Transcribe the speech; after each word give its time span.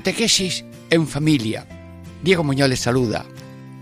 Catequesis 0.00 0.64
en 0.88 1.06
familia. 1.06 1.66
Diego 2.22 2.42
Muñoz 2.42 2.70
les 2.70 2.80
saluda. 2.80 3.26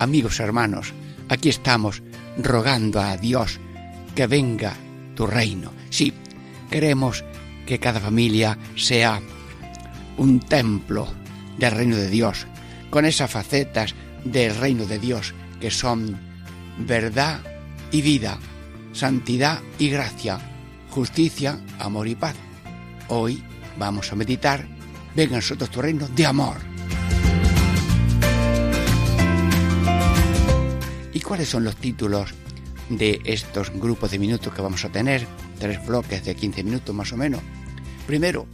Amigos 0.01 0.41
hermanos, 0.41 0.93
aquí 1.29 1.49
estamos 1.49 2.03
rogando 2.37 3.01
a 3.01 3.17
Dios 3.17 3.61
que 4.17 4.27
venga 4.27 4.75
tu 5.15 5.29
reino. 5.29 5.71
Sí, 5.91 6.13
queremos 6.73 7.25
que 7.67 7.79
cada 7.79 8.01
familia 8.01 8.59
sea 8.75 9.21
un 10.17 10.41
templo 10.41 11.07
del 11.57 11.71
reino 11.71 11.95
de 11.95 12.11
Dios, 12.11 12.49
con 12.91 13.05
esas 13.05 13.31
facetas 13.31 13.95
del 14.25 14.57
reino 14.57 14.87
de 14.87 14.99
Dios 14.99 15.35
que 15.61 15.71
son 15.71 16.19
verdad 16.79 17.39
y 17.93 18.03
vida, 18.03 18.41
santidad 18.93 19.61
y 19.79 19.89
gracia, 19.89 20.41
justicia, 20.91 21.61
amor 21.79 22.09
y 22.09 22.17
paz. 22.17 22.35
Hoy 23.07 23.41
vamos 23.79 24.11
a 24.11 24.17
meditar 24.17 24.78
venga 25.15 25.37
a 25.37 25.39
nosotros 25.39 25.71
tu 25.71 25.83
reino 25.83 26.09
de 26.09 26.27
amor. 26.27 26.57
¿Y 31.13 31.21
cuáles 31.21 31.49
son 31.49 31.65
los 31.65 31.77
títulos 31.77 32.35
de 32.89 33.21
estos 33.25 33.71
grupos 33.71 34.11
de 34.11 34.19
minutos 34.19 34.53
que 34.53 34.63
vamos 34.63 34.85
a 34.85 34.91
tener? 34.91 35.27
Tres 35.59 35.85
bloques 35.85 36.25
de 36.25 36.35
15 36.35 36.63
minutos 36.63 36.95
más 36.95 37.13
o 37.13 37.17
menos. 37.17 37.41
Primero, 38.07 38.47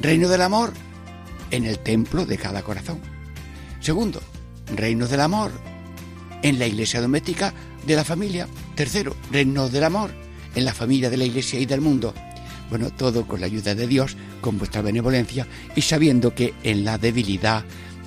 reino 0.00 0.28
del 0.28 0.42
amor 0.42 0.72
en 1.50 1.64
el 1.64 1.78
templo 1.78 2.24
de 2.24 2.38
cada 2.38 2.62
corazón. 2.62 3.00
Segundo, 3.80 4.20
reino 4.74 5.06
del 5.06 5.20
amor 5.20 5.50
en 6.42 6.58
la 6.58 6.66
iglesia 6.66 7.00
doméstica 7.00 7.52
de 7.86 7.96
la 7.96 8.04
familia. 8.04 8.46
Tercero, 8.74 9.16
reino 9.30 9.68
del 9.68 9.84
amor 9.84 10.10
en 10.54 10.64
la 10.64 10.74
familia 10.74 11.10
de 11.10 11.16
la 11.16 11.24
iglesia 11.24 11.58
y 11.58 11.66
del 11.66 11.80
mundo. 11.80 12.14
Bueno, 12.70 12.90
todo 12.90 13.26
con 13.26 13.40
la 13.40 13.46
ayuda 13.46 13.74
de 13.74 13.86
Dios, 13.86 14.16
con 14.40 14.58
vuestra 14.58 14.82
benevolencia 14.82 15.46
y 15.74 15.82
sabiendo 15.82 16.34
que 16.34 16.54
en 16.62 16.84
la 16.84 16.98
debilidad 16.98 17.64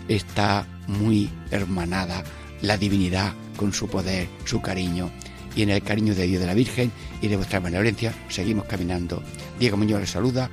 está 0.07 0.67
muy 0.87 1.29
hermanada 1.49 2.23
la 2.61 2.77
divinidad 2.77 3.33
con 3.57 3.73
su 3.73 3.87
poder, 3.87 4.27
su 4.45 4.61
cariño. 4.61 5.11
Y 5.55 5.63
en 5.63 5.69
el 5.69 5.81
cariño 5.81 6.15
de 6.15 6.27
Dios 6.27 6.41
de 6.41 6.47
la 6.47 6.53
Virgen 6.53 6.91
y 7.21 7.27
de 7.27 7.35
vuestra 7.35 7.59
benevolencia 7.59 8.13
seguimos 8.29 8.65
caminando. 8.65 9.21
Diego 9.59 9.77
Muñoz 9.77 9.99
les 9.99 10.09
saluda. 10.11 10.49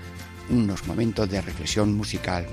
Unos 0.51 0.87
momentos 0.87 1.31
de 1.31 1.41
reflexión 1.41 1.95
musical. 1.95 2.47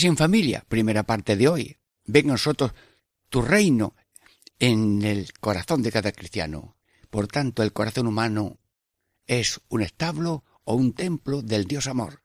Es 0.00 0.04
en 0.04 0.16
familia, 0.16 0.64
primera 0.66 1.02
parte 1.02 1.36
de 1.36 1.46
hoy. 1.46 1.76
Ven 2.06 2.28
nosotros 2.28 2.72
tu 3.28 3.42
reino 3.42 3.94
en 4.58 5.02
el 5.02 5.30
corazón 5.34 5.82
de 5.82 5.92
cada 5.92 6.12
cristiano. 6.12 6.76
Por 7.10 7.28
tanto, 7.28 7.62
el 7.62 7.74
corazón 7.74 8.06
humano 8.06 8.58
es 9.26 9.60
un 9.68 9.82
establo 9.82 10.42
o 10.64 10.74
un 10.74 10.94
templo 10.94 11.42
del 11.42 11.66
Dios 11.66 11.86
amor. 11.86 12.22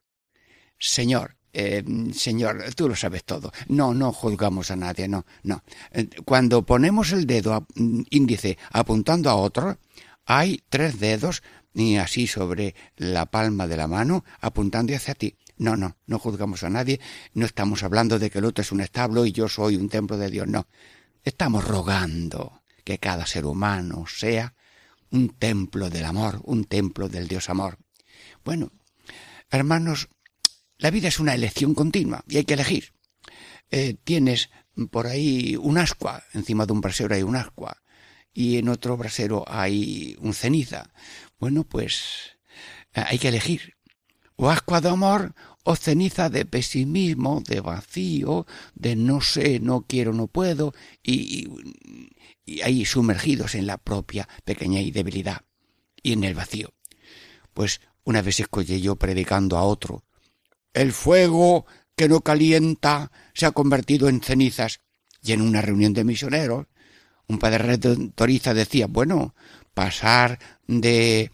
Señor, 0.80 1.35
eh, 1.52 1.84
Señor, 2.14 2.64
tú 2.75 2.88
lo 2.88 2.96
sabes 2.96 3.25
todo. 3.25 3.52
No, 3.68 3.94
no 3.94 4.14
juzgamos 4.14 4.72
a 4.72 4.78
nadie, 4.78 5.09
no, 5.09 5.25
no. 5.44 5.62
Eh, 5.91 6.08
cuando 6.24 6.66
ponemos 6.66 7.12
el 7.12 7.28
dedo 7.28 7.68
mm, 7.75 8.03
índice 8.09 8.58
apuntando 8.72 9.30
a 9.30 9.35
otro, 9.35 9.78
hay 10.25 10.64
tres 10.69 10.97
dedos 11.00 11.44
y 11.74 11.97
así 11.97 12.25
sobre 12.25 12.74
la 12.96 13.25
palma 13.25 13.68
de 13.68 13.75
la 13.75 13.88
mano 13.88 14.24
apuntando 14.40 14.96
hacia 14.96 15.14
ti. 15.14 15.35
No, 15.57 15.77
no, 15.77 15.97
no 16.05 16.19
juzgamos 16.19 16.63
a 16.63 16.69
nadie, 16.69 16.99
no 17.33 17.45
estamos 17.45 17.83
hablando 17.83 18.19
de 18.19 18.29
que 18.29 18.39
el 18.39 18.45
otro 18.45 18.61
es 18.61 18.71
un 18.71 18.81
establo 18.81 19.25
y 19.25 19.31
yo 19.31 19.47
soy 19.47 19.77
un 19.77 19.89
templo 19.89 20.17
de 20.17 20.29
Dios, 20.29 20.47
no. 20.47 20.67
Estamos 21.23 21.66
rogando 21.66 22.61
que 22.83 22.99
cada 22.99 23.25
ser 23.25 23.45
humano 23.45 24.05
sea 24.07 24.53
un 25.11 25.29
templo 25.29 25.89
del 25.89 26.05
amor, 26.05 26.41
un 26.43 26.66
templo 26.66 27.07
del 27.07 27.27
Dios 27.27 27.49
amor. 27.49 27.77
Bueno, 28.43 28.71
hermanos, 29.49 30.09
la 30.77 30.91
vida 30.91 31.07
es 31.07 31.19
una 31.19 31.33
elección 31.33 31.73
continua 31.73 32.23
y 32.27 32.37
hay 32.37 32.43
que 32.43 32.53
elegir. 32.55 32.93
Eh, 33.72 33.95
tienes 34.03 34.49
por 34.91 35.07
ahí 35.07 35.55
un 35.55 35.77
ascua, 35.77 36.23
encima 36.33 36.66
de 36.66 36.73
un 36.73 36.81
brasero 36.81 37.16
hay 37.16 37.23
un 37.23 37.37
ascua, 37.37 37.81
y 38.33 38.57
en 38.57 38.67
otro 38.67 38.97
brasero 38.97 39.45
hay 39.47 40.17
un 40.19 40.33
ceniza. 40.33 40.91
Bueno, 41.39 41.63
pues 41.63 42.37
eh, 42.93 43.03
hay 43.07 43.17
que 43.17 43.29
elegir 43.29 43.75
o 44.35 44.50
ascua 44.50 44.81
de 44.81 44.90
amor 44.90 45.34
o 45.63 45.75
ceniza 45.75 46.29
de 46.29 46.46
pesimismo, 46.46 47.41
de 47.47 47.59
vacío, 47.59 48.46
de 48.75 48.96
no 48.96 49.22
sé, 49.22 49.59
no 49.59 49.85
quiero, 49.87 50.14
no 50.14 50.28
puedo, 50.28 50.73
y, 51.02 51.49
y, 52.46 52.61
ahí 52.61 52.85
sumergidos 52.85 53.55
en 53.55 53.66
la 53.66 53.78
propia 53.78 54.28
pequeñez 54.43 54.85
y 54.85 54.91
debilidad 54.91 55.41
y 56.03 56.14
en 56.14 56.23
el 56.23 56.35
vacío. 56.35 56.73
Pues 57.53 57.82
una 58.03 58.22
vez 58.22 58.40
escuché 58.40 58.79
yo 58.79 58.96
predicando 58.96 59.58
a 59.58 59.64
otro, 59.64 60.03
el 60.73 60.91
fuego 60.91 61.66
que 61.96 62.08
no 62.08 62.22
calienta 62.22 63.11
se 63.34 63.46
ha 63.47 63.52
convertido 63.52 64.08
en 64.08 64.22
cenizas, 64.22 64.82
y 65.23 65.34
en 65.34 65.41
una 65.41 65.61
reunión 65.61 65.93
de 65.93 66.03
misioneros, 66.03 66.67
un 67.28 67.40
padre 67.40 67.58
redentorista 67.58 68.53
decía, 68.53 68.85
bueno, 68.87 69.34
pasar 69.73 70.37
de 70.67 71.32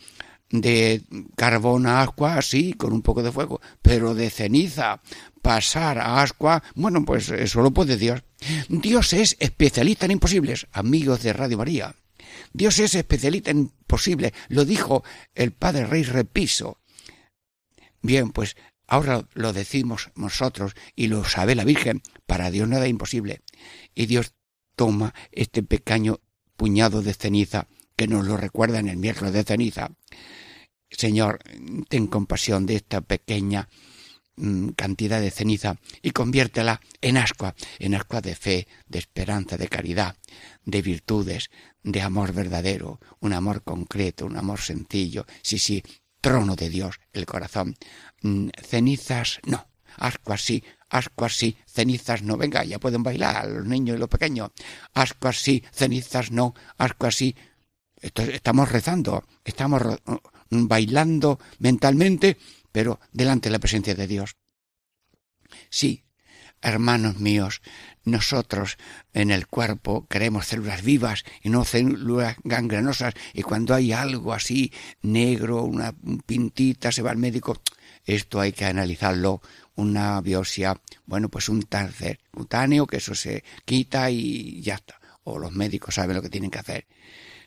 de 0.51 1.03
carbón 1.35 1.87
a 1.87 2.01
ascua, 2.01 2.41
sí, 2.41 2.73
con 2.73 2.93
un 2.93 3.01
poco 3.01 3.23
de 3.23 3.31
fuego, 3.31 3.61
pero 3.81 4.13
de 4.13 4.29
ceniza 4.29 5.01
pasar 5.41 5.97
a 5.97 6.21
ascua, 6.21 6.63
bueno, 6.75 7.03
pues 7.05 7.29
eso 7.29 7.61
lo 7.61 7.71
puede 7.71 7.97
Dios. 7.97 8.23
Dios 8.69 9.13
es 9.13 9.37
especialista 9.39 10.05
en 10.05 10.11
imposibles, 10.11 10.67
amigos 10.71 11.23
de 11.23 11.33
Radio 11.33 11.57
María. 11.57 11.95
Dios 12.53 12.79
es 12.79 12.95
especialista 12.95 13.51
en 13.51 13.59
imposibles, 13.59 14.33
lo 14.49 14.65
dijo 14.65 15.03
el 15.33 15.51
Padre 15.51 15.85
Rey 15.85 16.03
Repiso. 16.03 16.79
Bien, 18.01 18.31
pues 18.31 18.55
ahora 18.87 19.27
lo 19.33 19.53
decimos 19.53 20.11
nosotros 20.15 20.73
y 20.95 21.07
lo 21.07 21.23
sabe 21.23 21.55
la 21.55 21.63
Virgen, 21.63 22.01
para 22.25 22.51
Dios 22.51 22.67
nada 22.67 22.85
es 22.85 22.91
imposible. 22.91 23.41
Y 23.95 24.05
Dios 24.05 24.33
toma 24.75 25.13
este 25.31 25.63
pequeño 25.63 26.19
puñado 26.55 27.01
de 27.01 27.13
ceniza 27.13 27.67
que 28.01 28.07
nos 28.07 28.25
lo 28.25 28.35
recuerda 28.35 28.79
en 28.79 28.87
el 28.87 28.97
miércoles 28.97 29.31
de 29.31 29.43
ceniza. 29.43 29.91
Señor, 30.89 31.37
ten 31.87 32.07
compasión 32.07 32.65
de 32.65 32.77
esta 32.77 33.01
pequeña 33.01 33.69
mm, 34.37 34.69
cantidad 34.69 35.21
de 35.21 35.29
ceniza 35.29 35.75
y 36.01 36.09
conviértela 36.09 36.81
en 36.99 37.17
ascua, 37.17 37.53
en 37.77 37.93
ascua 37.93 38.21
de 38.21 38.33
fe, 38.33 38.67
de 38.87 38.97
esperanza, 38.97 39.55
de 39.55 39.67
caridad, 39.67 40.15
de 40.65 40.81
virtudes, 40.81 41.51
de 41.83 42.01
amor 42.01 42.33
verdadero, 42.33 42.99
un 43.19 43.33
amor 43.33 43.61
concreto, 43.61 44.25
un 44.25 44.35
amor 44.35 44.61
sencillo, 44.61 45.27
sí, 45.43 45.59
sí, 45.59 45.83
trono 46.21 46.55
de 46.55 46.69
Dios, 46.69 46.99
el 47.13 47.27
corazón. 47.27 47.75
Mm, 48.23 48.47
cenizas, 48.63 49.41
no, 49.45 49.67
ascuas 49.97 50.41
sí, 50.41 50.63
ascuas 50.89 51.35
sí, 51.35 51.55
cenizas 51.67 52.23
no, 52.23 52.35
venga, 52.35 52.63
ya 52.63 52.79
pueden 52.79 53.03
bailar 53.03 53.47
los 53.47 53.67
niños 53.67 53.95
y 53.95 53.99
los 53.99 54.09
pequeños, 54.09 54.49
ascuas 54.95 55.37
sí, 55.37 55.63
cenizas 55.71 56.31
no, 56.31 56.55
ascuas 56.79 57.13
sí, 57.13 57.35
estamos 58.01 58.71
rezando, 58.71 59.23
estamos 59.45 59.81
bailando 60.49 61.39
mentalmente, 61.59 62.37
pero 62.71 62.99
delante 63.11 63.49
de 63.49 63.53
la 63.53 63.59
presencia 63.59 63.95
de 63.95 64.07
Dios. 64.07 64.35
Sí, 65.69 66.03
hermanos 66.61 67.19
míos, 67.19 67.61
nosotros 68.03 68.77
en 69.13 69.31
el 69.31 69.47
cuerpo 69.47 70.07
queremos 70.07 70.47
células 70.47 70.83
vivas 70.83 71.23
y 71.41 71.49
no 71.49 71.65
células 71.65 72.37
gangrenosas 72.43 73.13
y 73.33 73.41
cuando 73.41 73.73
hay 73.73 73.91
algo 73.91 74.33
así 74.33 74.71
negro, 75.01 75.63
una 75.63 75.93
pintita, 76.25 76.91
se 76.91 77.01
va 77.01 77.11
al 77.11 77.17
médico. 77.17 77.61
Esto 78.05 78.39
hay 78.39 78.51
que 78.51 78.65
analizarlo, 78.65 79.41
una 79.75 80.19
biopsia, 80.21 80.79
bueno, 81.05 81.29
pues 81.29 81.49
un 81.49 81.61
cáncer 81.61 82.19
cutáneo, 82.31 82.87
que 82.87 82.97
eso 82.97 83.13
se 83.13 83.43
quita 83.65 84.09
y 84.09 84.61
ya 84.61 84.75
está. 84.75 84.99
O 85.23 85.37
los 85.37 85.51
médicos 85.51 85.95
saben 85.95 86.15
lo 86.15 86.21
que 86.21 86.29
tienen 86.29 86.49
que 86.49 86.59
hacer. 86.59 86.87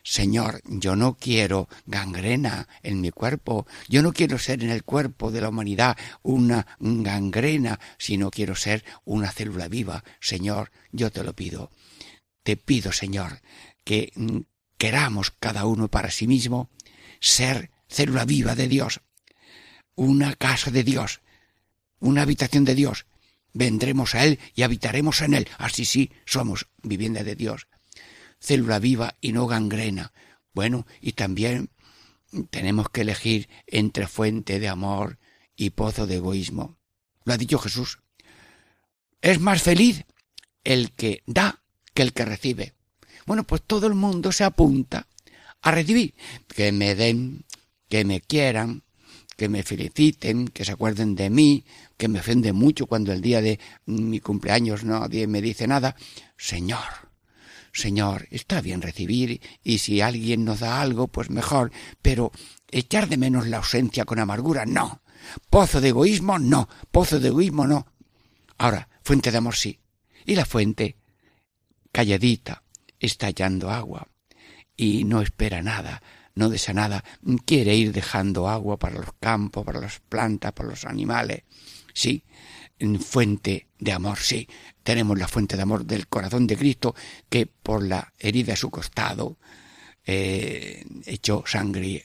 Señor, 0.07 0.61
yo 0.65 0.95
no 0.95 1.15
quiero 1.15 1.67
gangrena 1.87 2.67
en 2.83 3.01
mi 3.01 3.09
cuerpo, 3.09 3.65
yo 3.89 4.03
no 4.03 4.13
quiero 4.13 4.37
ser 4.37 4.63
en 4.63 4.69
el 4.69 4.83
cuerpo 4.83 5.31
de 5.31 5.41
la 5.41 5.49
humanidad 5.49 5.97
una 6.21 6.67
gangrena, 6.79 7.79
sino 7.97 8.29
quiero 8.29 8.55
ser 8.55 8.85
una 9.03 9.31
célula 9.31 9.67
viva. 9.67 10.03
Señor, 10.21 10.71
yo 10.91 11.11
te 11.11 11.23
lo 11.23 11.33
pido. 11.33 11.71
Te 12.43 12.55
pido, 12.55 12.91
Señor, 12.91 13.41
que 13.83 14.13
queramos 14.77 15.31
cada 15.31 15.65
uno 15.65 15.87
para 15.87 16.11
sí 16.11 16.27
mismo 16.27 16.69
ser 17.19 17.71
célula 17.89 18.25
viva 18.25 18.53
de 18.53 18.67
Dios, 18.67 19.01
una 19.95 20.35
casa 20.35 20.69
de 20.69 20.83
Dios, 20.83 21.21
una 21.97 22.21
habitación 22.21 22.63
de 22.63 22.75
Dios. 22.75 23.07
Vendremos 23.53 24.13
a 24.13 24.23
Él 24.23 24.37
y 24.53 24.61
habitaremos 24.61 25.21
en 25.21 25.33
Él. 25.33 25.47
Así 25.57 25.83
sí, 25.83 26.11
somos 26.25 26.67
vivienda 26.83 27.23
de 27.23 27.35
Dios 27.35 27.67
célula 28.45 28.79
viva 28.79 29.15
y 29.21 29.33
no 29.33 29.47
gangrena. 29.47 30.13
Bueno, 30.53 30.85
y 31.01 31.13
también 31.13 31.69
tenemos 32.49 32.89
que 32.89 33.01
elegir 33.01 33.49
entre 33.67 34.07
fuente 34.07 34.59
de 34.59 34.69
amor 34.69 35.19
y 35.55 35.71
pozo 35.71 36.07
de 36.07 36.15
egoísmo. 36.15 36.77
Lo 37.23 37.33
ha 37.33 37.37
dicho 37.37 37.59
Jesús. 37.59 37.99
Es 39.21 39.39
más 39.39 39.61
feliz 39.61 40.05
el 40.63 40.91
que 40.91 41.23
da 41.25 41.61
que 41.93 42.03
el 42.03 42.13
que 42.13 42.25
recibe. 42.25 42.73
Bueno, 43.25 43.43
pues 43.43 43.61
todo 43.65 43.87
el 43.87 43.95
mundo 43.95 44.31
se 44.31 44.43
apunta 44.43 45.07
a 45.61 45.71
recibir. 45.71 46.13
Que 46.47 46.71
me 46.71 46.93
den, 46.93 47.45
que 47.89 48.05
me 48.05 48.21
quieran, 48.21 48.83
que 49.35 49.49
me 49.49 49.63
feliciten, 49.63 50.47
que 50.47 50.63
se 50.63 50.71
acuerden 50.71 51.15
de 51.15 51.29
mí, 51.29 51.65
que 51.97 52.07
me 52.07 52.19
ofende 52.19 52.53
mucho 52.53 52.85
cuando 52.85 53.11
el 53.11 53.21
día 53.21 53.41
de 53.41 53.59
mi 53.85 54.19
cumpleaños 54.19 54.83
nadie 54.83 55.27
me 55.27 55.41
dice 55.41 55.67
nada. 55.67 55.95
Señor, 56.37 57.05
Señor, 57.75 58.29
está 58.31 58.61
bien 58.61 58.81
recibir 58.81 59.41
y 59.61 59.79
si 59.79 59.99
alguien 59.99 60.45
nos 60.45 60.61
da 60.61 60.81
algo, 60.81 61.09
pues 61.09 61.29
mejor, 61.29 61.73
pero 62.01 62.31
echar 62.71 63.09
de 63.09 63.17
menos 63.17 63.47
la 63.47 63.57
ausencia 63.57 64.05
con 64.05 64.17
amargura, 64.17 64.65
no. 64.65 65.01
Pozo 65.49 65.81
de 65.81 65.89
egoísmo, 65.89 66.39
no. 66.39 66.69
Pozo 66.89 67.19
de 67.19 67.27
egoísmo, 67.27 67.67
no. 67.67 67.85
Ahora, 68.57 68.87
fuente 69.03 69.29
de 69.29 69.39
amor, 69.39 69.57
sí. 69.57 69.81
Y 70.25 70.35
la 70.35 70.45
fuente, 70.45 70.95
calladita, 71.91 72.63
está 72.97 73.27
hallando 73.27 73.69
agua 73.69 74.07
y 74.77 75.03
no 75.03 75.21
espera 75.21 75.61
nada, 75.61 76.01
no 76.33 76.49
desea 76.49 76.73
nada, 76.73 77.03
quiere 77.45 77.75
ir 77.75 77.91
dejando 77.91 78.47
agua 78.47 78.79
para 78.79 78.99
los 78.99 79.11
campos, 79.19 79.65
para 79.65 79.81
las 79.81 79.99
plantas, 79.99 80.53
para 80.53 80.69
los 80.69 80.85
animales. 80.85 81.43
Sí, 81.93 82.23
fuente 83.01 83.64
de 83.79 83.91
amor, 83.91 84.19
sí. 84.19 84.47
Tenemos 84.83 85.17
la 85.17 85.27
fuente 85.27 85.55
de 85.55 85.63
amor 85.63 85.85
del 85.85 86.07
corazón 86.07 86.47
de 86.47 86.57
Cristo 86.57 86.95
que 87.29 87.45
por 87.45 87.83
la 87.83 88.13
herida 88.19 88.53
de 88.53 88.57
su 88.57 88.69
costado 88.69 89.37
eh, 90.05 90.85
echó 91.05 91.43
sangre 91.45 92.03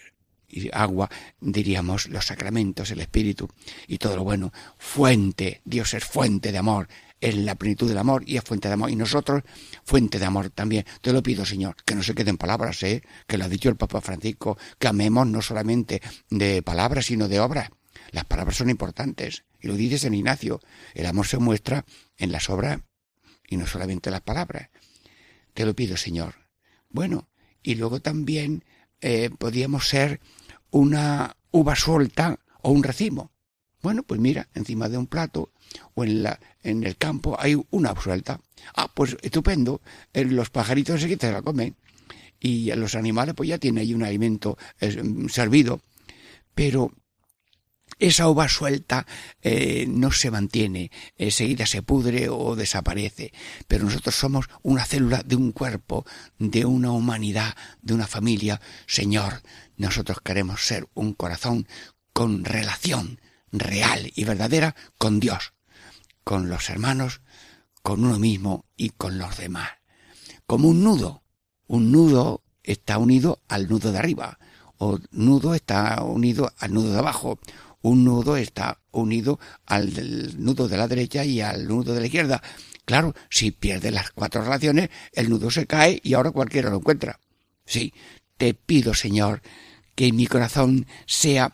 y 0.52 0.68
agua, 0.72 1.08
diríamos, 1.40 2.08
los 2.08 2.26
sacramentos, 2.26 2.90
el 2.90 3.00
Espíritu 3.00 3.48
y 3.86 3.98
todo 3.98 4.16
lo 4.16 4.24
bueno. 4.24 4.52
Fuente, 4.78 5.60
Dios 5.64 5.94
es 5.94 6.04
fuente 6.04 6.50
de 6.50 6.58
amor, 6.58 6.88
es 7.20 7.36
la 7.36 7.54
plenitud 7.54 7.88
del 7.88 7.98
amor 7.98 8.24
y 8.26 8.36
es 8.36 8.44
fuente 8.44 8.68
de 8.68 8.74
amor. 8.74 8.90
Y 8.90 8.96
nosotros, 8.96 9.42
fuente 9.84 10.18
de 10.18 10.24
amor 10.24 10.50
también. 10.50 10.84
Te 11.00 11.12
lo 11.12 11.22
pido, 11.22 11.44
Señor, 11.44 11.76
que 11.84 11.94
no 11.94 12.02
se 12.02 12.14
queden 12.14 12.36
palabras, 12.36 12.82
¿eh? 12.82 13.02
que 13.26 13.38
lo 13.38 13.44
ha 13.44 13.48
dicho 13.48 13.68
el 13.68 13.76
Papa 13.76 14.00
Francisco, 14.00 14.58
que 14.78 14.88
amemos 14.88 15.26
no 15.26 15.42
solamente 15.42 16.02
de 16.30 16.62
palabras, 16.62 17.06
sino 17.06 17.28
de 17.28 17.40
obras. 17.40 17.70
Las 18.10 18.24
palabras 18.24 18.56
son 18.56 18.70
importantes. 18.70 19.44
Y 19.60 19.68
lo 19.68 19.74
dice 19.74 19.98
San 19.98 20.14
Ignacio. 20.14 20.60
El 20.94 21.06
amor 21.06 21.26
se 21.26 21.38
muestra 21.38 21.84
en 22.16 22.32
las 22.32 22.50
obras 22.50 22.80
y 23.48 23.56
no 23.56 23.66
solamente 23.66 24.08
en 24.08 24.12
las 24.12 24.22
palabras. 24.22 24.70
Te 25.54 25.64
lo 25.66 25.74
pido, 25.74 25.96
Señor. 25.96 26.34
Bueno, 26.88 27.28
y 27.62 27.74
luego 27.74 28.00
también 28.00 28.64
eh, 29.00 29.30
podíamos 29.38 29.88
ser 29.88 30.20
una 30.70 31.36
uva 31.50 31.76
suelta 31.76 32.38
o 32.62 32.70
un 32.70 32.82
racimo. 32.82 33.32
Bueno, 33.82 34.02
pues 34.02 34.20
mira, 34.20 34.48
encima 34.54 34.88
de 34.88 34.98
un 34.98 35.06
plato 35.06 35.52
o 35.94 36.04
en, 36.04 36.22
la, 36.22 36.38
en 36.62 36.84
el 36.84 36.96
campo 36.96 37.36
hay 37.38 37.60
una 37.70 37.98
suelta. 38.00 38.40
Ah, 38.74 38.90
pues 38.92 39.16
estupendo. 39.22 39.80
Eh, 40.12 40.24
los 40.24 40.50
pajaritos 40.50 41.00
se 41.00 41.32
la 41.32 41.42
comen. 41.42 41.76
Y 42.38 42.72
los 42.72 42.94
animales 42.94 43.34
pues 43.34 43.48
ya 43.48 43.58
tienen 43.58 43.82
ahí 43.82 43.94
un 43.94 44.02
alimento 44.02 44.56
eh, 44.80 45.02
servido. 45.28 45.80
Pero 46.54 46.92
esa 47.98 48.28
uva 48.28 48.48
suelta 48.48 49.06
eh, 49.42 49.86
no 49.88 50.12
se 50.12 50.30
mantiene, 50.30 50.90
enseguida 51.16 51.66
se 51.66 51.82
pudre 51.82 52.28
o 52.28 52.56
desaparece, 52.56 53.32
pero 53.68 53.84
nosotros 53.84 54.14
somos 54.14 54.46
una 54.62 54.84
célula 54.84 55.22
de 55.24 55.36
un 55.36 55.52
cuerpo, 55.52 56.06
de 56.38 56.64
una 56.64 56.92
humanidad, 56.92 57.54
de 57.82 57.94
una 57.94 58.06
familia. 58.06 58.60
Señor, 58.86 59.42
nosotros 59.76 60.18
queremos 60.22 60.64
ser 60.64 60.88
un 60.94 61.14
corazón 61.14 61.66
con 62.12 62.44
relación 62.44 63.20
real 63.52 64.10
y 64.14 64.24
verdadera 64.24 64.74
con 64.98 65.20
Dios, 65.20 65.52
con 66.24 66.48
los 66.48 66.70
hermanos, 66.70 67.20
con 67.82 68.04
uno 68.04 68.18
mismo 68.18 68.66
y 68.76 68.90
con 68.90 69.18
los 69.18 69.36
demás. 69.36 69.70
Como 70.46 70.68
un 70.68 70.82
nudo. 70.82 71.22
Un 71.66 71.92
nudo 71.92 72.42
está 72.62 72.98
unido 72.98 73.40
al 73.48 73.68
nudo 73.68 73.92
de 73.92 73.98
arriba, 73.98 74.38
o 74.78 74.98
nudo 75.12 75.54
está 75.54 76.02
unido 76.02 76.52
al 76.58 76.74
nudo 76.74 76.92
de 76.92 76.98
abajo, 76.98 77.38
un 77.82 78.04
nudo 78.04 78.36
está 78.36 78.80
unido 78.90 79.38
al 79.66 79.90
nudo 80.42 80.68
de 80.68 80.76
la 80.76 80.88
derecha 80.88 81.24
y 81.24 81.40
al 81.40 81.66
nudo 81.66 81.94
de 81.94 82.00
la 82.00 82.06
izquierda. 82.06 82.42
Claro, 82.84 83.14
si 83.28 83.50
pierde 83.50 83.90
las 83.90 84.10
cuatro 84.10 84.42
relaciones, 84.42 84.90
el 85.12 85.30
nudo 85.30 85.50
se 85.50 85.66
cae 85.66 86.00
y 86.02 86.14
ahora 86.14 86.32
cualquiera 86.32 86.70
lo 86.70 86.76
encuentra. 86.76 87.20
Sí, 87.64 87.94
te 88.36 88.54
pido, 88.54 88.94
Señor, 88.94 89.42
que 89.94 90.12
mi 90.12 90.26
corazón 90.26 90.86
sea 91.06 91.52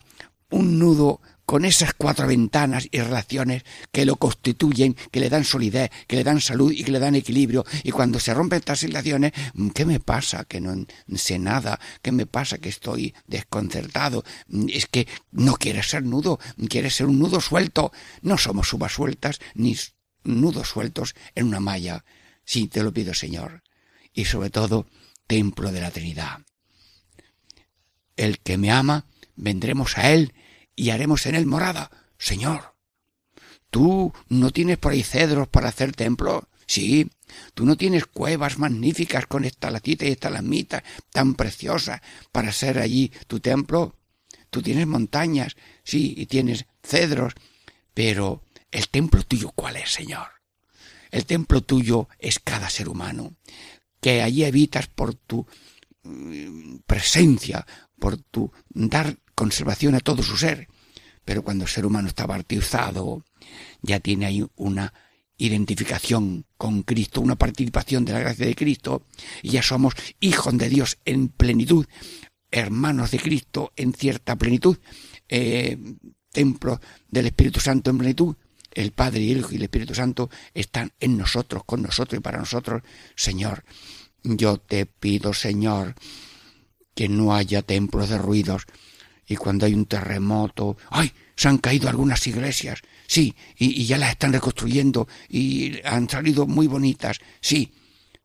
un 0.49 0.79
nudo 0.79 1.21
con 1.47 1.63
esas 1.63 1.93
cuatro 1.93 2.27
ventanas 2.27 2.89
y 2.91 2.99
relaciones 2.99 3.63
que 3.93 4.05
lo 4.05 4.17
constituyen, 4.17 4.97
que 5.11 5.21
le 5.21 5.29
dan 5.29 5.45
solidez, 5.45 5.89
que 6.05 6.17
le 6.17 6.25
dan 6.25 6.41
salud 6.41 6.73
y 6.73 6.83
que 6.83 6.91
le 6.91 6.99
dan 6.99 7.15
equilibrio. 7.15 7.65
Y 7.83 7.91
cuando 7.91 8.19
se 8.19 8.33
rompen 8.33 8.59
estas 8.59 8.81
relaciones, 8.81 9.31
¿qué 9.73 9.85
me 9.85 10.01
pasa? 10.01 10.43
Que 10.43 10.59
no 10.59 10.85
sé 11.15 11.39
nada. 11.39 11.79
¿Qué 12.01 12.11
me 12.11 12.25
pasa? 12.25 12.57
Que 12.57 12.67
estoy 12.67 13.15
desconcertado. 13.27 14.25
Es 14.67 14.87
que 14.87 15.07
no 15.31 15.53
quieres 15.53 15.89
ser 15.89 16.03
nudo, 16.03 16.37
quieres 16.67 16.95
ser 16.95 17.07
un 17.07 17.17
nudo 17.17 17.39
suelto. 17.39 17.93
No 18.21 18.37
somos 18.37 18.73
uvas 18.73 18.91
sueltas 18.91 19.39
ni 19.55 19.77
nudos 20.25 20.67
sueltos 20.67 21.15
en 21.33 21.47
una 21.47 21.61
malla. 21.61 22.03
Sí, 22.43 22.67
te 22.67 22.83
lo 22.83 22.91
pido, 22.91 23.13
Señor. 23.13 23.63
Y 24.11 24.25
sobre 24.25 24.49
todo, 24.49 24.85
templo 25.27 25.71
de 25.71 25.79
la 25.79 25.91
Trinidad. 25.91 26.39
El 28.17 28.39
que 28.39 28.57
me 28.57 28.69
ama, 28.69 29.05
vendremos 29.37 29.97
a 29.97 30.11
él 30.11 30.33
y 30.77 30.91
haremos 30.91 31.25
en 31.25 31.35
él 31.35 31.45
morada. 31.45 31.91
Señor, 32.17 32.75
tú 33.69 34.13
no 34.29 34.51
tienes 34.51 34.77
por 34.77 34.93
ahí 34.93 35.03
cedros 35.03 35.49
para 35.49 35.67
hacer 35.67 35.91
templo. 35.91 36.47
Sí, 36.65 37.09
tú 37.53 37.65
no 37.65 37.75
tienes 37.75 38.05
cuevas 38.05 38.59
magníficas 38.59 39.25
con 39.25 39.43
estalactitas 39.43 40.07
y 40.07 40.11
estalagmitas 40.11 40.83
tan 41.11 41.33
preciosas 41.35 42.01
para 42.31 42.53
ser 42.53 42.79
allí 42.79 43.11
tu 43.25 43.39
templo. 43.39 43.95
Tú 44.49 44.61
tienes 44.61 44.87
montañas, 44.87 45.57
sí, 45.83 46.13
y 46.15 46.27
tienes 46.27 46.65
cedros, 46.83 47.33
pero 47.93 48.43
el 48.71 48.87
templo 48.89 49.23
tuyo, 49.23 49.51
¿cuál 49.55 49.77
es, 49.77 49.91
Señor? 49.91 50.27
El 51.09 51.25
templo 51.25 51.61
tuyo 51.61 52.07
es 52.19 52.39
cada 52.39 52.69
ser 52.69 52.87
humano, 52.87 53.35
que 53.99 54.21
allí 54.21 54.45
habitas 54.45 54.87
por 54.87 55.15
tu 55.15 55.47
mm, 56.03 56.77
presencia, 56.85 57.65
por 57.97 58.17
tu 58.17 58.51
dar 58.69 59.17
conservación 59.37 59.93
a 59.93 59.99
todo 59.99 60.23
su 60.23 60.35
ser. 60.35 60.67
pero 61.23 61.43
cuando 61.43 61.65
el 61.65 61.69
ser 61.69 61.85
humano 61.85 62.07
está 62.07 62.25
bautizado, 62.25 63.25
ya 63.81 63.99
tiene 63.99 64.25
ahí 64.25 64.45
una 64.55 64.93
identificación 65.35 66.45
con 66.55 66.83
Cristo, 66.83 67.19
una 67.19 67.35
participación 67.35 68.05
de 68.05 68.13
la 68.13 68.21
gracia 68.21 68.45
de 68.45 68.55
Cristo, 68.55 69.03
y 69.43 69.49
ya 69.49 69.61
somos 69.61 69.93
hijos 70.21 70.57
de 70.57 70.69
Dios 70.69 70.97
en 71.03 71.27
plenitud, 71.27 71.85
hermanos 72.49 73.11
de 73.11 73.19
Cristo 73.19 73.73
en 73.75 73.91
cierta 73.93 74.37
plenitud, 74.37 74.77
eh, 75.27 75.77
templo 76.31 76.79
del 77.09 77.25
Espíritu 77.27 77.59
Santo 77.59 77.89
en 77.89 77.97
plenitud, 77.97 78.35
el 78.73 78.93
Padre 78.93 79.19
y 79.21 79.31
el 79.33 79.39
Hijo 79.39 79.51
y 79.51 79.57
el 79.57 79.63
Espíritu 79.63 79.93
Santo 79.93 80.29
están 80.53 80.93
en 81.01 81.17
nosotros, 81.17 81.63
con 81.65 81.81
nosotros 81.81 82.17
y 82.17 82.23
para 82.23 82.39
nosotros. 82.39 82.83
Señor, 83.15 83.65
yo 84.23 84.57
te 84.59 84.85
pido, 84.85 85.33
Señor, 85.33 85.93
que 86.95 87.09
no 87.09 87.35
haya 87.35 87.61
templos 87.63 88.07
de 88.09 88.17
ruidos 88.17 88.65
y 89.27 89.35
cuando 89.35 89.65
hay 89.65 89.73
un 89.73 89.85
terremoto, 89.85 90.77
¡ay! 90.89 91.11
Se 91.35 91.47
han 91.47 91.59
caído 91.59 91.87
algunas 91.89 92.25
iglesias, 92.25 92.81
sí, 93.05 93.35
y, 93.57 93.85
ya 93.85 93.97
las 93.97 94.11
están 94.11 94.33
reconstruyendo 94.33 95.07
y 95.29 95.79
han 95.85 96.09
salido 96.09 96.47
muy 96.47 96.67
bonitas, 96.67 97.19
sí. 97.41 97.73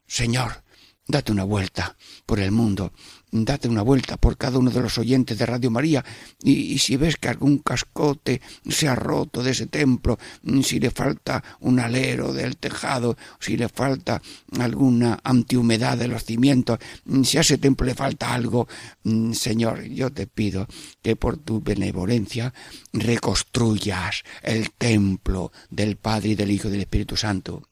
Señor, 0.06 0.62
date 1.06 1.32
una 1.32 1.44
vuelta 1.44 1.96
por 2.24 2.40
el 2.40 2.52
mundo 2.52 2.92
date 3.32 3.66
una 3.66 3.80
vuelta 3.80 4.18
por 4.18 4.36
cada 4.36 4.58
uno 4.58 4.70
de 4.70 4.80
los 4.80 4.98
oyentes 4.98 5.38
de 5.38 5.46
Radio 5.46 5.70
María 5.70 6.04
y, 6.42 6.78
si 6.78 6.96
ves 6.96 7.16
que 7.16 7.28
algún 7.28 7.58
cascote 7.58 8.42
se 8.68 8.88
ha 8.88 8.94
roto 8.94 9.42
de 9.42 9.52
ese 9.52 9.66
templo, 9.66 10.18
si 10.62 10.78
le 10.78 10.90
falta 10.90 11.42
un 11.60 11.80
alero 11.80 12.32
del 12.34 12.58
tejado, 12.58 13.16
si 13.40 13.56
le 13.56 13.70
falta 13.70 14.20
alguna 14.60 15.18
antihumedad 15.24 15.96
de 15.96 16.08
los 16.08 16.24
cimientos, 16.24 16.78
si 17.24 17.38
a 17.38 17.40
ese 17.40 17.56
templo 17.56 17.86
le 17.86 17.94
falta 17.94 18.34
algo, 18.34 18.68
mm, 19.04 19.32
Señor, 19.32 19.82
yo 19.84 20.12
te 20.12 20.26
pido 20.26 20.66
que 21.00 21.16
por 21.16 21.38
tu 21.38 21.62
benevolencia 21.62 22.52
reconstruyas 22.92 24.22
el 24.42 24.72
templo 24.72 25.52
del 25.70 25.96
Padre 25.96 26.30
y 26.30 26.34
del 26.34 26.50
Hijo 26.50 26.68
y 26.68 26.72
del 26.72 26.82
Espíritu 26.82 27.16
Santo. 27.16 27.62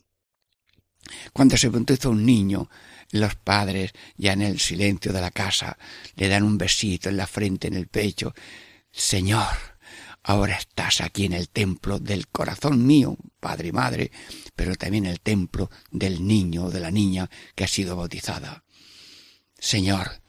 Cuando 1.32 1.56
se 1.56 1.68
bautiza 1.68 2.08
un 2.08 2.24
niño, 2.24 2.68
los 3.10 3.34
padres, 3.34 3.92
ya 4.16 4.32
en 4.32 4.42
el 4.42 4.60
silencio 4.60 5.12
de 5.12 5.20
la 5.20 5.30
casa, 5.30 5.76
le 6.16 6.28
dan 6.28 6.42
un 6.42 6.58
besito 6.58 7.08
en 7.08 7.16
la 7.16 7.26
frente, 7.26 7.68
en 7.68 7.74
el 7.74 7.88
pecho. 7.88 8.34
Señor, 8.90 9.56
ahora 10.22 10.56
estás 10.56 11.00
aquí 11.00 11.24
en 11.24 11.32
el 11.32 11.48
templo 11.48 11.98
del 11.98 12.28
corazón 12.28 12.86
mío, 12.86 13.16
padre 13.40 13.68
y 13.68 13.72
madre, 13.72 14.10
pero 14.54 14.74
también 14.76 15.06
el 15.06 15.20
templo 15.20 15.70
del 15.90 16.26
niño 16.26 16.66
o 16.66 16.70
de 16.70 16.80
la 16.80 16.90
niña 16.90 17.28
que 17.54 17.64
ha 17.64 17.68
sido 17.68 17.96
bautizada. 17.96 18.64
Señor, 19.58 20.20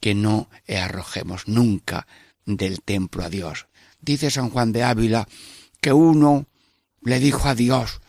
que 0.00 0.14
no 0.14 0.50
arrojemos 0.68 1.46
nunca 1.46 2.06
del 2.44 2.82
templo 2.82 3.24
a 3.24 3.30
Dios. 3.30 3.66
Dice 4.00 4.30
San 4.30 4.50
Juan 4.50 4.72
de 4.72 4.82
Ávila 4.82 5.28
que 5.80 5.92
uno 5.92 6.46
le 7.02 7.20
dijo 7.20 7.48
a 7.48 7.54
Dios, 7.54 8.00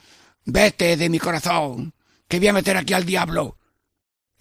vete 0.45 0.97
de 0.97 1.09
mi 1.09 1.19
corazón, 1.19 1.93
que 2.27 2.39
voy 2.39 2.47
a 2.47 2.53
meter 2.53 2.77
aquí 2.77 2.93
al 2.93 3.05
diablo. 3.05 3.57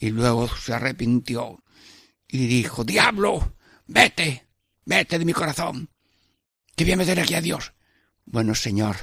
Y 0.03 0.11
luego 0.11 0.49
se 0.49 0.75
arrepintió 0.75 1.63
y 2.27 2.49
dijo, 2.49 2.83
Diablo, 2.83 3.55
vete, 3.87 4.49
vete 4.85 5.17
de 5.17 5.25
mi 5.25 5.33
corazón, 5.33 5.91
que 6.75 6.83
voy 6.83 6.95
a 6.95 6.97
meter 6.97 7.21
aquí 7.21 7.35
a 7.35 7.41
Dios. 7.41 7.73
Bueno, 8.25 8.57
Señor, 8.57 8.97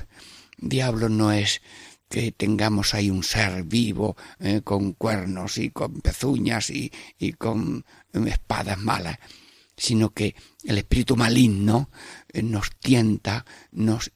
diablo 0.57 1.07
no 1.07 1.31
es 1.31 1.61
que 2.09 2.33
tengamos 2.33 2.93
ahí 2.93 3.09
un 3.09 3.23
ser 3.23 3.63
vivo 3.63 4.17
eh, 4.39 4.59
con 4.61 4.91
cuernos 4.91 5.57
y 5.57 5.69
con 5.69 6.01
pezuñas 6.01 6.69
y, 6.69 6.91
y 7.17 7.31
con 7.31 7.85
espadas 8.11 8.77
malas, 8.77 9.19
sino 9.77 10.09
que 10.09 10.35
el 10.65 10.79
espíritu 10.79 11.15
maligno 11.15 11.91
eh, 12.27 12.43
nos 12.43 12.71
tienta, 12.77 13.45
nos, 13.71 14.11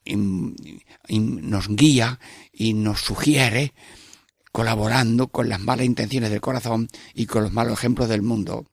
nos 1.07 1.67
guía 1.69 2.19
y 2.51 2.73
nos 2.73 2.99
sugiere 2.99 3.73
colaborando 4.53 5.29
con 5.29 5.49
las 5.49 5.59
malas 5.59 5.87
intenciones 5.87 6.29
del 6.29 6.39
corazón 6.39 6.87
y 7.15 7.25
con 7.25 7.43
los 7.43 7.51
malos 7.51 7.73
ejemplos 7.73 8.07
del 8.07 8.21
mundo. 8.21 8.67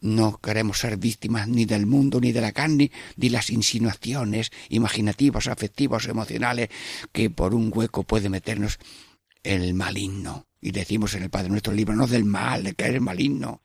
No 0.00 0.38
queremos 0.38 0.78
ser 0.78 0.98
víctimas 0.98 1.48
ni 1.48 1.64
del 1.64 1.86
mundo, 1.86 2.20
ni 2.20 2.30
de 2.30 2.42
la 2.42 2.52
carne, 2.52 2.92
ni 3.16 3.30
las 3.30 3.48
insinuaciones 3.50 4.52
imaginativas, 4.68 5.48
afectivas, 5.48 6.06
emocionales 6.06 6.68
que 7.10 7.30
por 7.30 7.54
un 7.54 7.72
hueco 7.74 8.04
puede 8.04 8.28
meternos 8.28 8.78
el 9.42 9.72
maligno. 9.72 10.46
Y 10.60 10.72
decimos 10.72 11.14
en 11.14 11.22
el 11.22 11.30
Padre 11.30 11.48
nuestro 11.48 11.72
libro, 11.72 11.96
no 11.96 12.06
del 12.06 12.26
mal, 12.26 12.62
de 12.62 12.74
eres 12.76 13.00
maligno. 13.00 13.62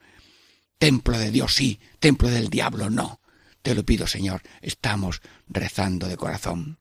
Templo 0.77 1.19
de 1.19 1.29
Dios 1.29 1.53
sí, 1.53 1.77
templo 1.99 2.29
del 2.29 2.49
diablo 2.49 2.89
no. 2.89 3.19
Te 3.61 3.75
lo 3.75 3.83
pido, 3.83 4.07
Señor, 4.07 4.41
estamos 4.61 5.21
rezando 5.49 6.07
de 6.07 6.15
corazón 6.15 6.79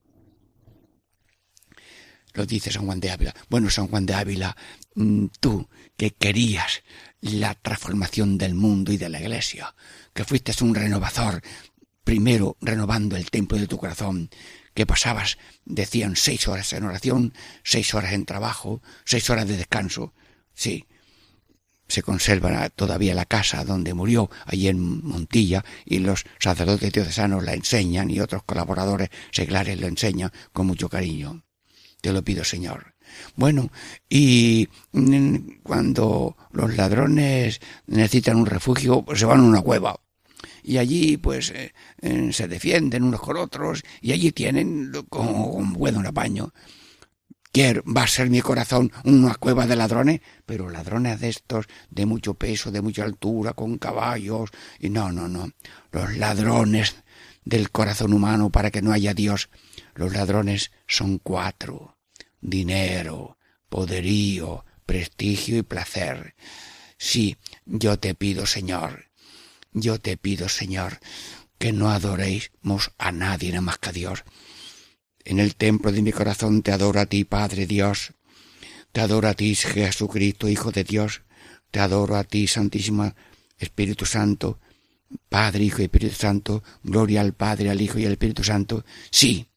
lo 2.33 2.45
dice 2.45 2.71
San 2.71 2.85
Juan 2.85 2.99
de 2.99 3.11
Ávila. 3.11 3.33
Bueno, 3.49 3.69
San 3.69 3.87
Juan 3.87 4.05
de 4.05 4.13
Ávila, 4.13 4.55
mm, 4.95 5.27
tú 5.39 5.67
que 5.97 6.11
querías 6.11 6.83
la 7.21 7.55
transformación 7.55 8.37
del 8.37 8.55
mundo 8.55 8.91
y 8.91 8.97
de 8.97 9.09
la 9.09 9.19
iglesia, 9.19 9.73
que 10.13 10.25
fuiste 10.25 10.51
un 10.63 10.75
renovador, 10.75 11.41
primero 12.03 12.57
renovando 12.61 13.15
el 13.15 13.29
templo 13.31 13.57
de 13.57 13.67
tu 13.67 13.77
corazón, 13.77 14.29
que 14.73 14.85
pasabas, 14.85 15.37
decían, 15.65 16.15
seis 16.15 16.47
horas 16.47 16.73
en 16.73 16.83
oración, 16.83 17.33
seis 17.63 17.93
horas 17.93 18.13
en 18.13 18.25
trabajo, 18.25 18.81
seis 19.05 19.29
horas 19.29 19.47
de 19.47 19.57
descanso. 19.57 20.13
Sí, 20.53 20.85
se 21.87 22.01
conserva 22.01 22.69
todavía 22.69 23.13
la 23.13 23.25
casa 23.25 23.63
donde 23.63 23.93
murió, 23.93 24.29
allí 24.45 24.67
en 24.67 25.05
Montilla, 25.05 25.63
y 25.85 25.99
los 25.99 26.25
sacerdotes 26.39 26.91
diocesanos 26.91 27.43
la 27.43 27.53
enseñan 27.53 28.09
y 28.09 28.19
otros 28.19 28.43
colaboradores 28.43 29.09
seglares 29.31 29.79
lo 29.79 29.87
enseñan 29.87 30.31
con 30.51 30.67
mucho 30.67 30.89
cariño. 30.89 31.43
Te 32.03 32.11
lo 32.11 32.21
pido, 32.21 32.43
Señor. 32.43 32.95
Bueno, 33.37 33.71
y 34.09 34.67
mm, 34.91 35.61
cuando 35.63 36.35
los 36.51 36.75
ladrones 36.75 37.61
necesitan 37.87 38.35
un 38.35 38.45
refugio, 38.45 39.03
pues 39.03 39.19
se 39.19 39.25
van 39.25 39.39
a 39.39 39.43
una 39.43 39.61
cueva. 39.61 39.97
Y 40.63 40.79
allí, 40.79 41.15
pues, 41.15 41.51
eh, 41.51 41.73
eh, 42.01 42.33
se 42.33 42.49
defienden 42.49 43.03
unos 43.03 43.21
con 43.21 43.37
otros, 43.37 43.83
y 44.01 44.11
allí 44.11 44.33
tienen 44.33 44.91
como 45.07 45.45
un 45.45 45.71
buen 45.71 46.05
apaño. 46.05 46.51
Quiero, 47.53 47.83
va 47.85 48.03
a 48.03 48.07
ser 48.07 48.29
mi 48.29 48.41
corazón 48.41 48.91
una 49.05 49.35
cueva 49.35 49.65
de 49.65 49.77
ladrones, 49.77 50.19
pero 50.45 50.69
ladrones 50.69 51.21
de 51.21 51.29
estos, 51.29 51.67
de 51.89 52.05
mucho 52.05 52.33
peso, 52.33 52.69
de 52.69 52.81
mucha 52.81 53.05
altura, 53.05 53.53
con 53.53 53.77
caballos, 53.77 54.49
y 54.77 54.89
no, 54.89 55.09
no, 55.13 55.29
no. 55.29 55.51
Los 55.93 56.17
ladrones 56.17 56.97
del 57.45 57.71
corazón 57.71 58.11
humano 58.11 58.49
para 58.49 58.71
que 58.71 58.81
no 58.81 58.91
haya 58.91 59.13
Dios. 59.13 59.49
Los 59.95 60.11
ladrones 60.11 60.71
son 60.85 61.17
cuatro 61.19 61.92
dinero, 62.43 63.37
poderío, 63.69 64.65
prestigio 64.85 65.57
y 65.57 65.63
placer. 65.63 66.35
Sí, 66.97 67.37
yo 67.65 67.97
te 67.97 68.13
pido, 68.13 68.45
Señor, 68.45 69.05
yo 69.71 69.99
te 69.99 70.17
pido, 70.17 70.49
Señor, 70.49 70.99
que 71.57 71.71
no 71.71 71.89
adoréis 71.89 72.51
a 72.97 73.11
nadie 73.11 73.59
más 73.61 73.77
que 73.77 73.89
a 73.89 73.93
Dios. 73.93 74.23
En 75.25 75.39
el 75.39 75.55
templo 75.55 75.91
de 75.91 76.01
mi 76.01 76.11
corazón 76.11 76.61
te 76.61 76.71
adoro 76.71 76.99
a 76.99 77.05
ti, 77.05 77.23
Padre 77.23 77.65
Dios. 77.65 78.13
Te 78.91 79.01
adoro 79.01 79.29
a 79.29 79.33
ti, 79.33 79.55
Jesucristo, 79.55 80.49
Hijo 80.49 80.71
de 80.71 80.83
Dios. 80.83 81.21
Te 81.71 81.79
adoro 81.79 82.17
a 82.17 82.25
ti, 82.25 82.47
Santísimo 82.47 83.15
Espíritu 83.57 84.05
Santo. 84.05 84.59
Padre, 85.29 85.63
Hijo 85.63 85.81
y 85.81 85.85
Espíritu 85.85 86.15
Santo. 86.15 86.63
Gloria 86.83 87.21
al 87.21 87.33
Padre, 87.33 87.69
al 87.69 87.81
Hijo 87.81 87.99
y 87.99 88.05
al 88.05 88.11
Espíritu 88.11 88.43
Santo. 88.43 88.83
Sí, 89.09 89.47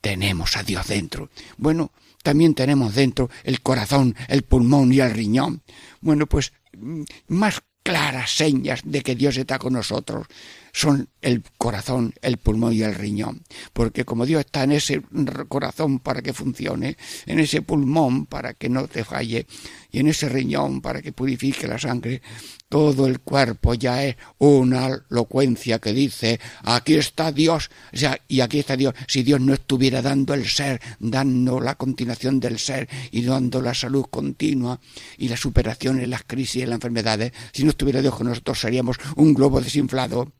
tenemos 0.00 0.56
a 0.56 0.62
Dios 0.62 0.86
dentro. 0.86 1.30
Bueno, 1.56 1.92
también 2.22 2.54
tenemos 2.54 2.94
dentro 2.94 3.30
el 3.44 3.60
corazón, 3.60 4.14
el 4.28 4.42
pulmón 4.42 4.92
y 4.92 5.00
el 5.00 5.10
riñón. 5.10 5.62
Bueno, 6.00 6.26
pues 6.26 6.52
mm, 6.76 7.02
más 7.28 7.60
claras 7.82 8.30
señas 8.36 8.80
de 8.84 9.02
que 9.02 9.16
Dios 9.16 9.36
está 9.36 9.58
con 9.58 9.72
nosotros 9.72 10.26
son 10.72 11.08
el 11.20 11.42
corazón, 11.58 12.14
el 12.22 12.38
pulmón 12.38 12.72
y 12.72 12.82
el 12.82 12.94
riñón. 12.94 13.42
Porque 13.72 14.04
como 14.04 14.26
Dios 14.26 14.40
está 14.40 14.64
en 14.64 14.72
ese 14.72 15.02
corazón 15.48 16.00
para 16.00 16.22
que 16.22 16.32
funcione, 16.32 16.96
en 17.26 17.38
ese 17.38 17.62
pulmón 17.62 18.26
para 18.26 18.54
que 18.54 18.68
no 18.68 18.88
te 18.88 19.04
falle 19.04 19.46
y 19.90 20.00
en 20.00 20.08
ese 20.08 20.28
riñón 20.28 20.80
para 20.80 21.02
que 21.02 21.12
purifique 21.12 21.68
la 21.68 21.78
sangre, 21.78 22.22
todo 22.68 23.06
el 23.06 23.20
cuerpo 23.20 23.74
ya 23.74 24.02
es 24.02 24.16
una 24.38 25.04
locuencia 25.10 25.78
que 25.78 25.92
dice, 25.92 26.40
aquí 26.62 26.94
está 26.94 27.30
Dios, 27.30 27.70
o 27.92 27.96
sea, 27.96 28.18
y 28.26 28.40
aquí 28.40 28.60
está 28.60 28.76
Dios. 28.76 28.94
Si 29.06 29.22
Dios 29.22 29.42
no 29.42 29.52
estuviera 29.52 30.00
dando 30.00 30.32
el 30.32 30.48
ser, 30.48 30.80
dando 30.98 31.60
la 31.60 31.74
continuación 31.74 32.40
del 32.40 32.58
ser 32.58 32.88
y 33.10 33.22
dando 33.22 33.60
la 33.60 33.74
salud 33.74 34.06
continua 34.10 34.80
y 35.18 35.28
la 35.28 35.36
superación 35.36 36.00
en 36.00 36.08
las 36.08 36.22
crisis 36.24 36.62
y 36.62 36.66
las 36.66 36.76
enfermedades, 36.76 37.32
si 37.52 37.62
no 37.62 37.70
estuviera 37.70 38.00
Dios 38.00 38.14
con 38.14 38.28
nosotros 38.28 38.58
seríamos 38.58 38.96
un 39.16 39.34
globo 39.34 39.60
desinflado, 39.60 40.32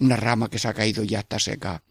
una 0.00 0.16
rama 0.16 0.48
que 0.48 0.58
se 0.58 0.68
ha 0.68 0.74
caído 0.74 1.04
y 1.04 1.08
ya 1.08 1.20
está 1.20 1.38
seca. 1.38 1.82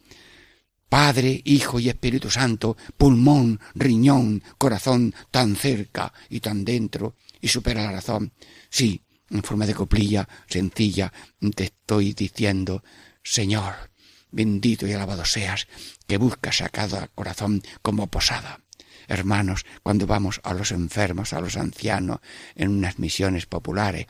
Padre, 0.90 1.42
Hijo 1.46 1.80
y 1.80 1.88
Espíritu 1.88 2.32
Santo, 2.32 2.76
pulmón, 2.98 3.60
riñón, 3.76 4.44
corazón, 4.58 5.14
tan 5.30 5.56
cerca 5.56 6.12
y 6.30 6.40
tan 6.40 6.66
dentro, 6.66 7.16
y 7.40 7.48
supera 7.48 7.84
la 7.84 7.92
razón. 7.92 8.34
Sí, 8.70 9.04
en 9.30 9.44
forma 9.44 9.68
de 9.68 9.76
coplilla 9.76 10.28
sencilla, 10.48 11.14
te 11.56 11.66
estoy 11.66 12.14
diciendo, 12.14 12.84
Señor, 13.24 13.92
bendito 14.32 14.88
y 14.88 14.94
alabado 14.94 15.26
seas, 15.26 15.68
que 16.08 16.18
buscas 16.18 16.62
a 16.62 16.70
cada 16.70 17.08
corazón 17.10 17.62
como 17.84 18.08
posada. 18.08 18.60
Hermanos, 19.08 19.66
cuando 19.84 20.08
vamos 20.08 20.40
a 20.44 20.54
los 20.54 20.72
enfermos, 20.72 21.34
a 21.34 21.42
los 21.42 21.58
ancianos, 21.58 22.20
en 22.56 22.70
unas 22.70 23.00
misiones 23.00 23.46
populares, 23.46 24.08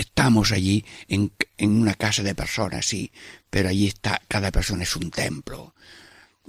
estamos 0.00 0.52
allí 0.52 0.84
en, 1.08 1.32
en 1.56 1.80
una 1.80 1.94
casa 1.94 2.22
de 2.22 2.34
personas, 2.34 2.86
sí, 2.86 3.12
pero 3.48 3.68
allí 3.68 3.86
está, 3.86 4.20
cada 4.28 4.50
persona 4.50 4.82
es 4.82 4.96
un 4.96 5.10
templo. 5.10 5.74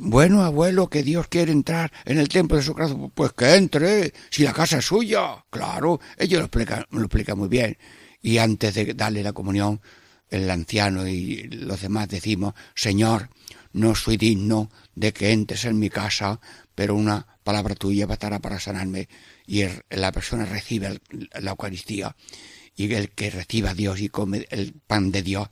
Bueno, 0.04 0.44
abuelo, 0.44 0.90
que 0.90 1.04
Dios 1.04 1.28
quiere 1.28 1.52
entrar 1.52 1.92
en 2.06 2.18
el 2.18 2.28
templo 2.28 2.58
de 2.58 2.64
su 2.64 2.74
corazón. 2.74 3.12
Pues 3.14 3.34
que 3.34 3.54
entre, 3.56 4.14
si 4.32 4.44
la 4.44 4.54
casa 4.54 4.80
es 4.80 4.86
suya. 4.86 5.46
Claro, 5.50 6.00
ellos 6.18 6.40
lo 6.40 6.46
explican, 6.46 6.86
lo 6.90 7.36
muy 7.36 7.50
bien. 7.50 7.78
Y 8.22 8.38
antes 8.40 8.74
de 8.74 8.94
darle 8.94 9.22
la 9.22 9.34
comunión, 9.34 9.80
el 10.30 10.50
anciano 10.50 11.08
y 11.08 11.44
los 11.44 11.82
demás 11.82 12.08
decimos, 12.08 12.56
Señor, 12.74 13.30
no 13.74 13.94
soy 13.94 14.18
digno 14.18 14.72
de 14.96 15.14
que 15.14 15.34
entres 15.34 15.66
en 15.66 15.78
mi 15.78 15.90
casa, 15.90 16.40
pero 16.74 16.96
una 16.96 17.28
palabra 17.44 17.76
tuya 17.76 18.08
bastará 18.08 18.40
para 18.40 18.60
sanarme. 18.60 19.08
Y 19.46 19.64
la 19.90 20.12
persona 20.12 20.46
recibe 20.46 21.00
la 21.40 21.52
Eucaristía. 21.52 22.16
Y 22.76 22.94
el 22.94 23.10
que 23.10 23.30
reciba 23.30 23.72
a 23.72 23.76
Dios 23.76 24.00
y 24.00 24.10
come 24.10 24.48
el 24.50 24.74
pan 24.74 25.12
de 25.12 25.24
Dios, 25.24 25.50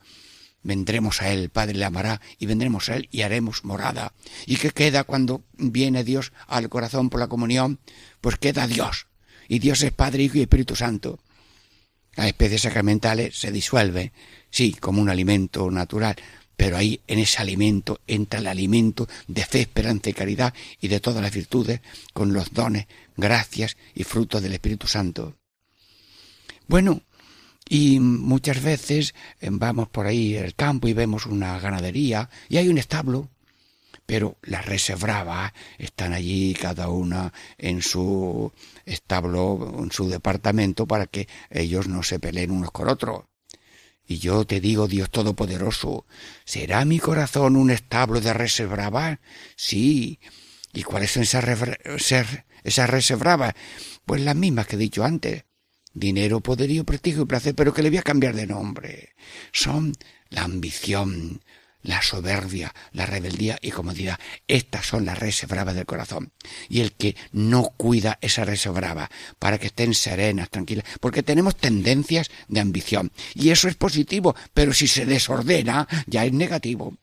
vendremos 0.63 1.21
a 1.21 1.31
Él, 1.31 1.49
Padre 1.49 1.77
le 1.77 1.85
amará, 1.85 2.21
y 2.37 2.45
vendremos 2.45 2.89
a 2.89 2.95
Él 2.95 3.07
y 3.11 3.21
haremos 3.21 3.63
morada. 3.63 4.13
¿Y 4.45 4.57
qué 4.57 4.71
queda 4.71 5.03
cuando 5.03 5.43
viene 5.57 6.03
Dios 6.03 6.31
al 6.47 6.69
corazón 6.69 7.09
por 7.09 7.19
la 7.19 7.27
comunión? 7.27 7.79
Pues 8.21 8.37
queda 8.37 8.67
Dios. 8.67 9.07
Y 9.47 9.59
Dios 9.59 9.81
es 9.81 9.91
Padre, 9.91 10.23
Hijo 10.23 10.37
y 10.37 10.41
Espíritu 10.41 10.75
Santo. 10.75 11.19
Las 12.15 12.27
especies 12.27 12.63
sacramentales 12.63 13.37
se 13.37 13.51
disuelven, 13.51 14.11
sí, 14.49 14.73
como 14.73 15.01
un 15.01 15.09
alimento 15.09 15.69
natural, 15.71 16.15
pero 16.57 16.75
ahí 16.75 16.99
en 17.07 17.19
ese 17.19 17.41
alimento 17.41 18.01
entra 18.05 18.41
el 18.41 18.47
alimento 18.47 19.07
de 19.27 19.45
fe, 19.45 19.61
esperanza 19.61 20.09
y 20.09 20.13
caridad 20.13 20.53
y 20.81 20.89
de 20.89 20.99
todas 20.99 21.21
las 21.21 21.33
virtudes 21.33 21.79
con 22.11 22.33
los 22.33 22.53
dones, 22.53 22.87
gracias 23.15 23.77
y 23.95 24.03
frutos 24.03 24.41
del 24.41 24.53
Espíritu 24.53 24.85
Santo. 24.85 25.37
Bueno, 26.67 27.01
y 27.69 27.99
muchas 27.99 28.63
veces 28.63 29.13
eh, 29.39 29.49
vamos 29.51 29.87
por 29.89 30.07
ahí 30.07 30.35
el 30.35 30.55
campo 30.55 30.87
y 30.87 30.93
vemos 30.93 31.27
una 31.27 31.59
ganadería 31.59 32.29
y 32.49 32.57
hay 32.57 32.67
un 32.67 32.79
establo, 32.79 33.29
pero 34.07 34.37
las 34.41 34.65
reses 34.65 34.99
bravas 34.99 35.53
están 35.77 36.13
allí 36.13 36.55
cada 36.55 36.89
una 36.89 37.31
en 37.59 37.83
su 37.83 38.51
establo, 38.85 39.77
en 39.83 39.91
su 39.91 40.09
departamento 40.09 40.87
para 40.87 41.05
que 41.05 41.27
ellos 41.51 41.87
no 41.87 42.01
se 42.01 42.19
peleen 42.19 42.49
unos 42.49 42.71
con 42.71 42.89
otros. 42.89 43.25
Y 44.07 44.17
yo 44.17 44.45
te 44.45 44.59
digo, 44.59 44.87
Dios 44.87 45.11
Todopoderoso, 45.11 46.07
¿será 46.45 46.83
mi 46.85 46.97
corazón 46.97 47.55
un 47.55 47.69
establo 47.69 48.19
de 48.19 48.33
reses 48.33 48.67
bravas? 48.67 49.19
Sí. 49.55 50.19
¿Y 50.73 50.81
cuáles 50.81 51.11
son 51.11 51.21
esas, 51.21 51.45
esas 52.63 52.89
reses 52.89 53.19
bravas? 53.19 53.53
Pues 54.05 54.21
las 54.21 54.35
mismas 54.35 54.65
que 54.65 54.75
he 54.75 54.79
dicho 54.79 55.03
antes 55.03 55.43
dinero, 55.99 56.39
poderío, 56.39 56.85
prestigio 56.85 57.23
y 57.23 57.25
placer, 57.25 57.55
pero 57.55 57.73
que 57.73 57.83
le 57.83 57.89
voy 57.89 57.99
a 57.99 58.03
cambiar 58.03 58.35
de 58.35 58.47
nombre. 58.47 59.15
Son 59.51 59.93
la 60.29 60.43
ambición, 60.43 61.41
la 61.81 62.01
soberbia, 62.01 62.73
la 62.91 63.05
rebeldía 63.05 63.57
y 63.61 63.71
comodidad. 63.71 64.19
Estas 64.47 64.85
son 64.85 65.05
las 65.05 65.19
reses 65.19 65.49
bravas 65.49 65.75
del 65.75 65.85
corazón. 65.85 66.31
Y 66.67 66.81
el 66.81 66.93
que 66.93 67.15
no 67.31 67.63
cuida 67.77 68.17
esa 68.21 68.45
reses 68.45 68.73
brava 68.73 69.09
para 69.37 69.57
que 69.57 69.67
estén 69.67 69.93
serenas, 69.93 70.49
tranquilas, 70.49 70.85
porque 70.99 71.23
tenemos 71.23 71.55
tendencias 71.55 72.29
de 72.47 72.59
ambición. 72.59 73.11
Y 73.33 73.49
eso 73.49 73.67
es 73.67 73.75
positivo, 73.75 74.35
pero 74.53 74.73
si 74.73 74.87
se 74.87 75.05
desordena, 75.05 75.87
ya 76.07 76.25
es 76.25 76.33
negativo. 76.33 76.97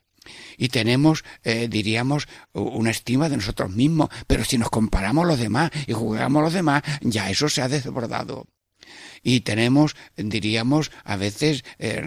Y 0.57 0.67
tenemos, 0.69 1.23
eh, 1.43 1.67
diríamos, 1.69 2.27
una 2.51 2.91
estima 2.91 3.29
de 3.29 3.37
nosotros 3.37 3.71
mismos, 3.71 4.09
pero 4.27 4.43
si 4.43 4.57
nos 4.57 4.69
comparamos 4.69 5.25
los 5.25 5.39
demás 5.39 5.71
y 5.85 5.93
jugamos 5.93 6.41
a 6.41 6.43
los 6.43 6.53
demás, 6.53 6.83
ya 7.01 7.29
eso 7.29 7.47
se 7.47 7.61
ha 7.61 7.69
desbordado 7.69 8.45
y 9.23 9.41
tenemos, 9.41 9.95
diríamos, 10.15 10.91
a 11.03 11.15
veces 11.15 11.63
eh, 11.79 12.01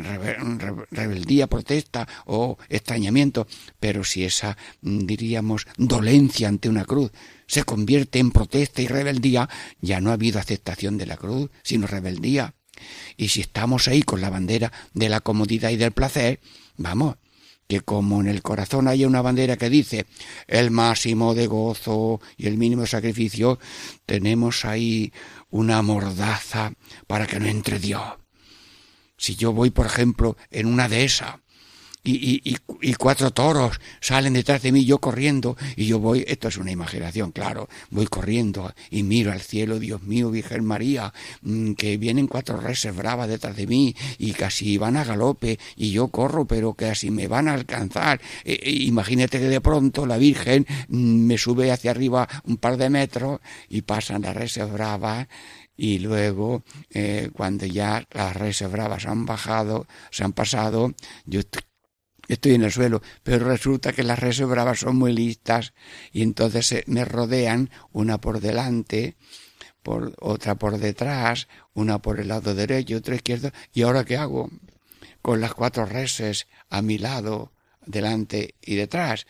rebeldía, 0.91 1.47
protesta 1.47 2.09
o 2.27 2.59
extrañamiento, 2.69 3.47
pero 3.79 4.05
si 4.05 4.25
esa, 4.25 4.57
mm, 4.83 5.07
diríamos, 5.07 5.67
dolencia 5.77 6.49
ante 6.49 6.69
una 6.69 6.85
cruz 6.85 7.13
se 7.47 7.65
convierte 7.65 8.21
en 8.21 8.31
protesta 8.31 8.81
y 8.81 8.87
rebeldía, 8.87 9.49
ya 9.81 10.01
no 10.01 10.11
ha 10.11 10.15
habido 10.15 10.39
aceptación 10.39 10.99
de 10.99 11.07
la 11.07 11.17
cruz, 11.17 11.51
sino 11.63 11.87
rebeldía. 11.87 12.55
Y 13.17 13.29
si 13.29 13.41
estamos 13.41 13.89
ahí 13.89 14.03
con 14.03 14.21
la 14.21 14.31
bandera 14.31 14.73
de 14.95 15.09
la 15.09 15.21
comodidad 15.21 15.71
y 15.71 15.77
del 15.77 15.93
placer, 15.93 16.41
vamos, 16.77 17.17
que 17.71 17.83
como 17.83 18.21
en 18.21 18.27
el 18.27 18.43
corazón 18.43 18.89
haya 18.89 19.07
una 19.07 19.23
bandera 19.23 19.57
que 19.57 19.71
dice 19.71 20.07
el 20.49 20.73
máximo 20.73 21.35
de 21.37 21.47
gozo 21.47 22.21
y 22.37 22.49
el 22.49 22.59
mínimo 22.59 22.85
sacrificio, 22.85 23.61
tenemos 24.07 24.65
ahí 24.65 25.13
una 25.51 25.81
mordaza 25.81 26.73
para 27.07 27.29
que 27.29 27.39
no 27.39 27.47
entre 27.47 27.79
Dios. 27.79 28.03
Si 29.17 29.37
yo 29.37 29.53
voy, 29.53 29.71
por 29.71 29.87
ejemplo, 29.87 30.37
en 30.51 30.67
una 30.67 30.89
dehesa 30.89 31.43
y, 32.03 32.41
y, 32.51 32.57
y, 32.81 32.95
cuatro 32.95 33.31
toros 33.31 33.81
salen 34.01 34.33
detrás 34.33 34.63
de 34.63 34.73
mí, 34.73 34.85
yo 34.85 34.99
corriendo, 34.99 35.57
y 35.77 35.87
yo 35.87 35.99
voy, 35.99 36.25
esto 36.27 36.49
es 36.49 36.57
una 36.57 36.71
imaginación, 36.71 37.31
claro, 37.31 37.69
voy 37.91 38.07
corriendo 38.07 38.73
y 38.91 39.03
miro 39.03 39.33
al 39.33 39.41
cielo, 39.41 39.79
Dios 39.79 40.03
mío, 40.03 40.31
Virgen 40.31 40.65
María, 40.65 41.13
mm, 41.43 41.73
que 41.73 41.99
vienen 41.99 42.27
cuatro 42.27 42.59
reses 42.59 42.97
bravas 42.97 43.29
detrás 43.29 43.57
de 43.57 43.67
mí 43.67 43.95
y 44.19 44.33
casi 44.33 44.79
van 44.79 44.97
a 44.97 45.05
galope 45.05 45.59
y 45.77 45.93
yo 45.93 46.09
corro, 46.09 46.47
pero 46.47 46.75
así 46.91 47.11
me 47.11 47.29
van 47.29 47.49
a 47.49 47.55
alcanzar. 47.55 48.21
E, 48.45 48.55
e, 48.55 48.71
imagínate 48.71 49.39
que 49.39 49.49
de 49.49 49.61
pronto 49.61 50.07
la 50.07 50.17
Virgen 50.17 50.67
mm, 50.89 51.27
me 51.27 51.39
sube 51.39 51.71
hacia 51.71 51.91
arriba 51.91 52.29
un 52.45 52.57
par 52.57 52.77
de 52.77 52.91
metros 52.91 53.41
y 53.69 53.83
pasan 53.83 54.23
las 54.23 54.35
reses 54.35 54.71
bravas 54.71 55.29
y 55.77 55.99
luego 55.99 56.63
eh, 56.91 57.31
cuando 57.33 57.65
ya 57.65 58.07
las 58.13 58.37
reses 58.37 58.71
bravas 58.71 59.07
han 59.07 59.25
bajado, 59.25 59.87
se 60.11 60.25
han 60.25 60.33
pasado, 60.33 60.93
yo 61.25 61.41
estoy 62.35 62.55
en 62.55 62.63
el 62.63 62.73
suelo, 62.73 63.03
pero 63.23 63.47
resulta 63.47 63.93
que 63.93 64.03
las 64.03 64.19
reses 64.19 64.47
bravas 64.47 64.81
son 64.81 64.97
muy 64.97 65.13
listas 65.13 65.73
y 66.13 66.23
entonces 66.23 66.85
me 66.87 67.05
rodean 67.05 67.71
una 67.93 68.21
por 68.21 68.41
delante, 68.41 69.17
por 69.83 70.15
otra 70.21 70.55
por 70.55 70.79
detrás, 70.79 71.49
una 71.75 72.01
por 72.01 72.21
el 72.21 72.29
lado 72.29 72.55
derecho, 72.55 72.97
otra 72.97 73.15
izquierdo, 73.15 73.51
y 73.73 73.83
ahora 73.83 74.05
qué 74.05 74.17
hago 74.17 74.51
con 75.23 75.41
las 75.41 75.55
cuatro 75.55 75.87
reses 75.87 76.47
a 76.69 76.83
mi 76.83 76.99
lado, 76.99 77.53
delante 77.85 78.55
y 78.61 78.77
detrás. 78.77 79.27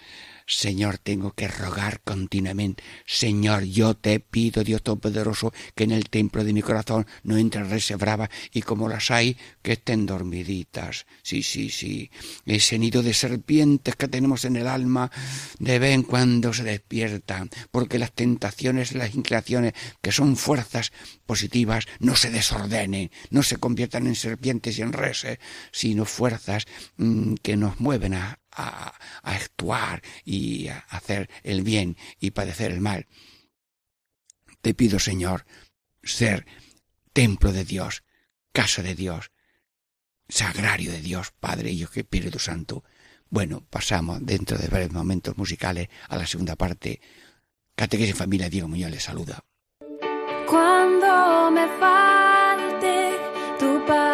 Señor, 0.50 0.98
tengo 0.98 1.30
que 1.32 1.46
rogar 1.46 2.00
continuamente. 2.00 2.82
Señor, 3.06 3.62
yo 3.62 3.94
te 3.94 4.18
pido, 4.18 4.64
Dios 4.64 4.82
Todopoderoso, 4.82 5.52
que 5.76 5.84
en 5.84 5.92
el 5.92 6.10
templo 6.10 6.42
de 6.42 6.52
mi 6.52 6.60
corazón 6.60 7.06
no 7.22 7.36
entre 7.36 7.62
reses 7.62 7.96
brava 7.96 8.28
y 8.52 8.62
como 8.62 8.88
las 8.88 9.12
hay, 9.12 9.36
que 9.62 9.74
estén 9.74 10.06
dormiditas. 10.06 11.06
Sí, 11.22 11.44
sí, 11.44 11.70
sí. 11.70 12.10
Ese 12.46 12.80
nido 12.80 13.02
de 13.02 13.14
serpientes 13.14 13.94
que 13.94 14.08
tenemos 14.08 14.44
en 14.44 14.56
el 14.56 14.66
alma 14.66 15.12
de 15.60 15.78
vez 15.78 15.94
en 15.94 16.02
cuando 16.02 16.52
se 16.52 16.64
despiertan, 16.64 17.48
porque 17.70 18.00
las 18.00 18.12
tentaciones, 18.12 18.92
las 18.92 19.14
inclinaciones, 19.14 19.74
que 20.02 20.10
son 20.10 20.36
fuerzas 20.36 20.92
positivas, 21.26 21.86
no 22.00 22.16
se 22.16 22.30
desordenen, 22.30 23.12
no 23.30 23.44
se 23.44 23.58
conviertan 23.58 24.08
en 24.08 24.16
serpientes 24.16 24.78
y 24.78 24.82
en 24.82 24.92
reses, 24.92 25.38
sino 25.70 26.04
fuerzas 26.06 26.66
mm, 26.96 27.34
que 27.34 27.56
nos 27.56 27.78
mueven 27.78 28.14
a, 28.14 28.39
a, 28.52 28.94
actuar 29.22 30.02
y 30.24 30.68
hacer 30.68 31.30
el 31.42 31.62
bien 31.62 31.96
y 32.18 32.30
padecer 32.32 32.70
el 32.70 32.80
mal. 32.80 33.06
Te 34.60 34.74
pido, 34.74 34.98
Señor, 34.98 35.46
ser 36.02 36.46
templo 37.12 37.52
de 37.52 37.64
Dios, 37.64 38.04
casa 38.52 38.82
de 38.82 38.94
Dios, 38.94 39.30
sagrario 40.28 40.92
de 40.92 41.00
Dios, 41.00 41.32
Padre, 41.38 41.70
y 41.70 41.82
Espíritu 41.82 42.38
Santo. 42.38 42.84
Bueno, 43.28 43.64
pasamos 43.68 44.24
dentro 44.24 44.58
de 44.58 44.68
varios 44.68 44.92
momentos 44.92 45.36
musicales 45.36 45.88
a 46.08 46.16
la 46.16 46.26
segunda 46.26 46.56
parte. 46.56 47.00
Catequesis 47.74 48.16
Familia 48.16 48.50
Diego 48.50 48.68
Muñoz 48.68 48.90
les 48.90 49.02
saluda. 49.02 49.44
Cuando 50.46 51.50
me 51.52 51.66
falte 51.78 53.16
tu 53.58 53.84
cuando 53.86 54.09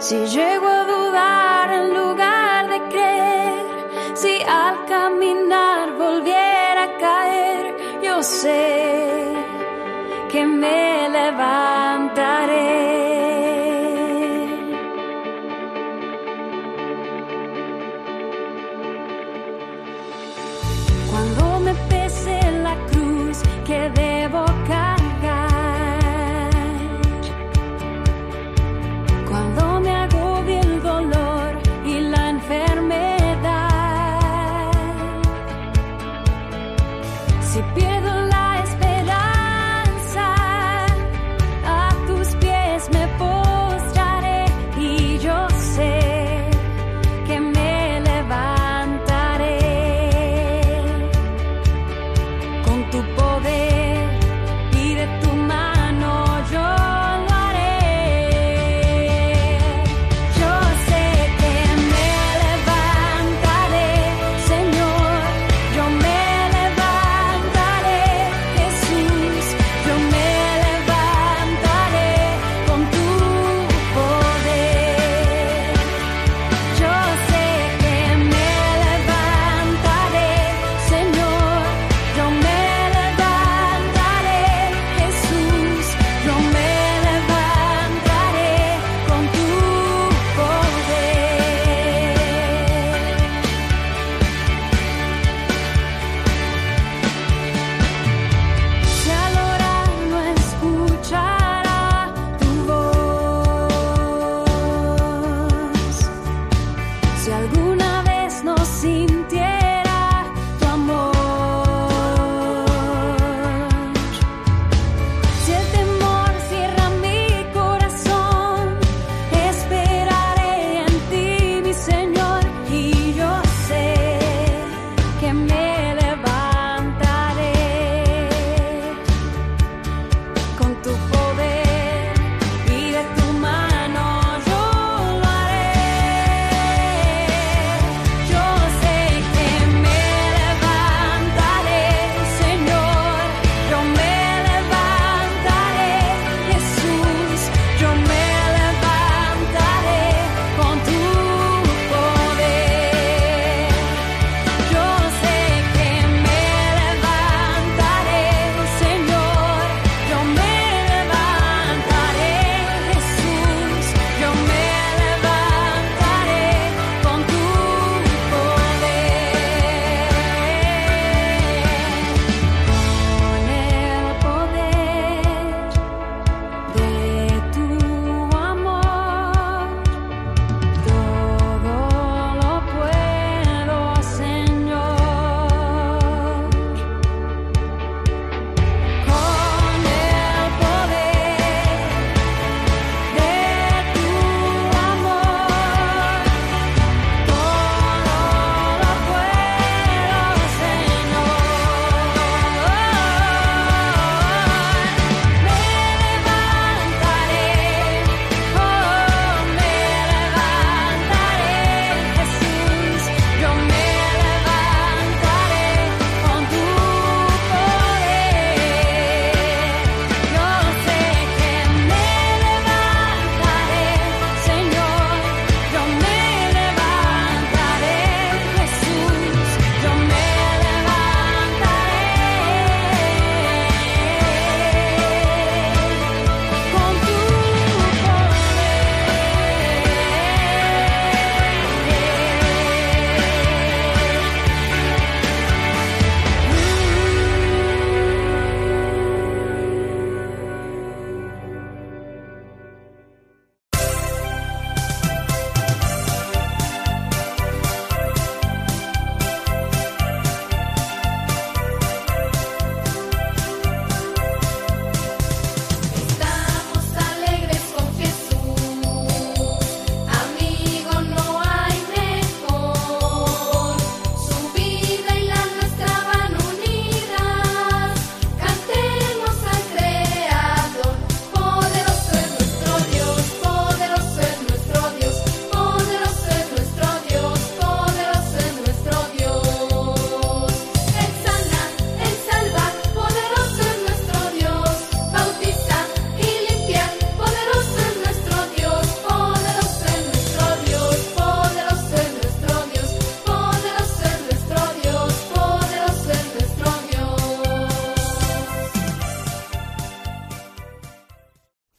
Si 0.00 0.26
llego 0.26 0.68
a 0.68 0.84
dudar 0.84 1.72
en 1.72 1.94
lugar 1.94 2.68
de 2.68 2.78
creer, 2.90 3.64
si 4.12 4.42
al 4.46 4.84
caminar 4.84 5.96
volviera 5.96 6.82
a 6.82 6.98
caer, 6.98 7.74
yo 8.02 8.22
sé 8.22 9.32
que 10.30 10.44
me 10.44 11.08
levantaré. 11.08 11.93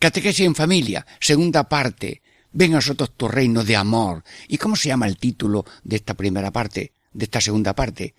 Catequesis 0.06 0.46
en 0.46 0.54
familia, 0.54 1.04
segunda 1.20 1.68
parte. 1.68 2.22
Ven 2.52 2.74
a 2.74 2.76
nosotros 2.76 3.18
tu 3.18 3.28
reino 3.28 3.63
de 3.63 3.76
amor. 3.76 4.24
¿Y 4.48 4.60
cómo 4.60 4.76
se 4.76 4.89
llama 4.89 5.08
el 5.08 5.18
título 5.18 5.65
de 5.84 5.96
esta 5.96 6.13
primera 6.13 6.52
parte, 6.52 6.94
de 7.12 7.26
esta 7.26 7.41
segunda 7.41 7.74
parte? 7.74 8.13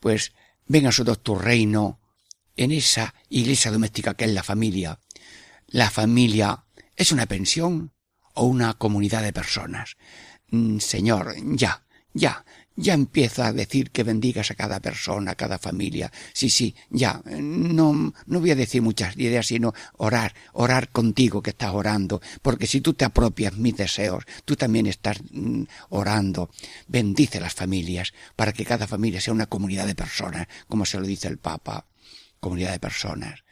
Pues 0.00 0.32
ven 0.68 0.84
a 0.84 0.88
nosotros 0.88 1.22
tu 1.22 1.34
reino 1.34 2.00
en 2.56 2.72
esa 2.72 3.12
iglesia 3.28 3.70
doméstica 3.70 4.14
que 4.14 4.24
es 4.24 4.30
la 4.30 4.42
familia. 4.42 5.00
La 5.66 5.90
familia 5.90 6.64
es 6.96 7.12
una 7.12 7.26
pensión 7.26 7.92
o 8.32 8.46
una 8.46 8.72
comunidad 8.72 9.22
de 9.22 9.34
personas. 9.34 9.98
Mm, 10.50 10.78
Señor, 10.78 11.34
ya, 11.44 11.84
ya, 12.14 12.42
ya 12.78 12.94
empieza 12.94 13.48
a 13.48 13.52
decir 13.52 13.90
que 13.90 14.04
bendigas 14.04 14.52
a 14.52 14.54
cada 14.54 14.78
persona, 14.78 15.32
a 15.32 15.34
cada 15.34 15.58
familia. 15.58 16.12
Sí, 16.32 16.48
sí, 16.48 16.76
ya. 16.90 17.20
No, 17.26 18.14
no 18.26 18.40
voy 18.40 18.52
a 18.52 18.54
decir 18.54 18.82
muchas 18.82 19.16
ideas, 19.16 19.46
sino 19.46 19.74
orar, 19.96 20.32
orar 20.52 20.90
contigo 20.90 21.42
que 21.42 21.50
estás 21.50 21.74
orando. 21.74 22.22
Porque 22.40 22.68
si 22.68 22.80
tú 22.80 22.94
te 22.94 23.04
apropias 23.04 23.56
mis 23.56 23.76
deseos, 23.76 24.24
tú 24.44 24.54
también 24.54 24.86
estás 24.86 25.18
mm, 25.32 25.64
orando. 25.90 26.50
Bendice 26.86 27.40
las 27.40 27.54
familias 27.54 28.12
para 28.36 28.52
que 28.52 28.64
cada 28.64 28.86
familia 28.86 29.20
sea 29.20 29.34
una 29.34 29.46
comunidad 29.46 29.86
de 29.86 29.96
personas, 29.96 30.46
como 30.68 30.86
se 30.86 31.00
lo 31.00 31.06
dice 31.06 31.26
el 31.26 31.38
Papa. 31.38 31.84
Comunidad 32.38 32.70
de 32.70 32.78
personas. 32.78 33.42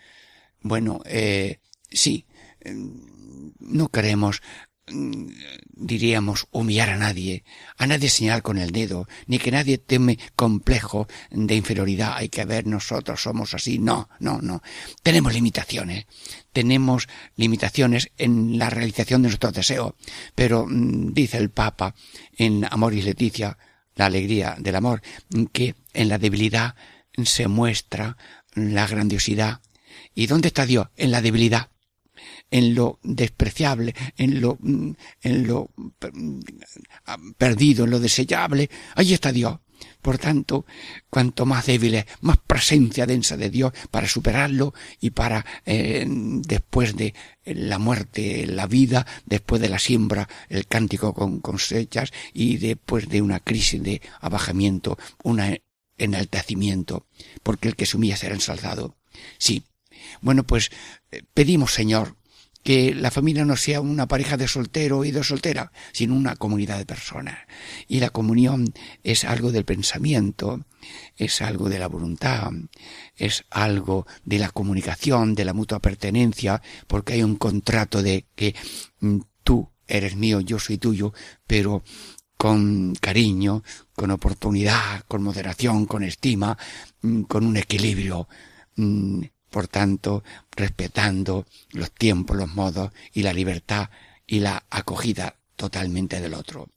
Bueno, 0.60 1.00
eh, 1.04 1.58
sí. 1.90 2.26
Mm, 2.64 3.16
no 3.58 3.88
queremos 3.88 4.40
diríamos, 4.88 6.46
humillar 6.52 6.90
a 6.90 6.96
nadie, 6.96 7.44
a 7.76 7.86
nadie 7.86 8.08
señalar 8.08 8.42
con 8.42 8.58
el 8.58 8.70
dedo, 8.70 9.08
ni 9.26 9.38
que 9.38 9.50
nadie 9.50 9.78
teme 9.78 10.18
complejo 10.36 11.08
de 11.30 11.56
inferioridad, 11.56 12.14
hay 12.16 12.28
que 12.28 12.44
ver, 12.44 12.66
nosotros 12.66 13.20
somos 13.20 13.52
así, 13.54 13.78
no, 13.78 14.08
no, 14.20 14.40
no. 14.40 14.62
Tenemos 15.02 15.34
limitaciones, 15.34 16.06
tenemos 16.52 17.08
limitaciones 17.34 18.10
en 18.16 18.58
la 18.58 18.70
realización 18.70 19.22
de 19.22 19.28
nuestros 19.28 19.54
deseos, 19.54 19.94
pero 20.34 20.66
mm, 20.66 21.12
dice 21.12 21.38
el 21.38 21.50
Papa 21.50 21.94
en 22.36 22.64
Amor 22.64 22.94
y 22.94 23.02
Leticia, 23.02 23.58
la 23.96 24.06
alegría 24.06 24.56
del 24.58 24.76
amor, 24.76 25.02
que 25.52 25.74
en 25.94 26.08
la 26.08 26.18
debilidad 26.18 26.76
se 27.24 27.48
muestra 27.48 28.16
la 28.54 28.86
grandiosidad. 28.86 29.62
¿Y 30.14 30.26
dónde 30.26 30.48
está 30.48 30.66
Dios? 30.66 30.88
En 30.96 31.10
la 31.10 31.22
debilidad 31.22 31.70
en 32.50 32.74
lo 32.74 32.98
despreciable, 33.02 33.94
en 34.16 34.40
lo, 34.40 34.58
en 34.60 35.46
lo 35.46 35.70
perdido, 37.38 37.84
en 37.84 37.90
lo 37.90 38.00
desechable, 38.00 38.70
ahí 38.94 39.12
está 39.12 39.32
Dios. 39.32 39.58
Por 40.00 40.18
tanto, 40.18 40.64
cuanto 41.10 41.44
más 41.46 41.66
débiles, 41.66 42.06
más 42.20 42.38
presencia 42.38 43.06
densa 43.06 43.36
de 43.36 43.50
Dios 43.50 43.72
para 43.90 44.08
superarlo 44.08 44.72
y 45.00 45.10
para 45.10 45.44
eh, 45.66 46.06
después 46.08 46.96
de 46.96 47.12
la 47.44 47.78
muerte, 47.78 48.46
la 48.46 48.66
vida, 48.66 49.06
después 49.26 49.60
de 49.60 49.68
la 49.68 49.78
siembra, 49.78 50.28
el 50.48 50.66
cántico 50.66 51.12
con 51.12 51.40
cosechas 51.40 52.12
y 52.32 52.56
después 52.56 53.08
de 53.08 53.20
una 53.20 53.40
crisis 53.40 53.82
de 53.82 54.00
abajamiento, 54.20 54.96
un 55.24 55.58
enaltecimiento, 55.98 57.06
porque 57.42 57.68
el 57.68 57.76
que 57.76 57.86
se 57.86 57.96
humilla 57.96 58.16
será 58.16 58.34
ensalzado. 58.34 58.94
Sí. 59.38 59.64
Bueno, 60.20 60.44
pues 60.44 60.70
eh, 61.10 61.22
pedimos, 61.34 61.72
Señor, 61.72 62.16
que 62.66 62.96
la 62.96 63.12
familia 63.12 63.44
no 63.44 63.54
sea 63.56 63.80
una 63.80 64.08
pareja 64.08 64.36
de 64.36 64.48
soltero 64.48 65.04
y 65.04 65.12
de 65.12 65.22
soltera, 65.22 65.70
sino 65.92 66.16
una 66.16 66.34
comunidad 66.34 66.78
de 66.78 66.84
personas. 66.84 67.38
Y 67.86 68.00
la 68.00 68.10
comunión 68.10 68.74
es 69.04 69.24
algo 69.24 69.52
del 69.52 69.64
pensamiento, 69.64 70.64
es 71.16 71.42
algo 71.42 71.68
de 71.68 71.78
la 71.78 71.86
voluntad, 71.86 72.50
es 73.14 73.44
algo 73.50 74.04
de 74.24 74.40
la 74.40 74.50
comunicación, 74.50 75.36
de 75.36 75.44
la 75.44 75.52
mutua 75.52 75.78
pertenencia, 75.78 76.60
porque 76.88 77.12
hay 77.12 77.22
un 77.22 77.36
contrato 77.36 78.02
de 78.02 78.26
que 78.34 78.56
mm, 78.98 79.20
tú 79.44 79.70
eres 79.86 80.16
mío, 80.16 80.40
yo 80.40 80.58
soy 80.58 80.78
tuyo, 80.78 81.12
pero 81.46 81.84
con 82.36 82.96
cariño, 82.96 83.62
con 83.94 84.10
oportunidad, 84.10 85.04
con 85.06 85.22
moderación, 85.22 85.86
con 85.86 86.02
estima, 86.02 86.58
mm, 87.02 87.22
con 87.22 87.46
un 87.46 87.58
equilibrio 87.58 88.26
mm, 88.74 89.22
por 89.56 89.68
tanto, 89.68 90.22
respetando 90.54 91.46
los 91.70 91.90
tiempos, 91.90 92.36
los 92.36 92.54
modos 92.54 92.92
y 93.14 93.22
la 93.22 93.32
libertad 93.32 93.88
y 94.26 94.40
la 94.40 94.66
acogida 94.68 95.36
totalmente 95.56 96.20
del 96.20 96.34
otro. 96.34 96.68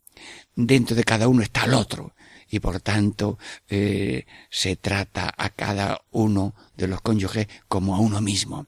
Dentro 0.55 0.95
de 0.95 1.03
cada 1.03 1.27
uno 1.27 1.43
está 1.43 1.65
el 1.65 1.73
otro 1.73 2.15
y 2.49 2.61
por 2.61 2.79
tanto 2.79 3.37
eh, 3.67 4.25
se 4.49 4.77
trata 4.77 5.33
a 5.35 5.49
cada 5.49 5.99
uno 6.11 6.55
de 6.77 6.87
los 6.87 7.01
cónyuges 7.01 7.49
como 7.67 7.97
a 7.97 7.99
uno 7.99 8.21
mismo. 8.21 8.67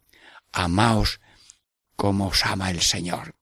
Amaos 0.51 1.21
como 1.95 2.27
os 2.27 2.45
ama 2.45 2.69
el 2.69 2.81
Señor. 2.81 3.35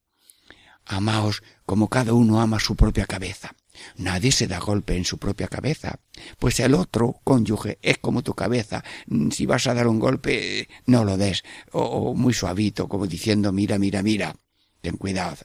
Amaos 0.86 1.42
como 1.66 1.88
cada 1.88 2.14
uno 2.14 2.42
ama 2.42 2.60
su 2.60 2.76
propia 2.76 3.08
cabeza. 3.08 3.56
Nadie 3.98 4.32
se 4.32 4.48
da 4.48 4.60
golpe 4.60 4.96
en 4.96 5.06
su 5.06 5.18
propia 5.18 5.48
cabeza, 5.48 6.00
pues 6.40 6.60
el 6.60 6.74
otro 6.74 7.20
cónyuge 7.24 7.78
es 7.82 7.98
como 7.98 8.24
tu 8.24 8.34
cabeza. 8.34 8.84
Mm, 9.08 9.32
si 9.32 9.46
vas 9.46 9.68
a 9.68 9.74
dar 9.74 9.88
un 9.88 10.00
golpe, 10.00 10.70
no 10.86 11.04
lo 11.04 11.18
des, 11.18 11.44
o, 11.72 12.14
muy 12.16 12.34
suavito, 12.34 12.88
como 12.88 13.08
diciendo 13.08 13.52
mira, 13.52 13.78
mira, 13.78 14.02
mira. 14.02 14.36
Ten 14.82 14.98
cuidado. 14.98 15.38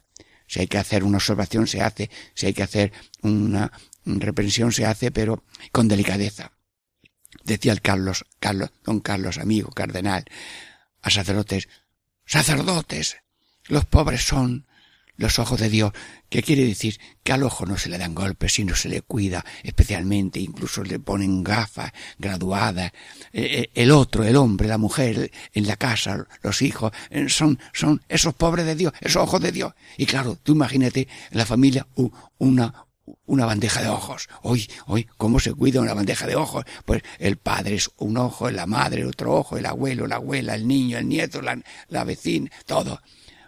Si 0.46 0.60
hay 0.60 0.66
que 0.66 0.78
hacer 0.78 1.04
una 1.04 1.18
observación, 1.18 1.66
se 1.66 1.80
hace. 1.80 2.10
Si 2.34 2.46
hay 2.46 2.54
que 2.54 2.62
hacer 2.62 2.92
una 3.22 3.72
reprensión, 4.04 4.72
se 4.72 4.86
hace, 4.86 5.10
pero 5.10 5.44
con 5.72 5.88
delicadeza. 5.88 6.52
Decía 7.44 7.72
el 7.72 7.82
Carlos, 7.82 8.24
Carlos, 8.38 8.70
don 8.84 9.00
Carlos, 9.00 9.38
amigo, 9.38 9.70
cardenal, 9.70 10.24
a 11.02 11.10
sacerdotes, 11.10 11.68
sacerdotes, 12.24 13.16
los 13.66 13.84
pobres 13.84 14.22
son 14.22 14.66
los 15.16 15.38
ojos 15.38 15.60
de 15.60 15.68
Dios, 15.68 15.92
que 16.28 16.42
quiere 16.42 16.64
decir 16.64 16.98
que 17.22 17.32
al 17.32 17.42
ojo 17.42 17.66
no 17.66 17.78
se 17.78 17.88
le 17.88 17.98
dan 17.98 18.14
golpes, 18.14 18.54
sino 18.54 18.74
se 18.74 18.88
le 18.88 19.02
cuida 19.02 19.44
especialmente, 19.62 20.40
incluso 20.40 20.82
le 20.82 20.98
ponen 20.98 21.44
gafas 21.44 21.92
graduadas. 22.18 22.92
Eh, 23.32 23.42
eh, 23.42 23.70
el 23.74 23.90
otro, 23.92 24.24
el 24.24 24.36
hombre, 24.36 24.68
la 24.68 24.78
mujer, 24.78 25.30
en 25.52 25.66
la 25.66 25.76
casa, 25.76 26.26
los 26.42 26.62
hijos, 26.62 26.92
eh, 27.10 27.28
son, 27.28 27.58
son 27.72 28.02
esos 28.08 28.34
pobres 28.34 28.66
de 28.66 28.74
Dios, 28.74 28.92
esos 29.00 29.22
ojos 29.22 29.40
de 29.40 29.52
Dios. 29.52 29.72
Y 29.96 30.06
claro, 30.06 30.36
tú 30.42 30.52
imagínate 30.52 31.08
en 31.30 31.38
la 31.38 31.46
familia 31.46 31.86
una, 32.38 32.86
una 33.26 33.46
bandeja 33.46 33.80
de 33.82 33.88
ojos. 33.88 34.28
Hoy, 34.42 34.68
hoy, 34.86 35.06
¿cómo 35.16 35.38
se 35.38 35.54
cuida 35.54 35.80
una 35.80 35.94
bandeja 35.94 36.26
de 36.26 36.34
ojos? 36.34 36.64
Pues 36.84 37.02
el 37.20 37.36
padre 37.36 37.76
es 37.76 37.90
un 37.98 38.16
ojo, 38.16 38.50
la 38.50 38.66
madre 38.66 39.06
otro 39.06 39.34
ojo, 39.34 39.56
el 39.56 39.66
abuelo, 39.66 40.06
la 40.08 40.16
abuela, 40.16 40.56
el 40.56 40.66
niño, 40.66 40.98
el 40.98 41.08
nieto, 41.08 41.40
la, 41.40 41.60
la 41.88 42.04
vecina, 42.04 42.50
todo 42.66 43.00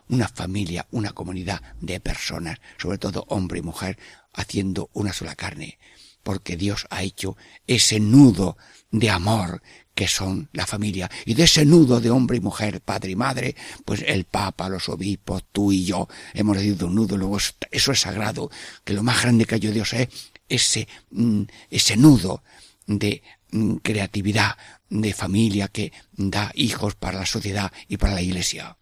una 0.08 0.28
familia, 0.28 0.86
una 0.90 1.12
comunidad 1.12 1.60
de 1.80 2.00
personas, 2.00 2.58
sobre 2.78 2.98
todo 2.98 3.24
hombre 3.28 3.60
y 3.60 3.62
mujer, 3.62 3.98
haciendo 4.32 4.90
una 4.92 5.12
sola 5.12 5.34
carne, 5.34 5.78
porque 6.22 6.56
Dios 6.56 6.86
ha 6.90 7.02
hecho 7.02 7.36
ese 7.66 8.00
nudo 8.00 8.56
de 8.90 9.10
amor 9.10 9.62
que 9.94 10.08
son 10.08 10.50
la 10.52 10.66
familia, 10.66 11.10
y 11.24 11.32
de 11.32 11.44
ese 11.44 11.64
nudo 11.64 12.00
de 12.00 12.10
hombre 12.10 12.36
y 12.36 12.40
mujer, 12.40 12.82
padre 12.82 13.12
y 13.12 13.16
madre, 13.16 13.56
pues 13.84 14.04
el 14.06 14.24
Papa, 14.24 14.68
los 14.68 14.90
obispos, 14.90 15.44
tú 15.50 15.72
y 15.72 15.86
yo, 15.86 16.06
hemos 16.34 16.56
decidido 16.58 16.88
un 16.88 16.96
nudo, 16.96 17.16
luego 17.16 17.38
eso 17.38 17.92
es 17.92 18.00
sagrado, 18.00 18.50
que 18.84 18.92
lo 18.92 19.02
más 19.02 19.22
grande 19.22 19.46
que 19.46 19.54
ha 19.54 19.58
Dios 19.58 19.94
es 19.94 20.08
ese, 20.50 20.86
mm, 21.10 21.42
ese 21.70 21.96
nudo 21.96 22.42
de 22.86 23.22
mm, 23.52 23.76
creatividad, 23.76 24.56
de 24.90 25.14
familia 25.14 25.68
que 25.68 25.92
da 26.12 26.52
hijos 26.54 26.94
para 26.94 27.20
la 27.20 27.26
sociedad 27.26 27.72
y 27.88 27.96
para 27.96 28.14
la 28.14 28.22
iglesia. 28.22 28.76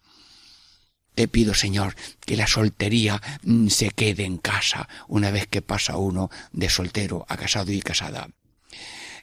Te 1.15 1.27
pido, 1.29 1.53
Señor, 1.53 1.95
que 2.25 2.35
la 2.35 2.45
soltería 2.45 3.21
mm, 3.43 3.67
se 3.67 3.89
quede 3.89 4.25
en 4.25 4.37
casa 4.37 4.87
una 5.07 5.31
vez 5.31 5.47
que 5.47 5.61
pasa 5.61 5.97
uno 5.97 6.29
de 6.51 6.69
soltero 6.69 7.25
a 7.29 7.37
casado 7.37 7.71
y 7.71 7.81
casada. 7.81 8.29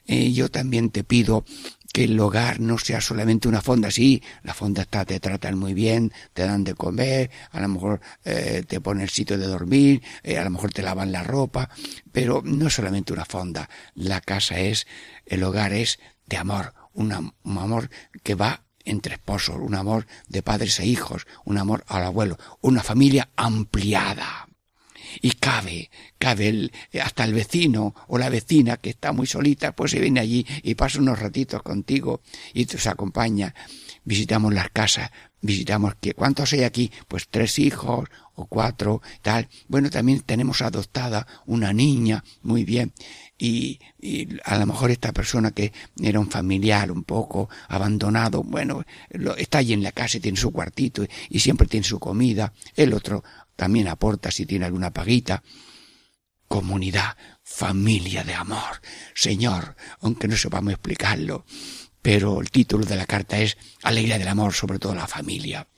Eh, 0.07 0.33
yo 0.33 0.49
también 0.49 0.89
te 0.89 1.03
pido 1.03 1.45
que 1.93 2.05
el 2.05 2.19
hogar 2.19 2.59
no 2.59 2.79
sea 2.79 2.99
solamente 2.99 3.47
una 3.47 3.61
fonda. 3.61 3.91
Sí, 3.91 4.23
la 4.41 4.55
fonda 4.55 4.81
está, 4.81 5.05
te 5.05 5.19
tratan 5.19 5.57
muy 5.57 5.75
bien, 5.75 6.11
te 6.33 6.45
dan 6.45 6.63
de 6.63 6.73
comer, 6.73 7.29
a 7.51 7.61
lo 7.61 7.67
mejor 7.67 8.01
eh, 8.25 8.63
te 8.67 8.81
ponen 8.81 9.03
el 9.03 9.09
sitio 9.09 9.37
de 9.37 9.45
dormir, 9.45 10.01
eh, 10.23 10.39
a 10.39 10.43
lo 10.43 10.49
mejor 10.49 10.73
te 10.73 10.81
lavan 10.81 11.11
la 11.11 11.23
ropa, 11.23 11.69
pero 12.11 12.41
no 12.43 12.67
es 12.67 12.73
solamente 12.73 13.13
una 13.13 13.25
fonda. 13.25 13.69
La 13.93 14.19
casa 14.19 14.59
es, 14.59 14.87
el 15.27 15.43
hogar 15.43 15.71
es 15.71 15.99
de 16.25 16.37
amor, 16.37 16.73
un 16.93 17.11
amor 17.11 17.91
que 18.23 18.33
va 18.33 18.62
entre 18.85 19.15
esposos, 19.15 19.57
un 19.59 19.75
amor 19.75 20.07
de 20.27 20.41
padres 20.41 20.79
e 20.79 20.85
hijos, 20.85 21.27
un 21.45 21.57
amor 21.57 21.83
al 21.87 22.03
abuelo, 22.03 22.37
una 22.61 22.83
familia 22.83 23.29
ampliada. 23.35 24.47
Y 25.21 25.31
cabe, 25.31 25.91
cabe 26.17 26.47
el, 26.47 26.71
hasta 27.01 27.23
el 27.23 27.33
vecino 27.33 27.93
o 28.07 28.17
la 28.17 28.29
vecina 28.29 28.77
que 28.77 28.89
está 28.89 29.11
muy 29.11 29.27
solita, 29.27 29.75
pues 29.75 29.91
se 29.91 29.99
viene 29.99 30.19
allí 30.19 30.45
y 30.63 30.75
pasa 30.75 30.99
unos 30.99 31.19
ratitos 31.19 31.61
contigo 31.61 32.21
y 32.53 32.65
te 32.65 32.89
acompaña. 32.89 33.53
Visitamos 34.03 34.53
las 34.53 34.69
casas 34.69 35.11
visitamos 35.43 35.95
que 35.95 36.13
cuántos 36.13 36.53
hay 36.53 36.63
aquí 36.63 36.91
pues 37.07 37.27
tres 37.29 37.59
hijos 37.59 38.09
o 38.33 38.45
cuatro 38.45 39.01
tal 39.21 39.49
bueno 39.67 39.89
también 39.89 40.21
tenemos 40.21 40.61
adoptada 40.61 41.27
una 41.45 41.73
niña 41.73 42.23
muy 42.41 42.63
bien 42.63 42.93
y, 43.37 43.79
a 44.45 44.57
lo 44.57 44.65
mejor 44.65 44.91
esta 44.91 45.11
persona 45.11 45.51
que 45.51 45.73
era 46.01 46.19
un 46.19 46.29
familiar 46.29 46.91
un 46.91 47.03
poco 47.03 47.49
abandonado 47.67 48.43
bueno 48.43 48.83
está 49.37 49.57
allí 49.57 49.73
en 49.73 49.83
la 49.83 49.91
casa 49.91 50.17
y 50.17 50.21
tiene 50.21 50.37
su 50.37 50.51
cuartito 50.51 51.03
y 51.29 51.39
siempre 51.39 51.67
tiene 51.67 51.85
su 51.85 51.99
comida 51.99 52.53
el 52.75 52.93
otro 52.93 53.23
también 53.55 53.87
aporta 53.87 54.31
si 54.31 54.45
tiene 54.45 54.65
alguna 54.65 54.91
paguita 54.91 55.43
comunidad 56.47 57.17
familia 57.43 58.23
de 58.23 58.35
amor 58.35 58.81
señor 59.15 59.75
aunque 60.01 60.27
no 60.27 60.37
sepamos 60.37 60.73
explicarlo 60.73 61.45
pero 62.03 62.41
el 62.41 62.51
título 62.51 62.85
de 62.85 62.97
la 62.97 63.05
carta 63.05 63.39
es 63.39 63.57
Alegría 63.81 64.19
del 64.19 64.27
amor, 64.27 64.53
sobre 64.53 64.77
todo 64.77 64.93
la 64.93 65.07
familia. 65.07 65.69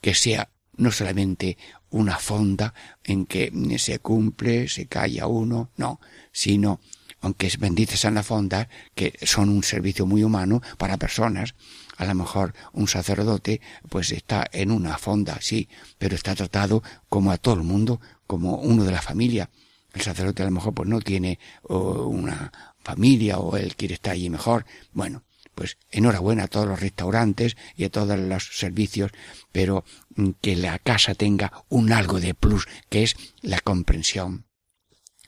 Que 0.00 0.14
sea 0.14 0.48
no 0.76 0.90
solamente 0.90 1.58
una 1.90 2.18
fonda 2.18 2.74
en 3.04 3.26
que 3.26 3.52
se 3.78 3.98
cumple, 3.98 4.68
se 4.68 4.86
calla 4.86 5.26
uno, 5.26 5.70
no, 5.76 6.00
sino, 6.32 6.80
aunque 7.20 7.46
es 7.46 7.58
bendices 7.58 8.04
en 8.04 8.14
la 8.14 8.22
fonda, 8.22 8.68
que 8.94 9.18
son 9.22 9.48
un 9.48 9.62
servicio 9.62 10.06
muy 10.06 10.24
humano 10.24 10.62
para 10.78 10.96
personas, 10.96 11.54
a 11.96 12.06
lo 12.06 12.14
mejor 12.14 12.54
un 12.72 12.88
sacerdote 12.88 13.60
pues 13.88 14.10
está 14.12 14.48
en 14.52 14.70
una 14.70 14.98
fonda, 14.98 15.38
sí, 15.40 15.68
pero 15.98 16.14
está 16.14 16.34
tratado 16.34 16.82
como 17.08 17.30
a 17.30 17.36
todo 17.36 17.54
el 17.54 17.62
mundo, 17.62 18.00
como 18.26 18.56
uno 18.56 18.84
de 18.84 18.92
la 18.92 19.02
familia. 19.02 19.50
El 19.92 20.00
sacerdote 20.00 20.42
a 20.42 20.46
lo 20.46 20.52
mejor 20.52 20.72
pues 20.72 20.88
no 20.88 21.00
tiene 21.00 21.38
una 21.64 22.50
familia 22.82 23.38
o 23.38 23.58
él 23.58 23.76
quiere 23.76 23.94
estar 23.94 24.14
allí 24.14 24.30
mejor. 24.30 24.64
Bueno, 24.94 25.22
pues 25.54 25.78
enhorabuena 25.90 26.44
a 26.44 26.48
todos 26.48 26.66
los 26.66 26.80
restaurantes 26.80 27.56
y 27.76 27.84
a 27.84 27.90
todos 27.90 28.18
los 28.18 28.56
servicios, 28.56 29.12
pero 29.52 29.84
mm, 30.14 30.30
que 30.40 30.56
la 30.56 30.78
casa 30.78 31.14
tenga 31.14 31.52
un 31.68 31.92
algo 31.92 32.20
de 32.20 32.34
plus, 32.34 32.66
que 32.88 33.02
es 33.02 33.16
la 33.40 33.60
comprensión. 33.60 34.46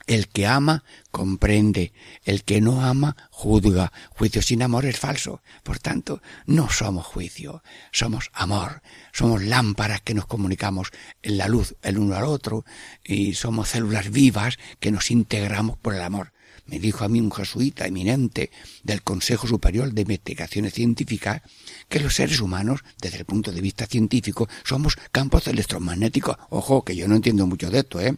El 0.06 0.28
que 0.28 0.46
ama 0.46 0.84
comprende, 1.10 1.94
el 2.24 2.44
que 2.44 2.60
no 2.60 2.84
ama 2.84 3.16
juzga. 3.30 3.90
Juicio 4.10 4.42
sin 4.42 4.62
amor 4.62 4.84
es 4.84 4.98
falso. 4.98 5.40
Por 5.62 5.78
tanto, 5.78 6.20
no 6.44 6.68
somos 6.68 7.06
juicio, 7.06 7.62
somos 7.90 8.30
amor. 8.34 8.82
Somos 9.12 9.42
lámparas 9.42 10.02
que 10.02 10.12
nos 10.12 10.26
comunicamos 10.26 10.90
en 11.22 11.38
la 11.38 11.48
luz 11.48 11.76
el 11.80 11.96
uno 11.96 12.16
al 12.16 12.24
otro 12.24 12.66
y 13.02 13.32
somos 13.32 13.70
células 13.70 14.10
vivas 14.10 14.58
que 14.78 14.92
nos 14.92 15.10
integramos 15.10 15.78
por 15.78 15.94
el 15.94 16.02
amor 16.02 16.34
me 16.66 16.78
dijo 16.78 17.04
a 17.04 17.08
mí 17.08 17.20
un 17.20 17.30
jesuita 17.30 17.86
eminente 17.86 18.50
del 18.82 19.02
Consejo 19.02 19.46
Superior 19.46 19.92
de 19.92 20.02
Investigaciones 20.02 20.74
Científicas 20.74 21.42
que 21.88 22.00
los 22.00 22.14
seres 22.14 22.40
humanos, 22.40 22.80
desde 23.00 23.18
el 23.18 23.24
punto 23.24 23.52
de 23.52 23.60
vista 23.60 23.86
científico, 23.86 24.48
somos 24.64 24.96
campos 25.12 25.46
electromagnéticos. 25.46 26.36
Ojo, 26.50 26.84
que 26.84 26.96
yo 26.96 27.06
no 27.08 27.16
entiendo 27.16 27.46
mucho 27.46 27.70
de 27.70 27.80
esto, 27.80 28.00
¿eh? 28.00 28.16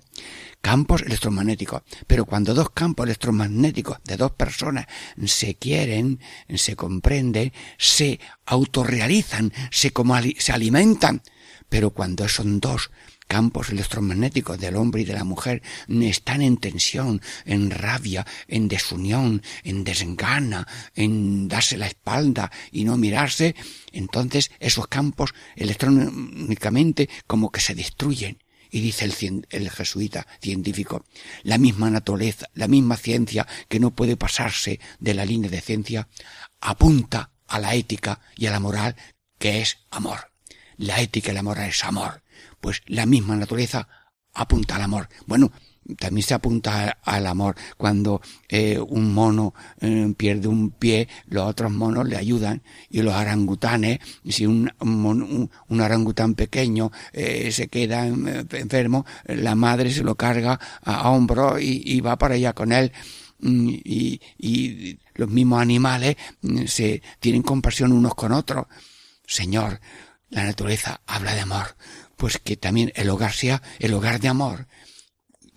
Campos 0.61 1.03
electromagnéticos. 1.03 1.83
Pero 2.07 2.25
cuando 2.25 2.55
dos 2.55 2.71
campos 2.71 3.07
electromagnéticos 3.07 3.99
de 4.05 4.17
dos 4.17 4.33
personas 4.33 4.87
se 5.25 5.55
quieren, 5.57 6.21
se 6.55 6.77
comprenden, 6.77 7.53
se 7.79 8.21
autorrealizan, 8.47 9.53
se, 9.71 9.91
como 9.91 10.17
se 10.39 10.53
alimentan, 10.53 11.23
pero 11.69 11.91
cuando 11.91 12.29
son 12.29 12.61
dos 12.61 12.91
campos 13.27 13.71
electromagnéticos 13.71 14.59
del 14.59 14.77
hombre 14.77 15.03
y 15.03 15.05
de 15.05 15.12
la 15.12 15.25
mujer 15.25 15.62
están 15.89 16.43
en 16.43 16.57
tensión, 16.57 17.21
en 17.45 17.71
rabia, 17.71 18.27
en 18.49 18.69
desunión, 18.69 19.43
en 19.65 19.85
desgana, 19.85 20.67
en 20.95 21.49
darse 21.49 21.77
la 21.77 21.87
espalda 21.87 22.51
y 22.71 22.85
no 22.85 22.97
mirarse, 22.97 23.55
entonces 23.93 24.51
esos 24.61 24.89
campos 24.89 25.35
electrónicamente 25.57 27.09
como 27.27 27.51
que 27.51 27.61
se 27.61 27.75
destruyen. 27.75 28.39
Y 28.69 28.81
dice 28.81 29.05
el, 29.05 29.47
el, 29.51 29.71
jesuita 29.71 30.27
científico, 30.43 31.05
la 31.45 31.57
misma 31.57 31.89
naturaleza, 31.89 32.47
la 32.55 32.67
misma 32.67 32.97
ciencia 32.97 33.47
que 33.69 33.79
no 33.79 33.93
puede 33.95 34.17
pasarse 34.17 34.81
de 34.99 35.15
la 35.15 35.25
línea 35.25 35.49
de 35.49 35.61
ciencia, 35.61 36.09
apunta 36.61 37.31
a 37.47 37.61
la 37.61 37.75
ética 37.75 38.21
y 38.37 38.47
a 38.47 38.51
la 38.51 38.61
moral 38.61 38.97
que 39.39 39.62
es 39.62 39.79
amor. 39.91 40.33
La 40.77 41.01
ética 41.01 41.31
y 41.31 41.35
la 41.35 41.45
moral 41.45 41.71
es 41.71 41.85
amor 41.85 42.23
pues 42.66 42.83
la 42.87 43.07
misma 43.07 43.37
naturaleza 43.37 43.87
apunta 44.35 44.74
al 44.74 44.83
amor. 44.83 45.09
Bueno, 45.24 45.52
también 46.00 46.26
se 46.26 46.35
apunta 46.35 46.98
al 47.05 47.29
amor. 47.29 47.55
Cuando 47.76 48.20
eh, 48.48 48.76
un 48.76 49.14
mono 49.14 49.55
eh, 49.81 50.12
pierde 50.16 50.48
un 50.48 50.72
pie 50.72 51.07
los 51.29 51.46
otros 51.46 51.70
monos 51.70 52.09
le 52.09 52.16
ayudan 52.16 52.64
y 52.90 53.02
los 53.02 53.14
orangutanes 53.14 54.00
si 54.29 54.46
un, 54.46 54.68
un, 54.81 55.48
un 55.68 55.81
orangután 55.81 56.35
pequeño 56.35 56.90
eh, 57.12 57.52
se 57.52 57.68
queda 57.68 58.05
enfermo 58.05 59.07
la 59.26 59.55
madre 59.55 59.92
se 59.92 60.02
lo 60.02 60.16
carga 60.16 60.59
a, 60.83 61.09
hombro 61.11 61.61
y, 61.61 61.83
y, 61.85 62.00
va 62.00 62.18
para 62.18 62.35
allá 62.35 62.52
con 62.52 62.72
él. 62.72 62.90
Mm, 63.38 63.68
y, 63.85 64.20
y 64.38 64.98
los 65.14 65.29
mismos 65.29 65.62
animales 65.62 66.16
mm, 66.42 66.64
se 66.66 67.00
tienen 67.20 67.42
compasión 67.42 67.92
unos 67.92 68.16
con 68.16 68.33
otros. 68.33 68.66
Señor 69.24 69.79
la 70.31 70.42
naturaleza 70.42 71.00
habla 71.07 71.33
de 71.33 71.42
amor 71.42 71.76
pues 72.16 72.38
que 72.38 72.57
también 72.57 72.92
el 72.94 73.11
hogar 73.11 73.33
sea 73.33 73.62
el 73.79 73.94
hogar 73.94 74.20
de 74.20 74.29
amor, 74.29 74.66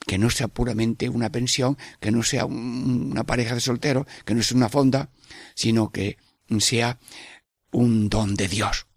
que 0.06 0.18
no 0.18 0.30
sea 0.30 0.48
puramente 0.48 1.10
una 1.10 1.32
pensión, 1.32 1.78
que 2.00 2.12
no 2.12 2.24
sea 2.24 2.46
una 2.46 3.24
pareja 3.24 3.56
de 3.56 3.62
solteros, 3.62 4.08
que 4.26 4.34
no 4.36 4.44
sea 4.44 4.58
una 4.58 4.70
fonda, 4.70 5.10
sino 5.56 5.92
que 5.92 6.18
sea 6.60 7.00
un 7.72 8.10
don 8.10 8.36
de 8.36 8.48
Dios. 8.48 8.88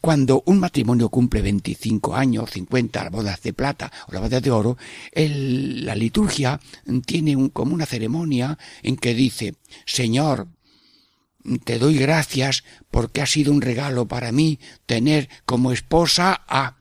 Cuando 0.00 0.42
un 0.46 0.58
matrimonio 0.58 1.08
cumple 1.08 1.42
25 1.42 2.16
años, 2.16 2.50
50, 2.50 3.04
las 3.04 3.12
bodas 3.12 3.42
de 3.42 3.52
plata 3.52 3.92
o 4.08 4.12
las 4.12 4.22
bodas 4.22 4.42
de 4.42 4.50
oro, 4.50 4.76
la 5.14 5.94
liturgia 5.94 6.60
tiene 7.06 7.36
un, 7.36 7.50
como 7.50 7.74
una 7.74 7.86
ceremonia 7.86 8.58
en 8.82 8.96
que 8.96 9.14
dice, 9.14 9.54
Señor, 9.86 10.48
te 11.64 11.78
doy 11.78 11.96
gracias 11.96 12.64
porque 12.90 13.22
ha 13.22 13.26
sido 13.26 13.52
un 13.52 13.60
regalo 13.60 14.08
para 14.08 14.32
mí 14.32 14.58
tener 14.86 15.28
como 15.44 15.70
esposa 15.70 16.42
a 16.48 16.77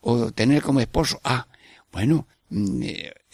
o 0.00 0.32
tener 0.32 0.62
como 0.62 0.80
esposo 0.80 1.20
a, 1.24 1.46
bueno, 1.92 2.26
mm, 2.50 2.82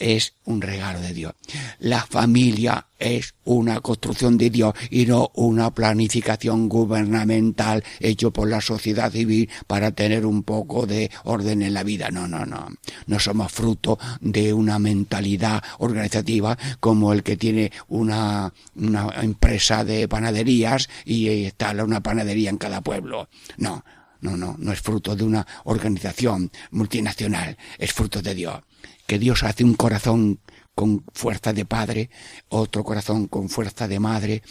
es 0.03 0.35
un 0.45 0.61
regalo 0.61 1.01
de 1.01 1.15
Dios. 1.15 1.33
La 1.79 2.05
familia 2.05 2.87
es 2.99 3.35
una 3.45 3.81
construcción 3.81 4.37
de 4.37 4.51
Dios 4.51 4.75
y 4.91 5.07
no 5.07 5.31
una 5.35 5.73
planificación 5.73 6.69
gubernamental 6.69 7.85
hecho 8.01 8.33
por 8.33 8.49
la 8.49 8.61
sociedad 8.61 9.13
civil 9.13 9.49
para 9.67 9.93
tener 9.93 10.27
un 10.27 10.43
poco 10.43 10.87
de 10.87 11.11
orden 11.25 11.63
en 11.63 11.75
la 11.75 11.85
vida. 11.85 12.11
No, 12.11 12.27
no, 12.27 12.45
no. 12.45 12.69
No 13.07 13.19
somos 13.21 13.53
fruto 13.53 13.99
de 14.21 14.53
una 14.53 14.79
mentalidad 14.81 15.63
organizativa 15.79 16.59
como 16.81 17.13
el 17.13 17.23
que 17.23 17.37
tiene 17.37 17.71
una, 17.89 18.53
una 18.75 19.09
empresa 19.23 19.85
de 19.85 20.09
panaderías 20.09 20.89
y 21.05 21.29
instala 21.29 21.85
una 21.85 22.03
panadería 22.03 22.51
en 22.51 22.59
cada 22.59 22.81
pueblo. 22.81 23.29
No 23.57 23.85
no, 24.23 24.37
no, 24.37 24.57
no 24.59 24.73
es 24.73 24.81
fruto 24.81 25.15
de 25.15 25.25
una 25.25 25.47
organización 25.65 26.51
multinacional, 26.71 27.59
es 27.77 27.93
fruto 27.93 28.23
de 28.23 28.35
Dios. 28.35 28.63
Que 29.07 29.19
Dios 29.19 29.43
hace 29.43 29.65
un 29.65 29.75
corazón 29.75 30.41
con 30.75 31.05
fuerza 31.13 31.53
de 31.53 31.67
padre, 31.67 32.09
otro 32.49 32.85
corazón 32.85 33.27
con 33.27 33.51
fuerza 33.51 33.87
de 33.89 34.01
madre, 34.01 34.43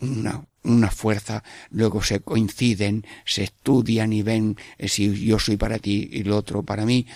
una, 0.00 0.44
una 0.64 0.90
fuerza, 0.90 1.44
luego 1.70 2.02
se 2.02 2.20
coinciden, 2.20 3.06
se 3.24 3.44
estudian 3.44 4.12
y 4.12 4.22
ven 4.22 4.56
eh, 4.78 4.88
si 4.88 5.26
yo 5.26 5.38
soy 5.38 5.56
para 5.56 5.78
ti 5.78 6.08
y 6.10 6.20
el 6.22 6.32
otro 6.32 6.64
para 6.64 6.84
mí, 6.84 7.06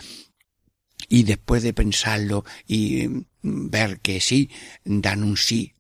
y 1.09 1.25
después 1.25 1.63
de 1.63 1.73
pensarlo 1.73 2.45
y 2.67 3.09
mm, 3.09 3.25
ver 3.71 4.01
que 4.01 4.21
sí, 4.21 4.51
dan 4.85 5.25
un 5.25 5.37
sí 5.37 5.73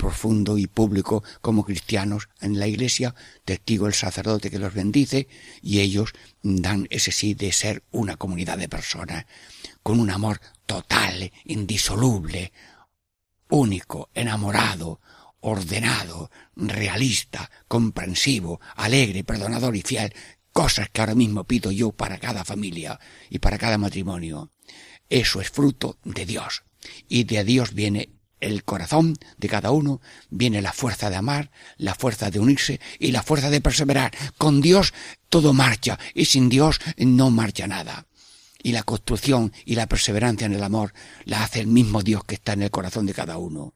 profundo 0.00 0.56
y 0.56 0.66
público 0.66 1.22
como 1.42 1.62
cristianos 1.62 2.30
en 2.40 2.58
la 2.58 2.66
iglesia, 2.66 3.14
testigo 3.44 3.86
el 3.86 3.92
sacerdote 3.92 4.50
que 4.50 4.58
los 4.58 4.72
bendice, 4.72 5.28
y 5.60 5.80
ellos 5.80 6.14
dan 6.42 6.86
ese 6.88 7.12
sí 7.12 7.34
de 7.34 7.52
ser 7.52 7.82
una 7.90 8.16
comunidad 8.16 8.56
de 8.56 8.70
personas, 8.70 9.26
con 9.82 10.00
un 10.00 10.08
amor 10.08 10.40
total, 10.64 11.30
indisoluble, 11.44 12.50
único, 13.50 14.08
enamorado, 14.14 15.02
ordenado, 15.40 16.30
realista, 16.56 17.50
comprensivo, 17.68 18.58
alegre, 18.76 19.22
perdonador 19.22 19.76
y 19.76 19.82
fiel, 19.82 20.14
cosas 20.50 20.88
que 20.88 21.02
ahora 21.02 21.14
mismo 21.14 21.44
pido 21.44 21.70
yo 21.72 21.92
para 21.92 22.16
cada 22.16 22.42
familia 22.42 22.98
y 23.28 23.38
para 23.38 23.58
cada 23.58 23.76
matrimonio. 23.76 24.50
Eso 25.10 25.42
es 25.42 25.50
fruto 25.50 25.98
de 26.04 26.24
Dios. 26.24 26.62
Y 27.06 27.24
de 27.24 27.44
Dios 27.44 27.74
viene 27.74 28.19
el 28.40 28.64
corazón 28.64 29.16
de 29.38 29.48
cada 29.48 29.70
uno 29.70 30.00
viene 30.30 30.62
la 30.62 30.72
fuerza 30.72 31.10
de 31.10 31.16
amar, 31.16 31.50
la 31.76 31.94
fuerza 31.94 32.30
de 32.30 32.40
unirse 32.40 32.80
y 32.98 33.12
la 33.12 33.22
fuerza 33.22 33.50
de 33.50 33.60
perseverar. 33.60 34.12
Con 34.38 34.60
Dios 34.60 34.92
todo 35.28 35.52
marcha 35.52 35.98
y 36.14 36.24
sin 36.24 36.48
Dios 36.48 36.80
no 36.96 37.30
marcha 37.30 37.66
nada. 37.66 38.06
Y 38.62 38.72
la 38.72 38.82
construcción 38.82 39.52
y 39.64 39.74
la 39.74 39.86
perseverancia 39.86 40.46
en 40.46 40.54
el 40.54 40.62
amor 40.62 40.92
la 41.24 41.44
hace 41.44 41.60
el 41.60 41.66
mismo 41.66 42.02
Dios 42.02 42.24
que 42.24 42.34
está 42.34 42.52
en 42.52 42.62
el 42.62 42.70
corazón 42.70 43.06
de 43.06 43.14
cada 43.14 43.38
uno. 43.38 43.74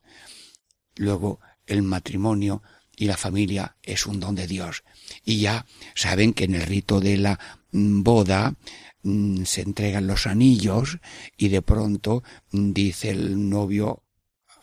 Luego 0.97 1.41
el 1.67 1.83
matrimonio 1.83 2.63
y 2.97 3.07
la 3.07 3.17
familia 3.17 3.77
es 3.83 4.07
un 4.07 4.21
don 4.21 4.35
de 4.35 4.47
Dios. 4.47 4.85
Y 5.25 5.41
ya 5.41 5.67
saben 5.95 6.33
que 6.33 6.45
en 6.45 6.55
el 6.55 6.63
rito 6.63 7.01
de 7.01 7.17
la 7.17 7.39
mm, 7.73 8.03
boda 8.03 8.55
mm, 9.03 9.45
se 9.45 9.63
entregan 9.63 10.07
los 10.07 10.27
anillos 10.27 10.99
y 11.37 11.49
de 11.49 11.63
pronto 11.63 12.23
mm, 12.53 12.73
dice 12.73 13.11
el 13.11 13.49
novio 13.49 14.04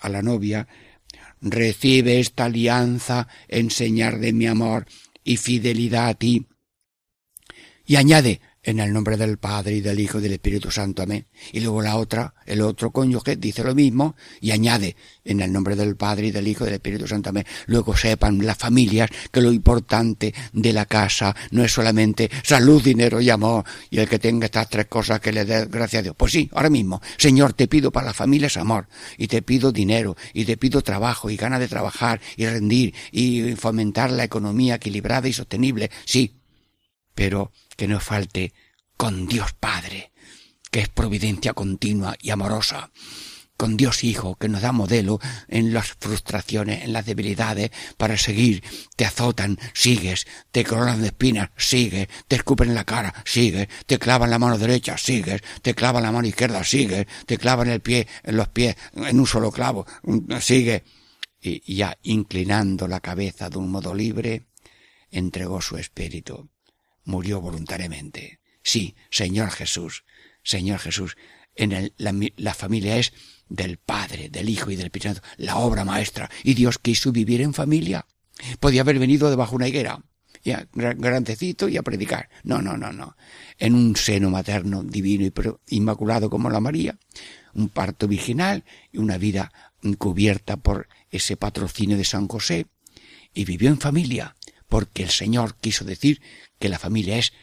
a 0.02 0.10
la 0.10 0.22
novia, 0.22 0.68
recibe 1.42 2.20
esta 2.20 2.46
alianza 2.46 3.28
en 3.48 3.72
señal 3.72 4.22
de 4.22 4.34
mi 4.34 4.48
amor 4.48 4.86
y 5.24 5.38
fidelidad 5.38 6.08
a 6.08 6.14
ti. 6.14 6.48
Y 7.86 7.96
añade, 7.96 8.42
en 8.64 8.80
el 8.80 8.94
nombre 8.94 9.18
del 9.18 9.38
Padre 9.38 9.76
y 9.76 9.82
del 9.82 10.00
Hijo 10.00 10.20
y 10.20 10.22
del 10.22 10.34
Espíritu 10.34 10.70
Santo. 10.72 11.02
Amén. 11.02 11.26
Y 11.52 11.60
luego 11.62 11.82
la 11.82 11.98
otra, 11.98 12.34
el 12.46 12.62
otro 12.62 12.92
cónyuge, 12.92 13.36
dice 13.36 13.64
lo 13.64 13.74
mismo 13.74 14.16
y 14.40 14.52
añade, 14.52 14.96
en 15.26 15.42
el 15.42 15.52
nombre 15.52 15.76
del 15.76 15.96
Padre 15.96 16.28
y 16.28 16.32
del 16.32 16.48
Hijo 16.48 16.64
y 16.64 16.66
del 16.66 16.76
Espíritu 16.76 17.08
Santo. 17.08 17.30
Amén. 17.30 17.46
Luego 17.66 17.96
sepan 17.96 18.46
las 18.46 18.58
familias 18.58 19.10
que 19.32 19.42
lo 19.42 19.52
importante 19.52 20.34
de 20.54 20.74
la 20.74 20.86
casa 20.86 21.36
no 21.52 21.64
es 21.64 21.72
solamente 21.72 22.30
salud, 22.44 22.84
dinero 22.84 23.20
y 23.20 23.30
amor, 23.30 23.66
y 23.90 24.00
el 24.00 24.08
que 24.08 24.20
tenga 24.20 24.46
estas 24.46 24.70
tres 24.70 24.86
cosas 24.88 25.20
que 25.20 25.32
le 25.32 25.46
dé 25.46 25.66
gracias 25.66 26.02
a 26.02 26.04
Dios. 26.04 26.16
Pues 26.18 26.32
sí, 26.32 26.50
ahora 26.54 26.70
mismo, 26.70 27.02
Señor, 27.18 27.54
te 27.54 27.68
pido 27.68 27.92
para 27.92 28.08
las 28.08 28.16
familias 28.16 28.58
amor, 28.58 28.88
y 29.18 29.28
te 29.28 29.42
pido 29.42 29.72
dinero, 29.72 30.16
y 30.34 30.46
te 30.46 30.58
pido 30.58 30.82
trabajo, 30.82 31.30
y 31.30 31.38
ganas 31.38 31.60
de 31.60 31.68
trabajar, 31.68 32.22
y 32.36 32.46
rendir, 32.46 32.94
y 33.12 33.56
fomentar 33.56 34.12
la 34.12 34.24
economía 34.24 34.76
equilibrada 34.76 35.28
y 35.28 35.34
sostenible. 35.34 35.90
Sí, 36.06 36.41
pero 37.22 37.52
que 37.78 37.88
no 37.88 38.00
falte 38.00 38.52
con 38.98 39.28
Dios 39.28 39.54
Padre, 39.54 40.12
que 40.72 40.80
es 40.80 40.90
providencia 40.90 41.54
continua 41.54 42.18
y 42.20 42.32
amorosa, 42.32 42.90
con 43.56 43.78
Dios 43.78 44.04
Hijo, 44.04 44.38
que 44.38 44.50
nos 44.50 44.64
da 44.64 44.72
modelo 44.72 45.20
en 45.48 45.72
las 45.72 45.90
frustraciones, 46.00 46.84
en 46.84 46.94
las 46.94 47.06
debilidades, 47.06 47.70
para 47.98 48.18
seguir. 48.18 48.64
Te 48.96 49.06
azotan, 49.06 49.60
sigues. 49.76 50.26
Te 50.52 50.64
coronan 50.64 51.02
de 51.02 51.10
espinas, 51.10 51.52
sigues. 51.58 52.08
Te 52.28 52.38
escupen 52.38 52.70
en 52.70 52.74
la 52.74 52.86
cara, 52.86 53.14
sigues. 53.24 53.68
Te 53.86 54.00
clavan 54.00 54.32
la 54.32 54.40
mano 54.40 54.58
derecha, 54.58 54.98
sigues. 54.98 55.44
Te 55.62 55.76
clavan 55.76 56.02
la 56.02 56.12
mano 56.12 56.28
izquierda, 56.28 56.64
sigues. 56.64 57.06
Te 57.28 57.38
clavan 57.38 57.70
el 57.70 57.82
pie, 57.82 58.08
en 58.24 58.36
los 58.36 58.48
pies, 58.48 58.76
en 58.96 59.20
un 59.20 59.28
solo 59.28 59.52
clavo, 59.52 59.86
sigue. 60.40 60.84
Y 61.40 61.76
ya 61.76 61.96
inclinando 62.02 62.88
la 62.88 63.00
cabeza 63.00 63.48
de 63.48 63.60
un 63.60 63.70
modo 63.70 63.94
libre, 63.94 64.48
entregó 65.12 65.62
su 65.62 65.78
espíritu 65.78 66.50
murió 67.04 67.42
voluntariamente. 67.42 68.40
Sí, 68.64 68.96
Señor 69.10 69.50
Jesús, 69.52 70.04
Señor 70.44 70.80
Jesús, 70.80 71.18
en 71.56 71.72
el, 71.72 71.94
la, 71.98 72.54
familia 72.54 72.98
es 72.98 73.14
del 73.50 73.78
Padre, 73.78 74.30
del 74.30 74.50
Hijo 74.50 74.72
y 74.72 74.76
del 74.76 74.86
Espíritu 74.88 75.20
la 75.38 75.58
obra 75.58 75.84
maestra. 75.84 76.30
Y 76.44 76.54
Dios 76.54 76.78
quiso 76.80 77.12
vivir 77.12 77.42
en 77.42 77.54
familia. 77.54 78.06
Podía 78.60 78.82
haber 78.82 79.00
venido 79.00 79.30
debajo 79.30 79.52
de 79.52 79.56
una 79.58 79.68
higuera, 79.68 80.02
ya, 80.44 80.68
grandecito 80.74 81.68
y 81.68 81.78
a 81.78 81.84
predicar. 81.84 82.30
No, 82.44 82.62
no, 82.62 82.78
no, 82.78 82.92
no. 82.92 83.16
En 83.60 83.76
un 83.76 83.96
seno 83.96 84.30
materno 84.30 84.84
divino 84.84 85.26
y 85.26 85.76
inmaculado 85.76 86.30
como 86.30 86.50
la 86.50 86.60
María, 86.60 86.98
un 87.54 87.70
parto 87.70 88.08
virginal 88.08 88.64
y 88.92 88.98
una 88.98 89.18
vida 89.18 89.52
cubierta 89.98 90.58
por 90.58 90.88
ese 91.10 91.38
patrocinio 91.38 91.98
de 91.98 92.06
San 92.06 92.28
José. 92.28 92.68
Y 93.34 93.46
vivió 93.46 93.70
en 93.70 93.80
familia, 93.80 94.36
porque 94.68 95.04
el 95.04 95.10
Señor 95.10 95.56
quiso 95.56 95.86
decir 95.86 96.22
que 96.62 96.70
la 96.70 96.80
familia 96.80 97.18
es 97.18 97.34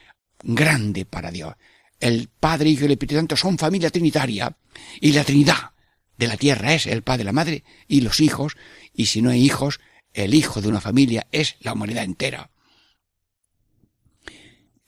grande 0.43 1.05
para 1.05 1.31
Dios. 1.31 1.55
El 2.01 2.29
Padre, 2.29 2.71
Hijo 2.71 2.83
y 2.83 2.87
el 2.87 2.93
Espíritu 2.93 3.16
Santo 3.16 3.37
son 3.37 3.59
familia 3.59 3.91
trinitaria 3.91 4.57
y 5.01 5.12
la 5.12 5.25
Trinidad 5.25 5.73
de 6.16 6.29
la 6.29 6.37
tierra 6.37 6.73
es 6.73 6.87
el 6.87 7.03
Padre, 7.03 7.25
la 7.25 7.33
Madre 7.33 7.64
y 7.89 8.01
los 8.01 8.21
hijos, 8.21 8.57
y 8.95 9.07
si 9.07 9.21
no 9.21 9.31
hay 9.31 9.45
hijos, 9.45 9.81
el 10.14 10.35
hijo 10.35 10.62
de 10.62 10.69
una 10.69 10.81
familia 10.81 11.27
es 11.33 11.57
la 11.61 11.73
humanidad 11.73 12.05
entera. 12.05 12.51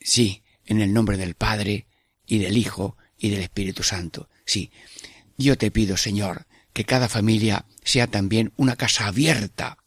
Sí, 0.01 0.43
en 0.64 0.81
el 0.81 0.93
nombre 0.93 1.16
del 1.16 1.35
Padre 1.35 1.87
y 2.24 2.39
del 2.39 2.57
Hijo 2.57 2.97
y 3.18 3.31
del 3.31 3.43
Espíritu 3.43 3.83
Santo. 3.83 4.28
Sí, 4.47 4.70
yo 5.37 5.59
te 5.59 5.70
pido, 5.70 5.97
Señor, 5.97 6.47
que 6.72 6.85
cada 6.85 7.09
familia 7.09 7.66
sea 7.83 8.07
también 8.07 8.53
una 8.57 8.76
casa 8.76 9.07
abierta 9.07 9.78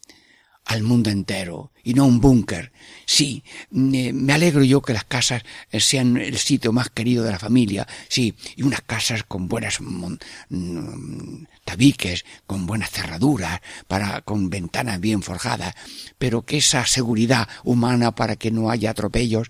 al 0.66 0.84
mundo 0.84 1.10
entero 1.10 1.72
y 1.84 1.94
no 1.94 2.06
un 2.06 2.22
búnker. 2.22 2.72
Sí, 3.06 3.44
me 3.72 4.34
alegro 4.34 4.64
yo 4.64 4.82
que 4.82 4.94
las 4.94 5.04
casas 5.04 5.44
eh, 5.72 5.80
sean 5.80 6.18
el 6.18 6.38
sitio 6.38 6.72
más 6.72 6.90
querido 6.90 7.24
de 7.24 7.32
la 7.32 7.40
familia, 7.40 7.88
sí, 8.08 8.36
y 8.56 8.64
unas 8.64 8.82
casas 8.82 9.24
con 9.24 9.48
buenas 9.48 9.80
mm, 9.82 11.44
tabiques, 11.66 12.26
con 12.48 12.66
buenas 12.66 12.92
cerraduras, 12.92 13.62
para, 13.88 14.22
con 14.22 14.50
ventanas 14.50 15.00
bien 15.02 15.22
forjadas, 15.22 15.76
pero 16.18 16.44
que 16.44 16.58
esa 16.58 16.86
seguridad 16.86 17.48
humana 17.64 18.16
para 18.16 18.38
que 18.38 18.52
no 18.52 18.70
haya 18.70 18.92
atropellos 18.92 19.50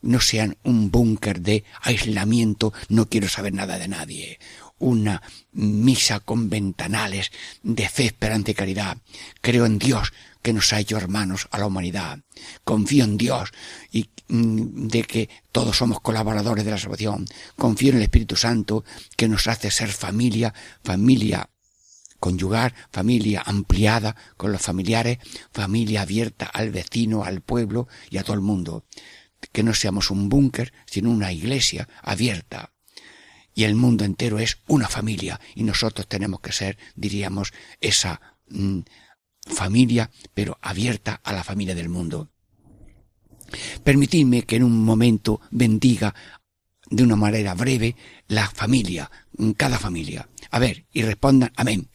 no 0.00 0.20
sean 0.20 0.56
un 0.62 0.90
búnker 0.90 1.40
de 1.40 1.64
aislamiento, 1.82 2.72
no 2.88 3.08
quiero 3.08 3.28
saber 3.28 3.52
nada 3.52 3.78
de 3.78 3.88
nadie, 3.88 4.38
una 4.78 5.22
misa 5.52 6.20
con 6.20 6.50
ventanales 6.50 7.32
de 7.62 7.88
fe, 7.88 8.06
esperanza 8.06 8.50
y 8.50 8.54
caridad. 8.54 8.98
Creo 9.40 9.66
en 9.66 9.78
Dios, 9.78 10.12
que 10.44 10.52
nos 10.52 10.74
ha 10.74 10.78
hecho 10.78 10.98
hermanos 10.98 11.48
a 11.52 11.58
la 11.58 11.66
humanidad. 11.66 12.20
Confío 12.64 13.04
en 13.04 13.16
Dios 13.16 13.50
y 13.90 14.10
mm, 14.28 14.88
de 14.88 15.02
que 15.04 15.30
todos 15.50 15.78
somos 15.78 16.00
colaboradores 16.00 16.66
de 16.66 16.70
la 16.70 16.76
salvación. 16.76 17.24
Confío 17.56 17.92
en 17.92 17.96
el 17.96 18.02
Espíritu 18.02 18.36
Santo 18.36 18.84
que 19.16 19.26
nos 19.26 19.46
hace 19.46 19.70
ser 19.70 19.90
familia, 19.90 20.52
familia 20.84 21.48
conyugar, 22.20 22.74
familia 22.92 23.42
ampliada 23.46 24.16
con 24.36 24.52
los 24.52 24.60
familiares, 24.60 25.16
familia 25.50 26.02
abierta 26.02 26.44
al 26.44 26.70
vecino, 26.70 27.24
al 27.24 27.40
pueblo 27.40 27.88
y 28.10 28.18
a 28.18 28.22
todo 28.22 28.34
el 28.34 28.42
mundo. 28.42 28.84
Que 29.50 29.62
no 29.62 29.72
seamos 29.72 30.10
un 30.10 30.28
búnker, 30.28 30.74
sino 30.84 31.10
una 31.10 31.32
iglesia 31.32 31.88
abierta. 32.02 32.72
Y 33.54 33.64
el 33.64 33.76
mundo 33.76 34.04
entero 34.04 34.38
es 34.38 34.58
una 34.66 34.88
familia 34.88 35.40
y 35.54 35.62
nosotros 35.62 36.06
tenemos 36.06 36.40
que 36.40 36.52
ser, 36.52 36.76
diríamos, 36.96 37.54
esa 37.80 38.20
mm, 38.48 38.80
familia, 39.46 40.10
pero 40.32 40.58
abierta 40.60 41.20
a 41.22 41.32
la 41.32 41.44
familia 41.44 41.74
del 41.74 41.88
mundo. 41.88 42.30
Permitidme 43.82 44.42
que 44.42 44.56
en 44.56 44.64
un 44.64 44.84
momento 44.84 45.40
bendiga 45.50 46.14
de 46.90 47.02
una 47.02 47.16
manera 47.16 47.54
breve 47.54 47.96
la 48.28 48.48
familia, 48.48 49.10
cada 49.56 49.78
familia. 49.78 50.28
A 50.50 50.58
ver, 50.58 50.86
y 50.92 51.02
respondan 51.02 51.52
amén. 51.56 51.88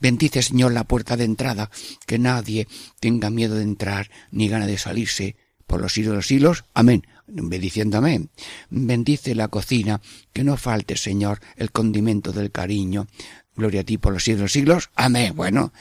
Bendice, 0.00 0.42
Señor, 0.42 0.72
la 0.72 0.84
puerta 0.84 1.16
de 1.16 1.24
entrada, 1.24 1.70
que 2.06 2.18
nadie 2.18 2.66
tenga 3.00 3.30
miedo 3.30 3.54
de 3.54 3.62
entrar 3.62 4.10
ni 4.30 4.48
gana 4.48 4.66
de 4.66 4.78
salirse 4.78 5.36
por 5.66 5.80
los 5.80 5.92
siglos 5.92 6.12
de 6.12 6.16
los 6.16 6.26
siglos. 6.26 6.64
Amén. 6.74 7.06
Bendiciendo 7.26 7.98
amén. 7.98 8.30
Bendice 8.68 9.34
la 9.34 9.48
cocina, 9.48 10.00
que 10.32 10.44
no 10.44 10.56
falte, 10.56 10.96
Señor, 10.96 11.40
el 11.56 11.70
condimento 11.70 12.32
del 12.32 12.50
cariño, 12.50 13.06
Gloria 13.54 13.82
a 13.82 13.84
ti 13.84 13.98
por 13.98 14.14
los 14.14 14.24
siglos 14.24 14.38
de 14.38 14.44
los 14.44 14.52
siglos. 14.52 14.90
Amén. 14.94 15.34
Bueno, 15.36 15.72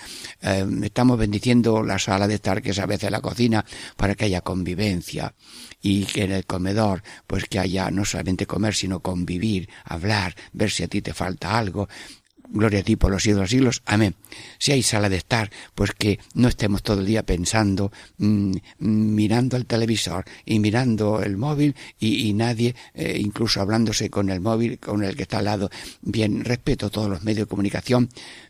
eh, 0.42 0.66
estamos 0.84 1.18
bendiciendo 1.18 1.84
la 1.84 2.00
sala 2.00 2.28
de 2.28 2.36
estar, 2.36 2.62
que 2.62 2.72
es 2.72 2.80
a 2.80 2.86
veces 2.86 3.10
la 3.10 3.22
cocina, 3.22 3.66
para 3.96 4.14
que 4.16 4.26
haya 4.26 4.42
convivencia. 4.42 5.34
Y 5.82 6.06
que 6.06 6.24
en 6.24 6.34
el 6.34 6.46
comedor, 6.46 7.02
pues 7.26 7.46
que 7.46 7.60
haya 7.60 7.90
no 7.90 8.04
solamente 8.04 8.46
comer, 8.46 8.76
sino 8.76 9.00
convivir, 9.00 9.70
hablar, 9.86 10.36
ver 10.52 10.70
si 10.70 10.84
a 10.84 10.88
ti 10.88 11.02
te 11.02 11.14
falta 11.14 11.58
algo. 11.58 11.88
Gloria 12.54 12.82
a 12.82 12.84
ti 12.84 12.98
por 12.98 13.12
los 13.12 13.24
siglos 13.24 13.38
de 13.38 13.42
los 13.44 13.50
siglos. 13.50 13.82
Amén. 13.86 14.16
Si 14.58 14.74
hay 14.74 14.84
sala 14.84 15.08
de 15.08 15.16
estar, 15.16 15.50
pues 15.74 15.92
que 15.94 16.20
no 16.34 16.50
estemos 16.50 16.84
todo 16.84 17.00
el 17.00 17.06
día 17.06 17.24
pensando, 17.24 17.94
mm, 18.18 18.56
mirando 18.80 19.56
al 19.56 19.66
televisor 19.66 20.26
y 20.46 20.60
mirando 20.60 21.24
el 21.24 21.38
móvil 21.38 21.76
y, 21.98 22.34
nadie, 22.34 22.76
eh, 22.94 23.18
incluso 23.20 23.62
hablándose 23.62 24.10
con 24.10 24.30
el 24.30 24.42
móvil, 24.42 24.80
con 24.80 25.02
el 25.04 25.16
que 25.16 25.24
está 25.24 25.38
al 25.38 25.46
lado. 25.46 25.70
Bien, 26.02 26.44
respeto 26.44 26.90
todos 26.90 27.10
los 27.10 27.24
medios 27.24 27.48
de 27.48 27.50
comunicación, 27.50 28.10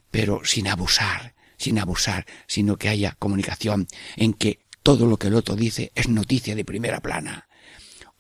pero 0.10 0.42
sin 0.46 0.68
abusar, 0.68 1.36
sin 1.58 1.78
abusar, 1.78 2.26
sino 2.48 2.78
que 2.78 2.90
haya 2.90 3.16
comunicación 3.20 3.88
en 4.16 4.34
que 4.34 4.62
todo 4.82 5.06
lo 5.06 5.18
que 5.18 5.28
el 5.28 5.36
otro 5.36 5.56
dice 5.56 5.92
es 5.94 6.10
noticia 6.10 6.56
de 6.56 6.66
primera 6.66 7.02
plana 7.02 7.48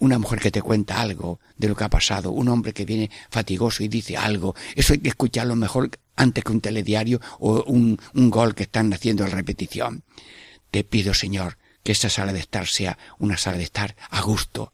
una 0.01 0.17
mujer 0.17 0.39
que 0.39 0.51
te 0.51 0.63
cuenta 0.63 0.99
algo 0.99 1.39
de 1.57 1.67
lo 1.67 1.75
que 1.75 1.83
ha 1.83 1.89
pasado, 1.89 2.31
un 2.31 2.47
hombre 2.49 2.73
que 2.73 2.85
viene 2.85 3.11
fatigoso 3.29 3.83
y 3.83 3.87
dice 3.87 4.17
algo, 4.17 4.55
eso 4.75 4.93
hay 4.93 4.99
que 4.99 5.09
escucharlo 5.09 5.55
mejor 5.55 5.91
antes 6.15 6.43
que 6.43 6.51
un 6.51 6.59
telediario 6.59 7.21
o 7.39 7.63
un, 7.65 7.99
gol 8.13 8.55
que 8.55 8.63
están 8.63 8.91
haciendo 8.93 9.23
en 9.23 9.31
repetición. 9.31 10.03
Te 10.71 10.83
pido, 10.83 11.13
Señor, 11.13 11.59
que 11.83 11.91
esta 11.91 12.09
sala 12.09 12.33
de 12.33 12.39
estar 12.39 12.67
sea 12.67 12.97
una 13.19 13.37
sala 13.37 13.57
de 13.57 13.63
estar 13.63 13.95
a 14.09 14.21
gusto. 14.21 14.73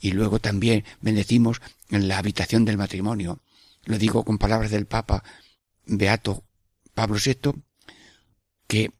Y 0.00 0.12
luego 0.12 0.38
también 0.38 0.84
bendecimos 1.02 1.60
en 1.90 2.08
la 2.08 2.16
habitación 2.16 2.64
del 2.64 2.78
matrimonio. 2.78 3.40
Lo 3.84 3.98
digo 3.98 4.24
con 4.24 4.38
palabras 4.38 4.70
del 4.70 4.86
Papa 4.86 5.22
Beato 5.84 6.44
Pablo 6.94 7.18
VI, 7.22 7.62
que 8.66 8.92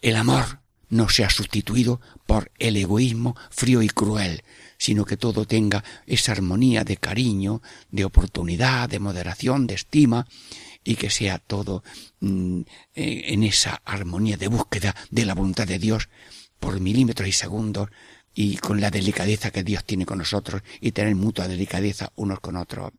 el 0.00 0.16
amor 0.16 0.60
no 0.88 1.08
sea 1.08 1.30
sustituido 1.30 2.00
por 2.26 2.50
el 2.58 2.76
egoísmo 2.76 3.36
frío 3.50 3.80
y 3.80 3.88
cruel, 3.88 4.42
sino 4.82 5.04
que 5.04 5.16
todo 5.16 5.44
tenga 5.44 5.84
esa 6.06 6.32
armonía 6.32 6.82
de 6.82 6.96
cariño, 6.96 7.62
de 7.92 8.04
oportunidad, 8.04 8.88
de 8.88 8.98
moderación, 8.98 9.68
de 9.68 9.74
estima, 9.74 10.26
y 10.82 10.96
que 10.96 11.08
sea 11.08 11.38
todo 11.38 11.84
mm, 12.18 12.62
eh, 12.96 13.22
en 13.26 13.44
esa 13.44 13.80
armonía 13.84 14.36
de 14.36 14.48
búsqueda 14.48 14.92
de 15.08 15.24
la 15.24 15.34
voluntad 15.34 15.68
de 15.68 15.78
Dios 15.78 16.08
por 16.58 16.80
milímetros 16.80 17.28
y 17.28 17.32
segundos 17.32 17.90
y 18.34 18.56
con 18.56 18.80
la 18.80 18.90
delicadeza 18.90 19.52
que 19.52 19.62
Dios 19.62 19.84
tiene 19.84 20.04
con 20.04 20.18
nosotros 20.18 20.62
y 20.80 20.90
tener 20.90 21.14
mutua 21.14 21.46
delicadeza 21.46 22.10
unos 22.16 22.40
con 22.40 22.56
otros. 22.56 22.90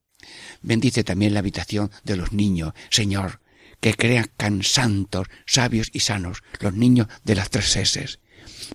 Bendice 0.62 1.04
también 1.04 1.34
la 1.34 1.40
habitación 1.40 1.92
de 2.06 2.16
los 2.16 2.32
niños, 2.32 2.72
Señor, 2.92 3.42
que 3.82 3.94
crean 3.94 4.32
santos, 4.64 5.28
sabios 5.46 5.90
y 5.92 6.00
sanos, 6.00 6.44
los 6.62 6.74
niños 6.74 7.08
de 7.26 7.36
las 7.36 7.50
tres 7.50 7.76
S. 7.76 8.20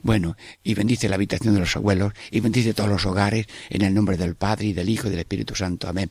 Bueno, 0.03 0.37
y 0.63 0.75
bendice 0.75 1.09
la 1.09 1.17
habitación 1.17 1.55
de 1.55 1.61
los 1.61 1.77
abuelos, 1.77 2.13
y 2.31 2.41
bendice 2.41 2.75
todos 2.75 2.91
los 2.91 3.07
hogares, 3.07 3.47
en 3.71 3.83
el 3.83 3.95
nombre 3.95 4.17
del 4.17 4.35
Padre, 4.35 4.67
y 4.67 4.73
del 4.73 4.89
Hijo, 4.89 5.09
y 5.09 5.11
del 5.11 5.21
Espíritu 5.21 5.55
Santo. 5.55 5.89
Amén. 5.89 6.11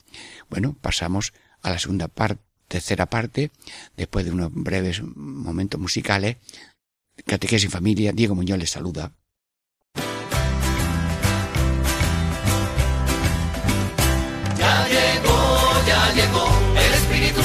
Bueno, 0.50 0.76
pasamos 0.80 1.34
a 1.62 1.72
la 1.72 1.80
segunda 1.80 2.08
parte, 2.08 2.42
tercera 2.68 3.06
parte, 3.06 3.52
después 3.96 4.26
de 4.26 4.32
unos 4.32 4.52
breves 4.54 5.02
momentos 5.02 5.80
musicales. 5.80 6.38
Catequesis 7.26 7.70
y 7.70 7.72
familia, 7.72 8.12
Diego 8.12 8.36
Muñoz 8.36 8.60
les 8.60 8.70
saluda. 8.70 9.14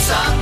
Santo 0.03 0.42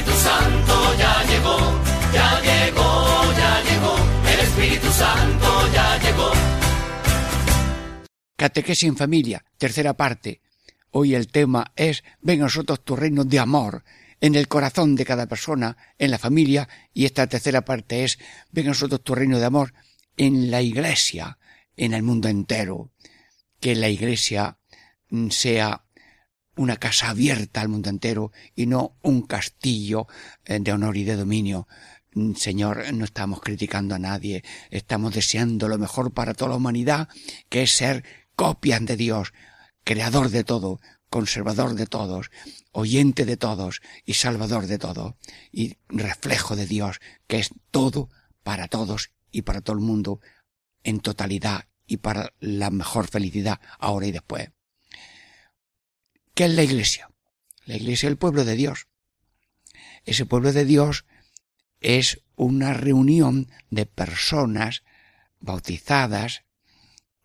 Espíritu 0.00 0.18
Santo 0.18 0.96
ya 0.96 1.24
llegó, 1.24 1.58
ya 2.14 2.40
llegó, 2.40 3.32
ya 3.36 3.62
llegó, 3.62 3.96
el 4.32 4.40
Espíritu 4.40 4.90
Santo 4.92 5.72
ya 5.74 5.98
llegó. 5.98 6.30
Catequesis 8.34 8.88
en 8.88 8.96
familia, 8.96 9.44
tercera 9.58 9.92
parte. 9.92 10.40
Hoy 10.92 11.14
el 11.14 11.28
tema 11.28 11.72
es 11.76 12.02
Ven 12.22 12.40
a 12.40 12.44
nosotros 12.44 12.82
tu 12.82 12.96
reino 12.96 13.24
de 13.24 13.40
amor 13.40 13.84
en 14.22 14.36
el 14.36 14.48
corazón 14.48 14.96
de 14.96 15.04
cada 15.04 15.26
persona, 15.26 15.76
en 15.98 16.10
la 16.10 16.18
familia, 16.18 16.66
y 16.94 17.04
esta 17.04 17.26
tercera 17.26 17.60
parte 17.66 18.04
es 18.04 18.18
Ven 18.52 18.68
a 18.68 18.68
nosotros 18.70 19.04
tu 19.04 19.14
reino 19.14 19.38
de 19.38 19.44
amor 19.44 19.74
en 20.16 20.50
la 20.50 20.62
iglesia, 20.62 21.36
en 21.76 21.92
el 21.92 22.02
mundo 22.02 22.28
entero 22.28 22.90
que 23.60 23.74
la 23.74 23.90
Iglesia 23.90 24.56
mm, 25.10 25.28
sea 25.28 25.84
una 26.60 26.76
casa 26.76 27.08
abierta 27.08 27.62
al 27.62 27.70
mundo 27.70 27.88
entero 27.88 28.32
y 28.54 28.66
no 28.66 28.94
un 29.00 29.22
castillo 29.22 30.06
eh, 30.44 30.58
de 30.60 30.72
honor 30.72 30.94
y 30.98 31.04
de 31.04 31.16
dominio. 31.16 31.66
Mm, 32.12 32.34
Señor, 32.34 32.92
no 32.92 33.06
estamos 33.06 33.40
criticando 33.40 33.94
a 33.94 33.98
nadie, 33.98 34.44
estamos 34.70 35.14
deseando 35.14 35.68
lo 35.68 35.78
mejor 35.78 36.12
para 36.12 36.34
toda 36.34 36.50
la 36.50 36.56
humanidad, 36.56 37.08
que 37.48 37.62
es 37.62 37.72
ser 37.72 38.04
copias 38.36 38.84
de 38.84 38.98
Dios, 38.98 39.32
creador 39.84 40.28
de 40.28 40.44
todo, 40.44 40.80
conservador 41.08 41.76
de 41.76 41.86
todos, 41.86 42.30
oyente 42.72 43.24
de 43.24 43.38
todos 43.38 43.80
y 44.04 44.14
salvador 44.14 44.66
de 44.66 44.76
todo, 44.76 45.16
y 45.50 45.78
reflejo 45.88 46.56
de 46.56 46.66
Dios, 46.66 47.00
que 47.26 47.38
es 47.38 47.54
todo 47.70 48.10
para 48.42 48.68
todos 48.68 49.12
y 49.32 49.42
para 49.42 49.62
todo 49.62 49.76
el 49.76 49.82
mundo 49.82 50.20
en 50.84 51.00
totalidad 51.00 51.64
y 51.86 51.96
para 51.96 52.34
la 52.38 52.68
mejor 52.68 53.08
felicidad 53.08 53.60
ahora 53.78 54.08
y 54.08 54.12
después. 54.12 54.50
¿Qué 56.40 56.46
es 56.46 56.54
la 56.54 56.62
iglesia? 56.62 57.10
La 57.66 57.76
iglesia 57.76 58.06
es 58.06 58.12
el 58.12 58.16
pueblo 58.16 58.46
de 58.46 58.56
Dios. 58.56 58.86
Ese 60.06 60.24
pueblo 60.24 60.54
de 60.54 60.64
Dios 60.64 61.04
es 61.80 62.22
una 62.34 62.72
reunión 62.72 63.50
de 63.68 63.84
personas 63.84 64.82
bautizadas 65.38 66.44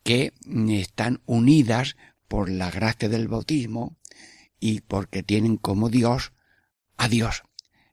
que 0.02 0.34
están 0.68 1.22
unidas 1.24 1.96
por 2.28 2.50
la 2.50 2.70
gracia 2.70 3.08
del 3.08 3.26
bautismo 3.26 3.96
y 4.60 4.82
porque 4.82 5.22
tienen 5.22 5.56
como 5.56 5.88
Dios 5.88 6.34
a 6.98 7.08
Dios. 7.08 7.42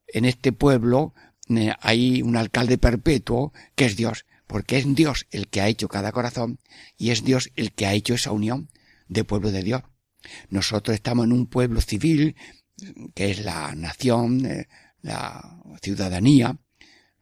En 0.08 0.26
este 0.26 0.52
pueblo 0.52 1.14
eh, 1.48 1.72
hay 1.80 2.22
un 2.22 2.36
alcalde 2.36 2.78
perpetuo 2.78 3.54
que 3.76 3.86
es 3.86 3.96
Dios 3.96 4.26
porque 4.46 4.78
es 4.78 4.94
Dios 4.94 5.26
el 5.32 5.48
que 5.48 5.62
ha 5.62 5.70
hecho 5.70 5.88
cada 5.88 6.12
corazón 6.12 6.60
y 6.98 7.12
es 7.12 7.24
Dios 7.24 7.50
el 7.56 7.72
que 7.72 7.86
ha 7.86 7.94
hecho 7.94 8.14
esa 8.14 8.34
unión 8.34 8.70
de 9.08 9.24
pueblo 9.24 9.52
de 9.52 9.64
Dios. 9.64 9.84
Nosotros 10.50 10.96
estamos 10.96 11.26
en 11.26 11.34
un 11.34 11.48
pueblo 11.48 11.82
civil, 11.82 12.36
que 13.14 13.32
es 13.32 13.44
la 13.44 13.76
nación, 13.76 14.46
eh, 14.46 14.68
la 15.02 15.62
ciudadanía, 15.82 16.58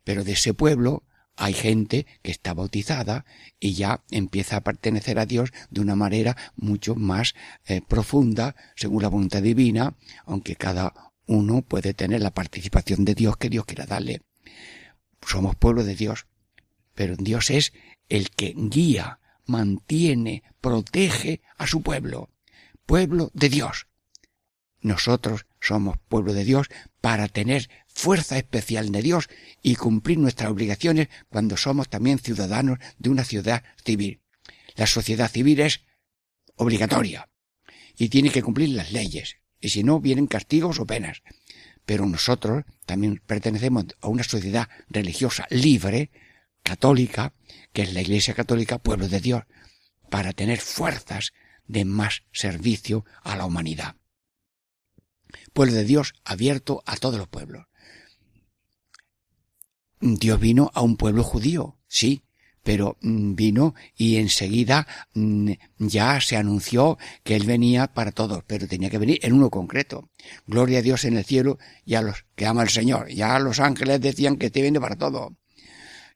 pero 0.04 0.24
de 0.24 0.34
ese 0.34 0.54
pueblo 0.54 1.04
hay 1.36 1.54
gente 1.54 2.06
que 2.22 2.32
está 2.32 2.54
bautizada 2.54 3.26
y 3.60 3.74
ya 3.74 4.04
empieza 4.12 4.58
a 4.58 4.62
pertenecer 4.62 5.18
a 5.18 5.26
Dios 5.26 5.52
de 5.70 5.82
una 5.82 5.96
manera 5.96 6.38
mucho 6.56 6.96
más 6.96 7.34
eh, 7.66 7.82
profunda, 7.82 8.56
según 8.76 9.02
la 9.02 9.10
voluntad 9.10 9.42
divina, 9.42 9.96
aunque 10.26 10.56
cada 10.56 10.94
uno 11.26 11.62
puede 11.62 11.94
tener 11.94 12.22
la 12.22 12.32
participación 12.32 13.06
de 13.06 13.16
Dios 13.16 13.38
que 13.38 13.50
Dios 13.50 13.66
quiera 13.66 13.86
darle. 13.86 14.22
Somos 15.26 15.56
pueblo 15.56 15.84
de 15.84 15.96
Dios 15.96 16.26
pero 16.94 17.16
Dios 17.16 17.50
es 17.50 17.74
el 18.10 18.30
que 18.30 18.54
guía, 18.56 19.20
mantiene, 19.46 20.44
protege 20.62 21.42
a 21.58 21.68
su 21.68 21.82
pueblo, 21.82 22.30
pueblo 22.86 23.32
de 23.34 23.50
Dios. 23.50 23.88
Nosotros 24.82 25.46
somos 25.60 25.98
pueblo 26.10 26.34
de 26.34 26.44
Dios 26.44 26.68
para 27.02 27.28
tener 27.28 27.70
fuerza 27.88 28.38
especial 28.38 28.92
de 28.92 29.02
Dios 29.02 29.30
y 29.62 29.76
cumplir 29.76 30.18
nuestras 30.18 30.50
obligaciones 30.50 31.10
cuando 31.30 31.56
somos 31.58 31.90
también 31.90 32.20
ciudadanos 32.20 32.80
de 32.98 33.10
una 33.10 33.24
ciudad 33.24 33.64
civil. 33.84 34.22
La 34.76 34.88
sociedad 34.88 35.30
civil 35.30 35.60
es 35.60 35.82
obligatoria 36.56 37.30
y 37.98 38.10
tiene 38.10 38.32
que 38.32 38.42
cumplir 38.42 38.70
las 38.70 38.92
leyes, 38.92 39.38
y 39.60 39.70
si 39.70 39.84
no 39.84 40.00
vienen 40.00 40.28
castigos 40.28 40.80
o 40.80 40.86
penas. 40.86 41.22
Pero 41.86 42.06
nosotros 42.06 42.64
también 42.86 43.22
pertenecemos 43.26 43.86
a 44.02 44.08
una 44.08 44.24
sociedad 44.24 44.70
religiosa 44.90 45.46
libre 45.50 46.10
católica, 46.64 47.34
que 47.74 47.84
es 47.84 47.94
la 47.94 48.02
Iglesia 48.02 48.34
Católica, 48.34 48.80
pueblo 48.80 49.08
de 49.08 49.20
Dios, 49.20 49.44
para 50.10 50.34
tener 50.34 50.60
fuerzas 50.60 51.34
de 51.68 51.86
más 51.86 52.24
servicio 52.32 53.06
a 53.24 53.36
la 53.36 53.46
humanidad. 53.46 53.96
Pueblo 55.54 55.74
de 55.74 55.86
Dios 55.86 56.14
abierto 56.24 56.84
a 56.86 56.98
todos 56.98 57.18
los 57.18 57.28
pueblos. 57.28 57.68
Dios 60.00 60.40
vino 60.40 60.72
a 60.74 60.82
un 60.82 60.98
pueblo 60.98 61.24
judío, 61.24 61.78
sí, 61.88 62.24
pero 62.64 62.98
mm, 63.02 63.36
vino 63.36 63.76
y 63.96 64.18
enseguida 64.18 64.88
mm, 65.14 65.52
ya 65.78 66.20
se 66.22 66.38
anunció 66.38 66.98
que 67.24 67.36
Él 67.36 67.46
venía 67.46 67.94
para 67.94 68.12
todos, 68.12 68.44
pero 68.46 68.68
tenía 68.68 68.90
que 68.90 68.98
venir 68.98 69.20
en 69.22 69.34
uno 69.34 69.50
concreto. 69.50 70.10
Gloria 70.48 70.80
a 70.80 70.82
Dios 70.82 71.06
en 71.06 71.18
el 71.18 71.26
cielo 71.26 71.60
y 71.86 71.96
a 71.96 72.02
los 72.02 72.26
que 72.36 72.46
ama 72.48 72.64
el 72.64 72.70
Señor. 72.70 73.10
Ya 73.10 73.38
los 73.40 73.60
ángeles 73.60 74.02
decían 74.02 74.38
que 74.38 74.50
te 74.50 74.62
viene 74.62 74.80
para 74.80 74.96
todo 74.96 75.36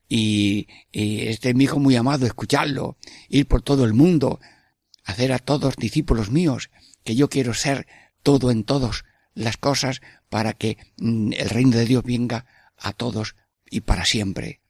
y, 0.08 0.68
este 0.92 1.50
es 1.50 1.56
mi 1.56 1.66
hijo 1.66 1.80
muy 1.80 1.96
amado, 1.96 2.26
escucharlo, 2.26 2.98
ir 3.30 3.48
por 3.48 3.62
todo 3.62 3.86
el 3.86 3.94
mundo, 3.94 4.40
hacer 5.06 5.32
a 5.32 5.40
todos 5.40 5.76
discípulos 5.78 6.30
míos, 6.30 6.70
que 7.04 7.16
yo 7.16 7.30
quiero 7.30 7.54
ser 7.54 7.88
todo 8.24 8.52
en 8.52 8.64
todos 8.64 9.06
las 9.34 9.58
cosas 9.58 10.02
para 10.30 10.54
que 10.54 10.78
mm, 10.98 11.34
el 11.34 11.50
reino 11.50 11.78
de 11.78 11.86
Dios 11.86 12.04
venga 12.04 12.46
a 12.78 12.92
todos 12.92 13.36
y 13.70 13.82
para 13.82 14.06
siempre. 14.06 14.62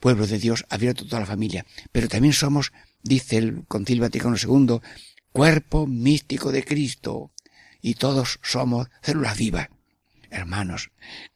pueblo 0.00 0.26
de 0.26 0.38
Dios 0.38 0.64
abierto 0.68 1.04
a 1.04 1.08
toda 1.08 1.20
la 1.20 1.26
familia, 1.26 1.64
pero 1.92 2.08
también 2.08 2.34
somos, 2.34 2.72
dice 3.02 3.36
el 3.36 3.64
Concilio 3.66 4.02
Vaticano 4.02 4.36
II, 4.36 4.80
cuerpo 5.30 5.86
místico 5.86 6.50
de 6.50 6.64
Cristo, 6.64 7.32
y 7.80 7.94
todos 7.94 8.38
somos 8.42 8.88
células 9.02 9.36
vivas. 9.36 9.68
Hermanos, 10.30 10.90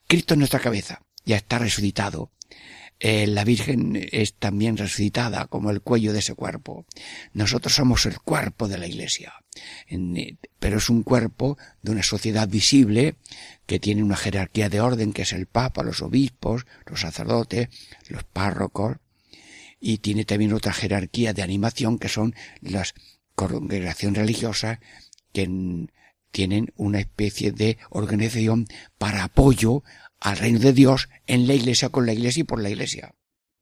Cristo 0.06 0.34
en 0.34 0.40
nuestra 0.40 0.60
cabeza 0.60 1.02
ya 1.24 1.36
está 1.36 1.58
resucitado. 1.58 2.30
Eh, 2.98 3.26
la 3.26 3.44
Virgen 3.44 4.08
es 4.10 4.34
también 4.34 4.78
resucitada 4.78 5.46
como 5.46 5.70
el 5.70 5.82
cuello 5.82 6.12
de 6.12 6.20
ese 6.20 6.34
cuerpo. 6.34 6.86
Nosotros 7.34 7.74
somos 7.74 8.06
el 8.06 8.18
cuerpo 8.20 8.68
de 8.68 8.78
la 8.78 8.86
Iglesia, 8.86 9.34
eh, 9.88 10.36
pero 10.58 10.78
es 10.78 10.88
un 10.88 11.02
cuerpo 11.02 11.58
de 11.82 11.92
una 11.92 12.02
sociedad 12.02 12.48
visible 12.48 13.16
que 13.66 13.78
tiene 13.80 14.02
una 14.02 14.16
jerarquía 14.16 14.70
de 14.70 14.80
orden 14.80 15.12
que 15.12 15.22
es 15.22 15.32
el 15.34 15.46
Papa, 15.46 15.82
los 15.82 16.00
obispos, 16.00 16.66
los 16.86 17.00
sacerdotes, 17.02 17.68
los 18.08 18.24
párrocos, 18.24 18.96
y 19.78 19.98
tiene 19.98 20.24
también 20.24 20.54
otra 20.54 20.72
jerarquía 20.72 21.34
de 21.34 21.42
animación 21.42 21.98
que 21.98 22.08
son 22.08 22.34
las 22.62 22.94
congregaciones 23.34 24.18
religiosas 24.18 24.78
que 25.34 25.86
tienen 26.30 26.72
una 26.76 27.00
especie 27.00 27.52
de 27.52 27.76
organización 27.90 28.66
para 28.98 29.24
apoyo 29.24 29.82
al 30.20 30.36
reino 30.36 30.58
de 30.58 30.72
Dios 30.72 31.08
en 31.26 31.46
la 31.46 31.54
iglesia, 31.54 31.88
con 31.88 32.06
la 32.06 32.12
iglesia 32.12 32.40
y 32.40 32.44
por 32.44 32.60
la 32.60 32.70
iglesia. 32.70 33.14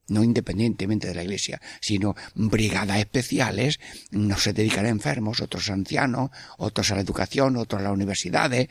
No 0.06 0.22
independientemente 0.22 1.08
de 1.08 1.14
la 1.14 1.24
iglesia, 1.24 1.60
sino 1.80 2.14
brigadas 2.34 2.98
especiales, 2.98 3.80
no 4.10 4.36
se 4.36 4.52
dedican 4.52 4.84
a 4.84 4.90
enfermos, 4.90 5.40
otros 5.40 5.70
a 5.70 5.72
ancianos, 5.72 6.30
otros 6.58 6.90
a 6.90 6.96
la 6.96 7.00
educación, 7.00 7.56
otros 7.56 7.80
a 7.80 7.84
las 7.84 7.92
universidades, 7.92 8.68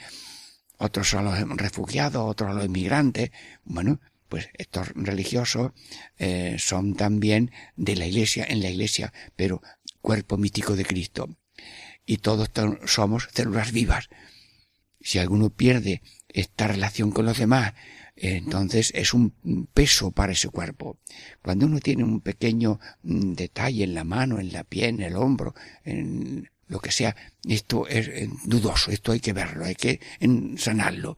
otros 0.78 1.14
a 1.16 1.22
los 1.24 1.40
refugiados, 1.58 2.24
otros 2.30 2.52
a 2.52 2.54
los 2.54 2.66
inmigrantes. 2.66 3.32
Bueno, 3.64 4.00
pues 4.30 4.50
estos 4.54 4.90
religiosos 4.96 5.72
eh, 6.18 6.58
son 6.60 6.96
también 6.96 7.52
de 7.76 7.96
la 7.96 8.06
iglesia, 8.06 8.46
en 8.48 8.62
la 8.62 8.70
iglesia, 8.70 9.14
pero 9.36 9.62
cuerpo 10.02 10.38
mítico 10.38 10.76
de 10.76 10.86
Cristo. 10.86 11.30
Y 12.06 12.18
todos 12.18 12.50
somos 12.86 13.30
células 13.34 13.72
vivas. 13.72 14.10
Si 15.00 15.20
alguno 15.20 15.50
pierde 15.50 16.02
esta 16.34 16.68
relación 16.68 17.12
con 17.12 17.26
los 17.26 17.38
demás, 17.38 17.74
entonces 18.16 18.92
es 18.96 19.14
un 19.14 19.34
peso 19.74 20.12
para 20.12 20.34
ese 20.34 20.50
cuerpo. 20.50 20.98
Cuando 21.42 21.66
uno 21.66 21.80
tiene 21.80 22.04
un 22.04 22.22
pequeño 22.22 22.80
mm, 23.04 23.34
detalle 23.34 23.84
en 23.84 23.96
la 23.96 24.04
mano, 24.04 24.40
en 24.40 24.52
la 24.52 24.64
pie, 24.64 24.88
en 24.88 25.02
el 25.02 25.16
hombro, 25.16 25.56
en 25.84 26.50
lo 26.68 26.80
que 26.80 26.92
sea, 26.92 27.16
esto 27.48 27.88
es 27.88 28.08
eh, 28.08 28.30
dudoso, 28.46 28.92
esto 28.92 29.12
hay 29.12 29.20
que 29.20 29.34
verlo, 29.34 29.66
hay 29.66 29.76
que 29.76 30.00
sanarlo. 30.58 31.18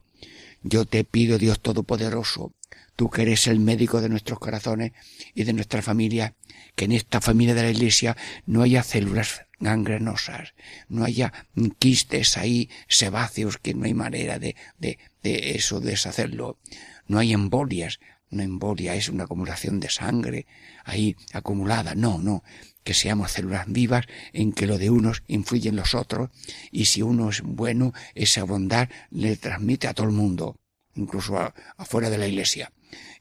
Yo 0.62 0.84
te 0.84 1.04
pido, 1.04 1.38
Dios 1.38 1.60
Todopoderoso, 1.60 2.52
tú 2.96 3.08
que 3.10 3.22
eres 3.22 3.46
el 3.46 3.60
médico 3.60 4.00
de 4.00 4.08
nuestros 4.08 4.38
corazones 4.38 4.92
y 5.34 5.44
de 5.44 5.52
nuestra 5.52 5.82
familia, 5.82 6.34
que 6.74 6.86
en 6.86 6.92
esta 6.92 7.20
familia 7.20 7.54
de 7.54 7.62
la 7.62 7.70
Iglesia 7.70 8.16
no 8.46 8.62
haya 8.62 8.82
células 8.82 9.45
gangrenosas, 9.58 10.54
no 10.88 11.04
haya 11.04 11.32
quistes 11.78 12.36
ahí 12.36 12.68
sebáceos 12.88 13.58
que 13.58 13.74
no 13.74 13.86
hay 13.86 13.94
manera 13.94 14.38
de, 14.38 14.56
de, 14.78 14.98
de 15.22 15.56
eso 15.56 15.80
deshacerlo, 15.80 16.58
no 17.06 17.18
hay 17.18 17.32
embolias, 17.32 17.98
una 18.30 18.44
embolia 18.44 18.94
es 18.94 19.08
una 19.08 19.24
acumulación 19.24 19.80
de 19.80 19.88
sangre 19.88 20.46
ahí 20.84 21.16
acumulada, 21.32 21.94
no, 21.94 22.18
no, 22.18 22.42
que 22.84 22.94
seamos 22.94 23.32
células 23.32 23.66
vivas 23.68 24.06
en 24.32 24.52
que 24.52 24.66
lo 24.66 24.78
de 24.78 24.90
unos 24.90 25.22
influye 25.26 25.68
en 25.68 25.76
los 25.76 25.94
otros 25.94 26.30
y 26.70 26.86
si 26.86 27.02
uno 27.02 27.30
es 27.30 27.42
bueno, 27.42 27.92
esa 28.14 28.44
bondad 28.44 28.88
le 29.10 29.36
transmite 29.36 29.88
a 29.88 29.94
todo 29.94 30.06
el 30.06 30.12
mundo, 30.12 30.56
incluso 30.94 31.52
afuera 31.76 32.10
de 32.10 32.18
la 32.18 32.28
iglesia. 32.28 32.72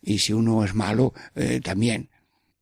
Y 0.01 0.19
si 0.19 0.33
uno 0.33 0.63
es 0.63 0.75
malo, 0.75 1.13
eh, 1.33 1.61
también. 1.63 2.09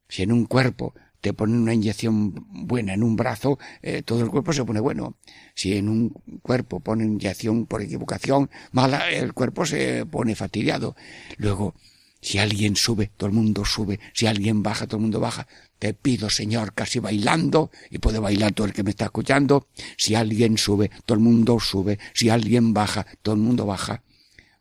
Si 0.07 0.24
en 0.24 0.32
un 0.32 0.45
cuerpo 0.45 0.93
te 1.24 1.32
ponen 1.32 1.55
una 1.55 1.74
inyección 1.74 2.34
buena 2.67 2.93
en 2.93 3.01
un 3.01 3.15
brazo, 3.15 3.57
eh, 3.82 4.03
todo 4.03 4.21
el 4.26 4.30
cuerpo 4.30 4.51
se 4.51 4.65
pone 4.65 4.82
bueno. 4.82 5.15
Si 5.55 5.78
en 5.78 5.88
un 5.88 6.09
cuerpo 6.41 6.82
ponen 6.82 7.13
inyección 7.13 7.65
por 7.65 7.82
equivocación 7.82 8.49
mala, 8.74 9.09
el 9.09 9.32
cuerpo 9.32 9.65
se 9.65 10.05
pone 10.05 10.36
fastidiado. 10.36 10.97
Luego, 11.38 11.76
si 12.19 12.39
alguien 12.39 12.76
sube, 12.76 13.09
todo 13.15 13.28
el 13.28 13.34
mundo 13.34 13.63
sube. 13.63 14.01
Si 14.11 14.28
alguien 14.28 14.63
baja, 14.63 14.86
todo 14.86 14.97
el 14.97 15.03
mundo 15.03 15.21
baja. 15.21 15.47
Te 15.80 15.93
pido, 15.93 16.30
Señor, 16.30 16.74
casi 16.74 16.99
bailando, 16.99 17.71
y 17.89 17.99
puede 17.99 18.19
bailar 18.19 18.51
todo 18.51 18.67
el 18.67 18.74
que 18.74 18.84
me 18.84 18.89
está 18.89 19.05
escuchando. 19.05 19.69
Si 19.97 20.15
alguien 20.15 20.57
sube, 20.57 20.91
todo 21.05 21.15
el 21.15 21.24
mundo 21.24 21.57
sube. 21.61 21.99
Si 22.13 22.30
alguien 22.30 22.74
baja, 22.74 23.07
todo 23.21 23.36
el 23.36 23.41
mundo 23.41 23.65
baja. 23.65 24.03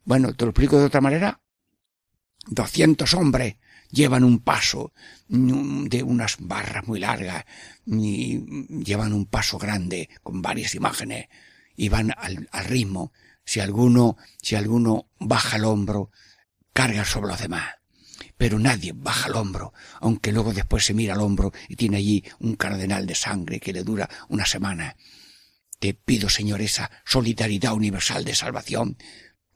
Bueno, 0.05 0.33
¿te 0.33 0.45
lo 0.45 0.53
explico 0.53 0.79
de 0.79 0.85
otra 0.85 1.01
manera? 1.01 1.41
Doscientos 2.47 3.15
hombres 3.15 3.57
llevan 3.93 4.25
un 4.25 4.41
paso 4.41 4.93
mm, 5.29 5.85
de 5.85 6.03
unas 6.03 6.37
barras 6.41 6.89
muy 6.89 6.99
largas 6.99 7.45
y 7.87 8.41
llevan 8.83 9.13
un 9.13 9.27
paso 9.27 9.59
grande 9.59 10.09
con 10.23 10.43
varias 10.43 10.75
imágenes 10.75 11.29
y 11.77 11.89
van 11.89 12.13
al, 12.17 12.49
ritmo. 12.65 13.13
Si 13.45 13.61
alguno, 13.61 14.17
si 14.41 14.57
alguno 14.57 15.09
baja 15.19 15.57
el 15.57 15.65
hombro, 15.65 16.11
carga 16.73 17.05
sobre 17.05 17.29
los 17.29 17.41
demás. 17.41 17.75
Pero 18.37 18.59
nadie 18.59 18.93
baja 18.95 19.29
el 19.29 19.37
hombro, 19.37 19.73
aunque 20.01 20.33
luego 20.33 20.53
después 20.53 20.85
se 20.85 20.95
mira 20.95 21.15
al 21.15 21.21
hombro 21.21 21.53
y 21.69 21.77
tiene 21.77 21.99
allí 21.99 22.25
un 22.41 22.57
cardenal 22.57 23.07
de 23.07 23.15
sangre 23.15 23.61
que 23.61 23.73
le 23.73 23.85
dura 23.85 24.09
una 24.29 24.47
semana. 24.47 24.97
Te 25.79 25.95
pido, 25.95 26.29
Señor, 26.29 26.61
esa 26.63 26.91
solidaridad 27.05 27.75
universal 27.75 28.25
de 28.25 28.35
salvación 28.35 28.97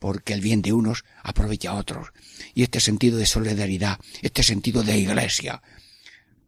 porque 0.06 0.34
el 0.34 0.40
bien 0.40 0.62
de 0.62 0.72
unos 0.72 1.04
aprovecha 1.24 1.72
a 1.72 1.74
otros. 1.74 2.12
Y 2.54 2.62
este 2.62 2.78
sentido 2.78 3.18
de 3.18 3.26
solidaridad, 3.26 3.98
este 4.22 4.44
sentido 4.44 4.84
de 4.84 4.96
iglesia, 4.96 5.60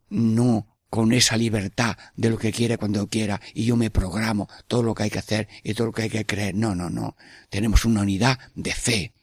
no 0.07 0.77
con 0.89 1.11
esa 1.11 1.35
libertad 1.35 1.97
de 2.15 2.29
lo 2.29 2.37
que 2.37 2.53
quiere 2.53 2.77
cuando 2.77 3.09
quiera 3.09 3.41
y 3.53 3.65
yo 3.65 3.75
me 3.75 3.89
programo 3.89 4.47
todo 4.69 4.81
lo 4.81 4.95
que 4.95 5.03
hay 5.03 5.09
que 5.09 5.19
hacer 5.19 5.49
y 5.61 5.73
todo 5.73 5.87
lo 5.87 5.91
que 5.91 6.03
hay 6.03 6.09
que 6.09 6.25
creer. 6.25 6.55
No, 6.55 6.73
no, 6.73 6.89
no. 6.89 7.17
Tenemos 7.49 7.83
una 7.83 7.99
unidad 7.99 8.39
de 8.55 8.71
fe, 8.71 9.13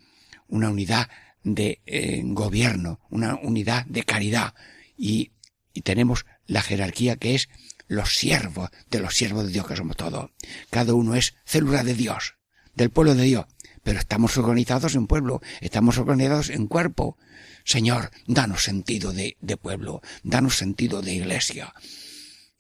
una 0.49 0.69
unidad 0.69 1.09
de 1.43 1.81
eh, 1.87 2.21
gobierno, 2.23 3.01
una 3.09 3.37
unidad 3.37 3.87
de 3.87 4.03
caridad 4.03 4.53
y, 4.99 5.33
y 5.73 5.81
tenemos 5.81 6.27
la 6.47 6.61
jerarquía 6.61 7.17
que 7.17 7.37
es 7.37 7.49
los 7.89 8.15
siervos 8.15 8.69
de 8.91 9.01
los 9.01 9.15
siervos 9.15 9.47
de 9.47 9.53
Dios 9.53 9.67
que 9.67 9.77
somos 9.77 9.97
todos. 9.97 10.31
Cada 10.69 10.93
uno 10.93 11.15
es 11.15 11.37
célula 11.47 11.85
de 11.85 11.95
Dios, 11.95 12.35
del 12.75 12.91
pueblo 12.91 13.15
de 13.15 13.23
Dios 13.23 13.47
pero 13.87 14.01
estamos 14.01 14.37
organizados 14.37 14.97
en 14.97 15.07
pueblo, 15.07 15.41
estamos 15.61 15.97
organizados 15.97 16.51
en 16.51 16.67
cuerpo. 16.67 17.17
Señor, 17.63 18.11
danos 18.27 18.65
sentido 18.65 19.13
de, 19.13 19.37
de 19.41 19.57
pueblo, 19.57 20.03
danos 20.25 20.57
sentido 20.57 21.03
de 21.03 21.15
iglesia. 21.15 21.73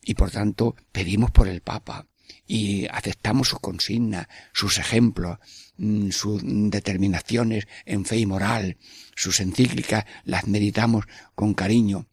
Y 0.01 0.14
por 0.14 0.31
tanto, 0.31 0.77
pedimos 0.93 1.33
por 1.33 1.49
el 1.49 1.62
Papa 1.62 2.07
y 2.47 2.87
aceptamos 2.87 3.49
sus 3.49 3.59
consignas, 3.59 4.29
sus 4.53 4.79
ejemplos, 4.79 5.39
mm, 5.79 6.11
sus 6.11 6.43
determinaciones 6.45 7.66
en 7.87 8.05
fe 8.05 8.18
y 8.18 8.27
moral, 8.27 8.77
sus 9.16 9.41
encíclicas, 9.41 10.05
las 10.22 10.47
meditamos 10.47 11.07
con 11.35 11.55
cariño. 11.55 12.07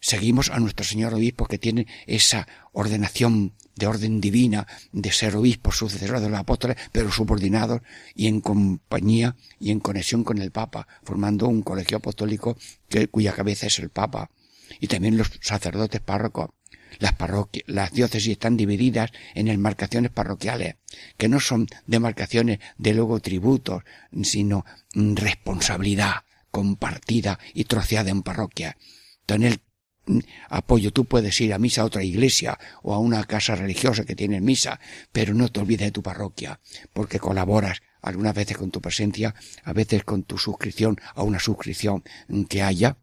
Seguimos 0.00 0.48
a 0.48 0.58
nuestro 0.58 0.86
Señor 0.86 1.12
Obispo 1.12 1.44
que 1.44 1.58
tiene 1.58 1.86
esa 2.06 2.48
ordenación 2.72 3.52
de 3.76 3.86
orden 3.86 4.20
divina, 4.20 4.66
de 4.92 5.12
ser 5.12 5.36
obispos, 5.36 5.76
sucesores 5.76 6.22
de 6.22 6.28
los 6.28 6.38
apóstoles, 6.38 6.76
pero 6.92 7.10
subordinados 7.10 7.82
y 8.14 8.26
en 8.28 8.40
compañía 8.40 9.36
y 9.58 9.70
en 9.70 9.80
conexión 9.80 10.24
con 10.24 10.38
el 10.38 10.50
Papa, 10.50 10.86
formando 11.02 11.48
un 11.48 11.62
colegio 11.62 11.98
apostólico 11.98 12.56
cuya 13.10 13.32
cabeza 13.32 13.66
es 13.66 13.78
el 13.78 13.90
Papa. 13.90 14.30
Y 14.80 14.86
también 14.86 15.16
los 15.16 15.30
sacerdotes 15.40 16.00
párrocos. 16.00 16.50
Las 17.00 17.14
parroquias, 17.14 17.64
las 17.66 17.92
diócesis 17.92 18.32
están 18.32 18.56
divididas 18.56 19.10
en 19.34 19.48
enmarcaciones 19.48 20.12
parroquiales, 20.12 20.76
que 21.16 21.28
no 21.28 21.40
son 21.40 21.66
demarcaciones 21.86 22.60
de 22.78 22.94
luego 22.94 23.18
tributos, 23.18 23.82
sino 24.22 24.64
responsabilidad 24.94 26.22
compartida 26.52 27.40
y 27.52 27.64
troceada 27.64 28.10
en 28.10 28.22
parroquia. 28.22 28.76
Apoyo. 30.48 30.92
Tú 30.92 31.04
puedes 31.04 31.40
ir 31.40 31.52
a 31.54 31.58
misa 31.58 31.82
a 31.82 31.84
otra 31.84 32.02
iglesia 32.02 32.58
o 32.82 32.94
a 32.94 32.98
una 32.98 33.24
casa 33.24 33.54
religiosa 33.54 34.04
que 34.04 34.16
tiene 34.16 34.40
misa, 34.40 34.80
pero 35.12 35.34
no 35.34 35.50
te 35.50 35.60
olvides 35.60 35.86
de 35.86 35.92
tu 35.92 36.02
parroquia, 36.02 36.60
porque 36.92 37.18
colaboras 37.18 37.82
algunas 38.02 38.34
veces 38.34 38.56
con 38.56 38.70
tu 38.70 38.80
presencia, 38.80 39.34
a 39.62 39.72
veces 39.72 40.04
con 40.04 40.24
tu 40.24 40.38
suscripción 40.38 41.00
a 41.14 41.22
una 41.22 41.40
suscripción 41.40 42.04
que 42.48 42.62
haya 42.62 42.98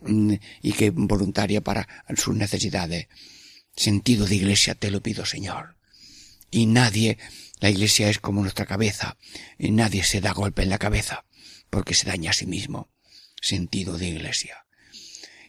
mm, 0.00 0.34
y 0.62 0.72
que 0.72 0.90
voluntaria 0.90 1.62
para 1.62 1.88
sus 2.16 2.36
necesidades. 2.36 3.08
Sentido 3.74 4.26
de 4.26 4.36
iglesia 4.36 4.74
te 4.74 4.90
lo 4.90 5.02
pido, 5.02 5.24
Señor. 5.24 5.76
Y 6.50 6.66
nadie, 6.66 7.18
la 7.60 7.70
iglesia 7.70 8.08
es 8.08 8.18
como 8.18 8.42
nuestra 8.42 8.66
cabeza, 8.66 9.16
y 9.58 9.70
nadie 9.70 10.02
se 10.02 10.20
da 10.20 10.32
golpe 10.32 10.62
en 10.62 10.70
la 10.70 10.78
cabeza, 10.78 11.24
porque 11.70 11.94
se 11.94 12.06
daña 12.06 12.30
a 12.30 12.34
sí 12.34 12.46
mismo. 12.46 12.90
Sentido 13.40 13.98
de 13.98 14.08
iglesia 14.08 14.67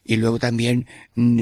y 0.04 0.16
luego 0.16 0.38
también 0.38 0.86
mm, 1.14 1.40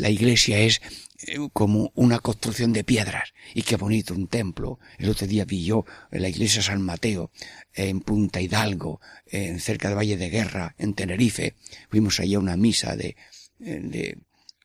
la 0.00 0.10
iglesia 0.10 0.58
es 0.58 0.80
eh, 1.26 1.38
como 1.52 1.92
una 1.94 2.18
construcción 2.18 2.72
de 2.72 2.84
piedras. 2.84 3.32
Y 3.54 3.62
qué 3.62 3.76
bonito 3.76 4.14
un 4.14 4.28
templo. 4.28 4.78
El 4.98 5.08
otro 5.08 5.26
día 5.26 5.44
vi 5.44 5.64
yo 5.64 5.84
en 6.10 6.22
la 6.22 6.28
iglesia 6.28 6.62
San 6.62 6.82
Mateo, 6.82 7.30
en 7.72 8.00
Punta 8.00 8.40
Hidalgo, 8.40 9.00
en 9.26 9.60
cerca 9.60 9.88
de 9.88 9.94
Valle 9.94 10.16
de 10.16 10.30
Guerra, 10.30 10.74
en 10.78 10.94
Tenerife. 10.94 11.54
Fuimos 11.90 12.20
allá 12.20 12.36
a 12.36 12.40
una 12.40 12.56
misa 12.56 12.96
de, 12.96 13.16
de 13.58 14.18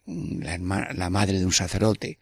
la, 0.06 0.58
la 0.94 1.10
madre 1.10 1.40
de 1.40 1.46
un 1.46 1.54
sacerdote. 1.54 2.20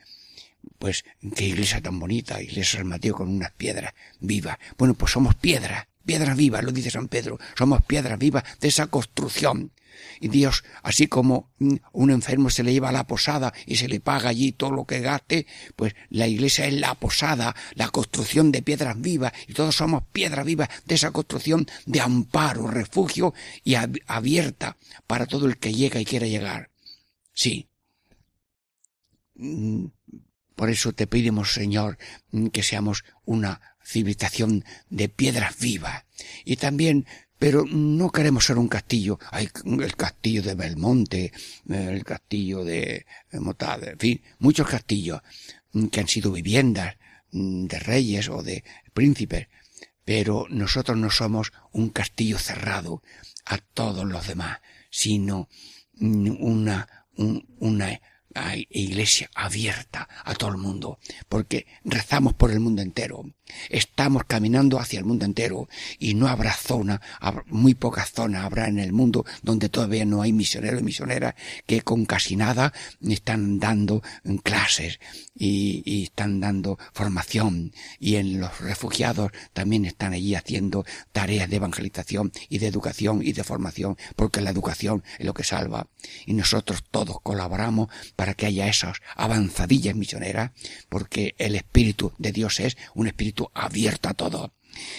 Pues 0.79 1.05
qué 1.35 1.45
iglesia 1.45 1.81
tan 1.81 1.99
bonita, 1.99 2.41
iglesia 2.41 2.79
San 2.79 2.87
Mateo 2.87 3.15
con 3.15 3.29
unas 3.29 3.51
piedras 3.53 3.93
vivas. 4.19 4.57
Bueno, 4.77 4.93
pues 4.93 5.13
somos 5.13 5.35
piedras, 5.35 5.87
piedras 6.07 6.35
vivas, 6.35 6.63
lo 6.63 6.71
dice 6.71 6.89
San 6.89 7.07
Pedro. 7.07 7.37
Somos 7.55 7.83
piedras 7.83 8.17
vivas 8.17 8.43
de 8.59 8.69
esa 8.69 8.87
construcción 8.87 9.71
y 10.19 10.29
Dios, 10.29 10.63
así 10.83 11.07
como 11.07 11.51
mm, 11.59 11.75
un 11.93 12.11
enfermo 12.11 12.49
se 12.49 12.63
le 12.63 12.73
lleva 12.73 12.89
a 12.89 12.93
la 12.93 13.07
posada 13.07 13.53
y 13.65 13.75
se 13.75 13.87
le 13.87 13.99
paga 13.99 14.29
allí 14.29 14.51
todo 14.51 14.71
lo 14.71 14.85
que 14.85 15.01
gaste, 15.01 15.45
pues 15.75 15.95
la 16.09 16.27
iglesia 16.27 16.65
es 16.65 16.73
la 16.73 16.95
posada, 16.95 17.55
la 17.75 17.89
construcción 17.89 18.51
de 18.51 18.61
piedras 18.61 18.99
vivas, 18.99 19.33
y 19.47 19.53
todos 19.53 19.75
somos 19.75 20.03
piedras 20.11 20.45
vivas 20.45 20.69
de 20.85 20.95
esa 20.95 21.11
construcción 21.11 21.67
de 21.85 22.01
amparo, 22.01 22.67
refugio 22.67 23.33
y 23.63 23.75
abierta 23.75 24.77
para 25.05 25.25
todo 25.25 25.45
el 25.45 25.57
que 25.57 25.73
llega 25.73 25.99
y 25.99 26.05
quiera 26.05 26.27
llegar. 26.27 26.69
Sí. 27.33 27.67
Mm, 29.35 29.85
por 30.55 30.71
eso 30.71 30.93
te 30.93 31.05
pedimos, 31.05 31.53
Señor, 31.53 31.97
mm, 32.31 32.47
que 32.47 32.63
seamos 32.63 33.03
una 33.25 33.61
civilización 33.87 34.65
de 34.89 35.07
piedras 35.07 35.57
vivas. 35.59 36.03
Y 36.43 36.57
también 36.57 37.05
pero 37.39 37.65
no 37.65 38.11
queremos 38.11 38.45
ser 38.45 38.57
un 38.57 38.67
castillo. 38.67 39.19
Hay 39.31 39.49
el 39.63 39.95
castillo 39.95 40.41
de 40.41 40.55
Belmonte, 40.55 41.31
el 41.69 42.03
castillo 42.03 42.63
de 42.63 43.05
Motade, 43.33 43.91
en 43.91 43.99
fin, 43.99 44.21
muchos 44.39 44.67
castillos 44.67 45.21
que 45.91 45.99
han 45.99 46.07
sido 46.07 46.31
viviendas 46.31 46.95
de 47.31 47.79
reyes 47.79 48.29
o 48.29 48.41
de 48.41 48.63
príncipes. 48.93 49.47
Pero 50.03 50.47
nosotros 50.49 50.97
no 50.97 51.11
somos 51.11 51.51
un 51.73 51.89
castillo 51.89 52.39
cerrado 52.39 53.03
a 53.45 53.57
todos 53.57 54.05
los 54.05 54.25
demás, 54.27 54.59
sino 54.89 55.47
una, 55.99 56.87
una 57.59 58.01
iglesia 58.69 59.29
abierta 59.35 60.07
a 60.23 60.33
todo 60.35 60.51
el 60.51 60.57
mundo, 60.57 60.99
porque 61.29 61.67
rezamos 61.83 62.33
por 62.33 62.51
el 62.51 62.59
mundo 62.59 62.81
entero. 62.81 63.23
Estamos 63.69 64.23
caminando 64.25 64.79
hacia 64.79 64.99
el 64.99 65.05
mundo 65.05 65.25
entero 65.25 65.69
y 65.99 66.15
no 66.15 66.27
habrá 66.27 66.53
zona, 66.53 67.01
muy 67.45 67.75
pocas 67.75 68.11
zonas 68.11 68.43
habrá 68.43 68.67
en 68.67 68.79
el 68.79 68.91
mundo 68.91 69.25
donde 69.41 69.69
todavía 69.69 70.05
no 70.05 70.21
hay 70.21 70.33
misioneros 70.33 70.81
y 70.81 70.83
misioneras 70.83 71.35
que 71.65 71.81
con 71.81 72.05
casi 72.05 72.35
nada 72.35 72.73
están 73.07 73.59
dando 73.59 74.03
clases 74.43 74.99
y, 75.33 75.81
y, 75.85 76.03
están 76.03 76.39
dando 76.39 76.77
formación 76.93 77.71
y 77.99 78.15
en 78.15 78.39
los 78.39 78.59
refugiados 78.59 79.31
también 79.53 79.85
están 79.85 80.13
allí 80.13 80.35
haciendo 80.35 80.85
tareas 81.11 81.49
de 81.49 81.57
evangelización 81.57 82.31
y 82.49 82.57
de 82.57 82.67
educación 82.67 83.21
y 83.23 83.33
de 83.33 83.43
formación 83.43 83.97
porque 84.15 84.41
la 84.41 84.49
educación 84.49 85.03
es 85.19 85.25
lo 85.25 85.33
que 85.33 85.43
salva 85.43 85.87
y 86.25 86.33
nosotros 86.33 86.83
todos 86.89 87.21
colaboramos 87.21 87.89
para 88.15 88.26
que 88.33 88.45
haya 88.45 88.67
esas 88.67 88.97
avanzadillas 89.15 89.95
misioneras 89.95 90.51
porque 90.89 91.35
el 91.37 91.55
espíritu 91.55 92.13
de 92.17 92.31
Dios 92.31 92.59
es 92.59 92.77
un 92.93 93.07
espíritu 93.07 93.49
abierto 93.53 94.09
a 94.09 94.13
todo. 94.13 94.53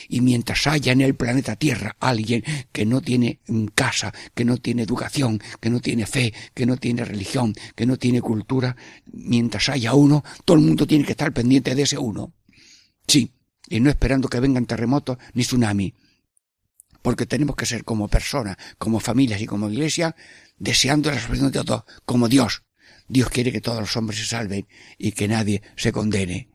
Y 0.08 0.20
mientras 0.20 0.66
haya 0.66 0.92
en 0.92 1.00
el 1.00 1.14
planeta 1.14 1.56
Tierra 1.56 1.96
alguien 2.00 2.42
que 2.72 2.86
no 2.86 3.00
tiene 3.00 3.40
casa, 3.74 4.12
que 4.34 4.44
no 4.44 4.56
tiene 4.56 4.82
educación, 4.82 5.40
que 5.60 5.70
no 5.70 5.80
tiene 5.80 6.06
fe, 6.06 6.34
que 6.54 6.66
no 6.66 6.76
tiene 6.76 7.04
religión, 7.04 7.54
que 7.74 7.86
no 7.86 7.96
tiene 7.96 8.20
cultura, 8.20 8.76
mientras 9.12 9.68
haya 9.68 9.94
uno, 9.94 10.24
todo 10.44 10.56
el 10.56 10.64
mundo 10.64 10.86
tiene 10.86 11.04
que 11.04 11.12
estar 11.12 11.32
pendiente 11.32 11.74
de 11.74 11.82
ese 11.82 11.98
uno. 11.98 12.32
Sí, 13.06 13.32
y 13.68 13.80
no 13.80 13.90
esperando 13.90 14.28
que 14.28 14.40
vengan 14.40 14.66
terremotos 14.66 15.18
ni 15.34 15.42
tsunami. 15.42 15.94
Porque 17.02 17.26
tenemos 17.26 17.54
que 17.56 17.66
ser 17.66 17.84
como 17.84 18.08
personas, 18.08 18.56
como 18.76 19.00
familias 19.00 19.40
y 19.40 19.46
como 19.46 19.70
iglesia, 19.70 20.16
deseando 20.58 21.10
la 21.10 21.20
salvación 21.20 21.52
de 21.52 21.64
todos, 21.64 21.84
como 22.04 22.28
Dios. 22.28 22.64
Dios 23.08 23.30
quiere 23.30 23.52
que 23.52 23.60
todos 23.60 23.80
los 23.80 23.96
hombres 23.96 24.18
se 24.18 24.26
salven 24.26 24.66
y 24.98 25.12
que 25.12 25.28
nadie 25.28 25.62
se 25.76 25.92
condene. 25.92 26.48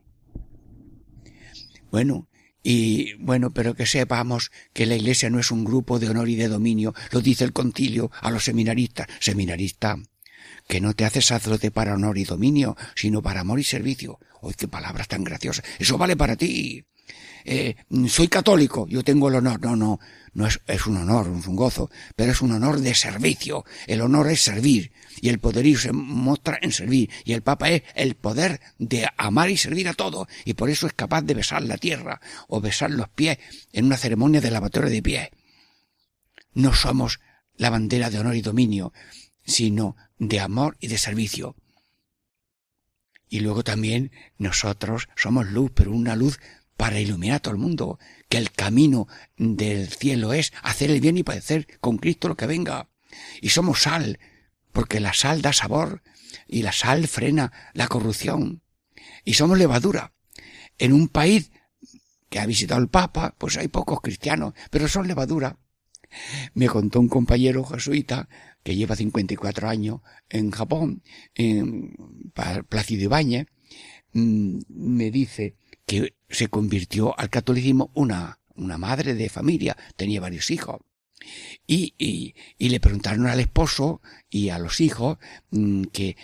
Bueno, 1.91 2.27
y 2.63 3.13
bueno, 3.15 3.53
pero 3.53 3.75
que 3.75 3.85
sepamos 3.85 4.51
que 4.71 4.85
la 4.85 4.95
Iglesia 4.95 5.29
no 5.29 5.39
es 5.39 5.51
un 5.51 5.65
grupo 5.65 5.99
de 5.99 6.09
honor 6.09 6.29
y 6.29 6.35
de 6.35 6.47
dominio, 6.47 6.93
lo 7.11 7.21
dice 7.21 7.43
el 7.43 7.53
concilio 7.53 8.09
a 8.21 8.31
los 8.31 8.45
seminaristas. 8.45 9.07
Seminarista, 9.19 9.97
que 10.67 10.79
no 10.79 10.93
te 10.93 11.05
haces 11.05 11.25
sacerdote 11.25 11.71
para 11.71 11.93
honor 11.93 12.17
y 12.17 12.23
dominio, 12.23 12.77
sino 12.95 13.21
para 13.21 13.41
amor 13.41 13.59
y 13.59 13.63
servicio. 13.63 14.19
¡Uy, 14.41 14.53
qué 14.57 14.67
palabras 14.67 15.07
tan 15.07 15.23
graciosas! 15.23 15.65
Eso 15.77 15.97
vale 15.97 16.15
para 16.15 16.35
ti. 16.35 16.85
Eh, 17.45 17.75
soy 18.07 18.27
católico, 18.27 18.87
yo 18.87 19.03
tengo 19.03 19.27
el 19.29 19.35
honor. 19.35 19.61
No, 19.61 19.75
no, 19.75 19.99
no 20.33 20.47
es, 20.47 20.87
un 20.87 20.97
honor, 20.97 21.31
es 21.37 21.47
un 21.47 21.55
gozo, 21.55 21.89
pero 22.15 22.31
es 22.31 22.41
un 22.41 22.51
honor 22.51 22.79
de 22.79 22.95
servicio. 22.95 23.65
El 23.87 24.01
honor 24.01 24.29
es 24.29 24.41
servir 24.41 24.91
y 25.21 25.29
el 25.29 25.39
poderío 25.39 25.77
se 25.77 25.91
muestra 25.91 26.57
en 26.61 26.71
servir 26.71 27.09
y 27.25 27.33
el 27.33 27.43
Papa 27.43 27.69
es 27.69 27.83
el 27.95 28.15
poder 28.15 28.59
de 28.79 29.07
amar 29.17 29.49
y 29.49 29.57
servir 29.57 29.87
a 29.87 29.93
todo 29.93 30.27
y 30.45 30.53
por 30.53 30.69
eso 30.69 30.87
es 30.87 30.93
capaz 30.93 31.21
de 31.21 31.33
besar 31.33 31.63
la 31.63 31.77
tierra 31.77 32.21
o 32.47 32.61
besar 32.61 32.91
los 32.91 33.09
pies 33.09 33.37
en 33.71 33.85
una 33.85 33.97
ceremonia 33.97 34.41
de 34.41 34.51
lavatorio 34.51 34.89
de 34.89 35.01
pies. 35.01 35.29
No 36.53 36.73
somos 36.73 37.19
la 37.55 37.69
bandera 37.69 38.09
de 38.09 38.19
honor 38.19 38.35
y 38.35 38.41
dominio, 38.41 38.93
sino 39.45 39.95
de 40.17 40.39
amor 40.39 40.77
y 40.79 40.87
de 40.87 40.97
servicio. 40.97 41.55
Y 43.29 43.39
luego 43.39 43.63
también 43.63 44.11
nosotros 44.37 45.09
somos 45.15 45.47
luz, 45.47 45.71
pero 45.73 45.91
una 45.91 46.15
luz 46.15 46.39
para 46.83 46.99
iluminar 46.99 47.37
a 47.37 47.39
todo 47.39 47.53
el 47.53 47.61
mundo, 47.61 47.97
que 48.27 48.37
el 48.37 48.51
camino 48.51 49.07
del 49.37 49.87
cielo 49.87 50.33
es 50.33 50.51
hacer 50.63 50.91
el 50.91 50.99
bien 50.99 51.17
y 51.17 51.23
padecer 51.23 51.79
con 51.79 51.95
Cristo 51.97 52.27
lo 52.27 52.35
que 52.35 52.45
venga. 52.45 52.89
Y 53.39 53.51
somos 53.51 53.83
sal, 53.83 54.19
porque 54.73 54.99
la 54.99 55.13
sal 55.13 55.41
da 55.41 55.53
sabor 55.53 56.03
y 56.45 56.61
la 56.61 56.73
sal 56.73 57.07
frena 57.07 57.53
la 57.73 57.87
corrupción. 57.87 58.63
Y 59.23 59.35
somos 59.35 59.57
levadura. 59.57 60.11
En 60.77 60.91
un 60.91 61.07
país 61.07 61.51
que 62.27 62.39
ha 62.39 62.45
visitado 62.45 62.81
el 62.81 62.89
Papa, 62.89 63.33
pues 63.37 63.55
hay 63.55 63.69
pocos 63.69 64.01
cristianos, 64.01 64.53
pero 64.69 64.89
son 64.89 65.07
levadura. 65.07 65.59
Me 66.53 66.67
contó 66.67 66.99
un 66.99 67.07
compañero 67.07 67.63
jesuita 67.63 68.27
que 68.61 68.75
lleva 68.75 68.97
54 68.97 69.69
años 69.69 70.01
en 70.27 70.51
Japón, 70.51 71.01
en 71.33 71.95
Plácido 72.67 73.03
Ibáñez, 73.03 73.47
mm, 74.11 74.59
me 74.67 75.11
dice 75.11 75.55
que 75.85 76.15
se 76.33 76.47
convirtió 76.49 77.17
al 77.17 77.29
catolicismo 77.29 77.91
una, 77.93 78.39
una 78.55 78.77
madre 78.77 79.13
de 79.13 79.29
familia, 79.29 79.77
tenía 79.95 80.19
varios 80.19 80.51
hijos. 80.51 80.81
Y, 81.65 81.93
y, 81.97 82.35
y 82.57 82.69
le 82.69 82.81
preguntaron 82.81 83.27
al 83.27 83.39
esposo 83.39 84.01
y 84.29 84.49
a 84.49 84.59
los 84.59 84.81
hijos 84.81 85.17
mm, 85.51 85.83
que 85.85 86.17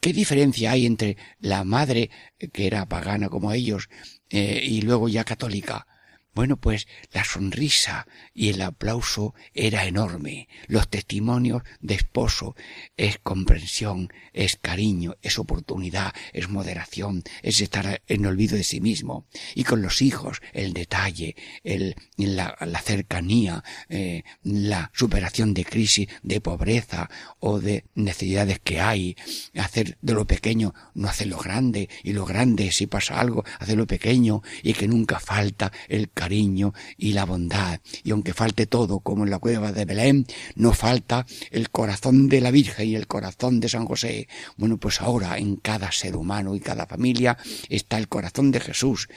qué 0.00 0.12
diferencia 0.12 0.70
hay 0.70 0.86
entre 0.86 1.16
la 1.40 1.64
madre 1.64 2.10
que 2.52 2.66
era 2.66 2.88
pagana 2.88 3.28
como 3.28 3.52
ellos 3.52 3.88
eh, 4.28 4.62
y 4.64 4.82
luego 4.82 5.08
ya 5.08 5.24
católica. 5.24 5.86
Bueno, 6.32 6.56
pues 6.56 6.86
la 7.12 7.24
sonrisa 7.24 8.06
y 8.32 8.50
el 8.50 8.62
aplauso 8.62 9.34
era 9.52 9.86
enorme. 9.86 10.48
Los 10.68 10.88
testimonios 10.88 11.62
de 11.80 11.94
esposo 11.94 12.54
es 12.96 13.18
comprensión, 13.18 14.12
es 14.32 14.56
cariño, 14.56 15.16
es 15.22 15.40
oportunidad, 15.40 16.12
es 16.32 16.48
moderación, 16.48 17.24
es 17.42 17.60
estar 17.60 18.00
en 18.06 18.26
olvido 18.26 18.56
de 18.56 18.62
sí 18.62 18.80
mismo. 18.80 19.26
Y 19.56 19.64
con 19.64 19.82
los 19.82 20.02
hijos, 20.02 20.40
el 20.52 20.72
detalle, 20.72 21.34
el, 21.64 21.96
la, 22.16 22.56
la 22.60 22.80
cercanía, 22.80 23.64
eh, 23.88 24.22
la 24.44 24.92
superación 24.94 25.52
de 25.52 25.64
crisis, 25.64 26.08
de 26.22 26.40
pobreza 26.40 27.10
o 27.40 27.58
de 27.58 27.84
necesidades 27.94 28.60
que 28.60 28.80
hay. 28.80 29.16
Hacer 29.56 29.98
de 30.00 30.14
lo 30.14 30.26
pequeño, 30.26 30.74
no 30.94 31.08
hacer 31.08 31.26
lo 31.26 31.38
grande, 31.38 31.88
y 32.04 32.12
lo 32.12 32.24
grande, 32.24 32.70
si 32.70 32.86
pasa 32.86 33.18
algo, 33.18 33.44
hacerlo 33.58 33.88
pequeño, 33.88 34.42
y 34.62 34.74
que 34.74 34.86
nunca 34.86 35.18
falta 35.18 35.72
el 35.88 36.08
cariño 36.20 36.74
y 36.98 37.14
la 37.14 37.24
bondad. 37.24 37.80
Y 38.04 38.10
aunque 38.10 38.34
falte 38.34 38.66
todo, 38.66 39.00
como 39.00 39.24
en 39.24 39.30
la 39.30 39.38
cueva 39.38 39.72
de 39.72 39.86
Belén, 39.86 40.26
no 40.54 40.74
falta 40.74 41.24
el 41.50 41.70
corazón 41.70 42.28
de 42.28 42.42
la 42.42 42.50
Virgen 42.50 42.88
y 42.88 42.94
el 42.94 43.06
corazón 43.06 43.58
de 43.58 43.70
San 43.70 43.86
José. 43.86 44.28
Bueno, 44.58 44.76
pues 44.76 45.00
ahora 45.00 45.38
en 45.38 45.56
cada 45.56 45.90
ser 45.92 46.16
humano 46.16 46.54
y 46.54 46.60
cada 46.60 46.86
familia 46.86 47.38
está 47.70 47.96
el 47.96 48.08
corazón 48.08 48.50
de 48.50 48.60
Jesús, 48.60 49.08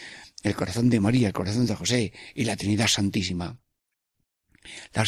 el 0.44 0.56
corazón 0.56 0.90
de 0.90 1.02
María, 1.02 1.28
el 1.28 1.34
corazón 1.34 1.66
de 1.66 1.76
José 1.76 2.14
y 2.36 2.46
la 2.46 2.56
Trinidad 2.56 2.88
Santísima. 2.88 3.60
La, 4.94 5.04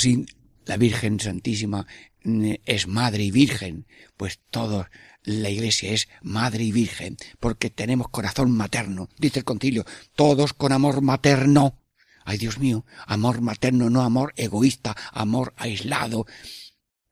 la 0.66 0.76
Virgen 0.76 1.22
Santísima 1.22 1.88
mm, 2.26 2.56
es 2.66 2.88
madre 2.88 3.24
y 3.24 3.32
virgen, 3.32 3.88
pues 4.18 4.42
todos 4.52 4.88
la 5.24 5.50
iglesia 5.50 5.92
es 5.92 6.08
madre 6.22 6.64
y 6.64 6.72
virgen, 6.72 7.18
porque 7.40 7.70
tenemos 7.70 8.10
corazón 8.10 8.52
materno, 8.52 9.10
dice 9.18 9.40
el 9.40 9.46
concilio, 9.46 9.86
todos 10.16 10.54
con 10.54 10.72
amor 10.72 11.02
materno. 11.02 11.85
Ay 12.26 12.40
Dios 12.40 12.58
mío, 12.58 12.86
amor 13.06 13.40
materno, 13.42 13.90
no 13.90 14.02
amor 14.02 14.34
egoísta, 14.36 14.96
amor 15.14 15.54
aislado. 15.58 16.26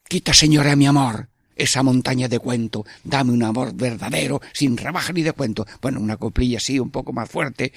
Quita, 0.09 0.33
señora, 0.33 0.75
mi 0.75 0.87
amor. 0.87 1.29
esa 1.55 1.83
montaña 1.83 2.27
de 2.27 2.39
cuento, 2.39 2.83
dame 3.03 3.31
un 3.31 3.43
amor 3.43 3.75
verdadero, 3.75 4.41
sin 4.53 4.75
rebaja 4.75 5.13
ni 5.13 5.21
de 5.21 5.33
cuento. 5.33 5.67
Bueno, 5.83 5.99
una 5.99 6.17
coplilla 6.17 6.57
así, 6.57 6.79
un 6.79 6.89
poco 6.89 7.13
más 7.13 7.29
fuerte. 7.29 7.73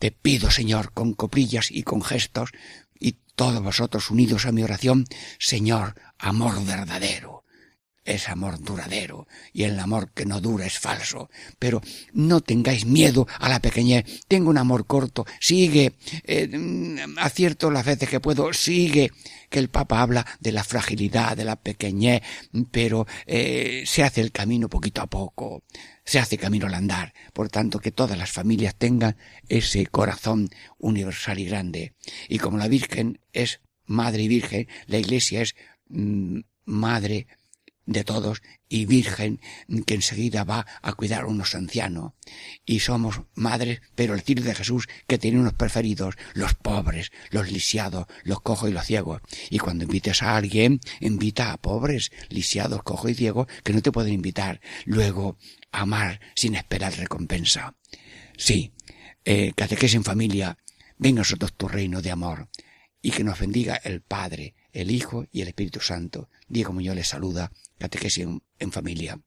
Te 0.00 0.10
pido, 0.10 0.50
Señor, 0.50 0.92
con 0.92 1.14
coplillas 1.14 1.70
y 1.70 1.84
con 1.84 2.02
gestos, 2.02 2.50
y 2.98 3.18
todos 3.36 3.62
vosotros 3.62 4.10
unidos 4.10 4.46
a 4.46 4.52
mi 4.52 4.64
oración, 4.64 5.04
Señor, 5.38 5.94
amor 6.18 6.64
verdadero 6.66 7.35
es 8.06 8.28
amor 8.28 8.60
duradero 8.60 9.26
y 9.52 9.64
el 9.64 9.78
amor 9.78 10.12
que 10.12 10.24
no 10.24 10.40
dura 10.40 10.64
es 10.64 10.78
falso. 10.78 11.28
Pero 11.58 11.82
no 12.12 12.40
tengáis 12.40 12.86
miedo 12.86 13.26
a 13.38 13.48
la 13.48 13.60
pequeñez. 13.60 14.04
Tengo 14.28 14.48
un 14.48 14.58
amor 14.58 14.86
corto. 14.86 15.26
Sigue. 15.40 15.94
Eh, 16.24 16.96
acierto 17.18 17.70
las 17.70 17.84
veces 17.84 18.08
que 18.08 18.20
puedo. 18.20 18.52
Sigue. 18.52 19.10
Que 19.50 19.58
el 19.58 19.68
Papa 19.68 20.00
habla 20.00 20.26
de 20.40 20.52
la 20.52 20.64
fragilidad, 20.64 21.36
de 21.36 21.44
la 21.44 21.56
pequeñez, 21.56 22.22
pero 22.70 23.06
eh, 23.26 23.84
se 23.86 24.02
hace 24.02 24.20
el 24.20 24.32
camino 24.32 24.68
poquito 24.68 25.02
a 25.02 25.06
poco. 25.06 25.62
Se 26.04 26.18
hace 26.18 26.38
camino 26.38 26.66
al 26.66 26.74
andar. 26.74 27.12
Por 27.32 27.48
tanto, 27.48 27.78
que 27.80 27.92
todas 27.92 28.16
las 28.16 28.30
familias 28.30 28.76
tengan 28.76 29.16
ese 29.48 29.86
corazón 29.86 30.48
universal 30.78 31.38
y 31.38 31.44
grande. 31.46 31.94
Y 32.28 32.38
como 32.38 32.58
la 32.58 32.68
Virgen 32.68 33.20
es 33.32 33.60
madre 33.86 34.22
y 34.22 34.28
virgen, 34.28 34.68
la 34.86 34.98
Iglesia 34.98 35.42
es 35.42 35.54
mm, 35.88 36.40
madre 36.64 37.26
de 37.86 38.04
todos 38.04 38.42
y 38.68 38.84
virgen 38.84 39.40
que 39.86 39.94
enseguida 39.94 40.44
va 40.44 40.66
a 40.82 40.92
cuidar 40.92 41.22
a 41.22 41.26
unos 41.26 41.54
ancianos. 41.54 42.12
Y 42.64 42.80
somos 42.80 43.22
madres, 43.34 43.80
pero 43.94 44.14
el 44.14 44.22
tiro 44.22 44.42
de 44.42 44.54
Jesús 44.54 44.88
que 45.06 45.18
tiene 45.18 45.40
unos 45.40 45.54
preferidos, 45.54 46.16
los 46.34 46.54
pobres, 46.54 47.12
los 47.30 47.50
lisiados, 47.50 48.06
los 48.24 48.40
cojos 48.40 48.70
y 48.70 48.72
los 48.72 48.86
ciegos. 48.86 49.22
Y 49.50 49.58
cuando 49.58 49.84
invites 49.84 50.22
a 50.22 50.36
alguien, 50.36 50.80
invita 51.00 51.52
a 51.52 51.56
pobres, 51.56 52.10
lisiados, 52.28 52.82
cojos 52.82 53.12
y 53.12 53.14
ciegos 53.14 53.46
que 53.62 53.72
no 53.72 53.82
te 53.82 53.92
pueden 53.92 54.12
invitar. 54.12 54.60
Luego, 54.84 55.38
amar 55.70 56.20
sin 56.34 56.56
esperar 56.56 56.94
recompensa. 56.96 57.76
Sí, 58.36 58.72
eh, 59.24 59.52
catequesis 59.54 59.96
en 59.96 60.04
familia, 60.04 60.58
ven 60.98 61.14
nosotros 61.14 61.54
tu 61.54 61.68
reino 61.68 62.02
de 62.02 62.10
amor 62.10 62.48
y 63.00 63.12
que 63.12 63.24
nos 63.24 63.38
bendiga 63.38 63.76
el 63.76 64.00
Padre, 64.00 64.54
el 64.76 64.90
Hijo 64.90 65.24
y 65.32 65.40
el 65.40 65.48
Espíritu 65.48 65.80
Santo. 65.80 66.28
Diego 66.48 66.72
Muñoz 66.72 66.94
les 66.94 67.08
saluda 67.08 67.50
catequesis 67.78 68.26
en, 68.58 68.72
familia. 68.72 69.18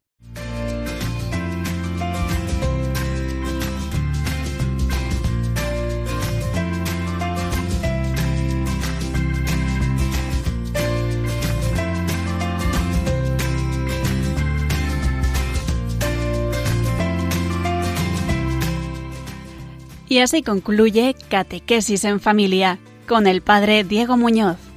Y 20.08 20.20
así 20.20 20.42
concluye 20.42 21.16
Catequesis 21.30 22.04
en 22.04 22.20
Familia 22.20 22.80
con 23.08 23.28
el 23.28 23.42
Padre 23.42 23.84
Diego 23.84 24.18
Muñoz. 24.18 24.69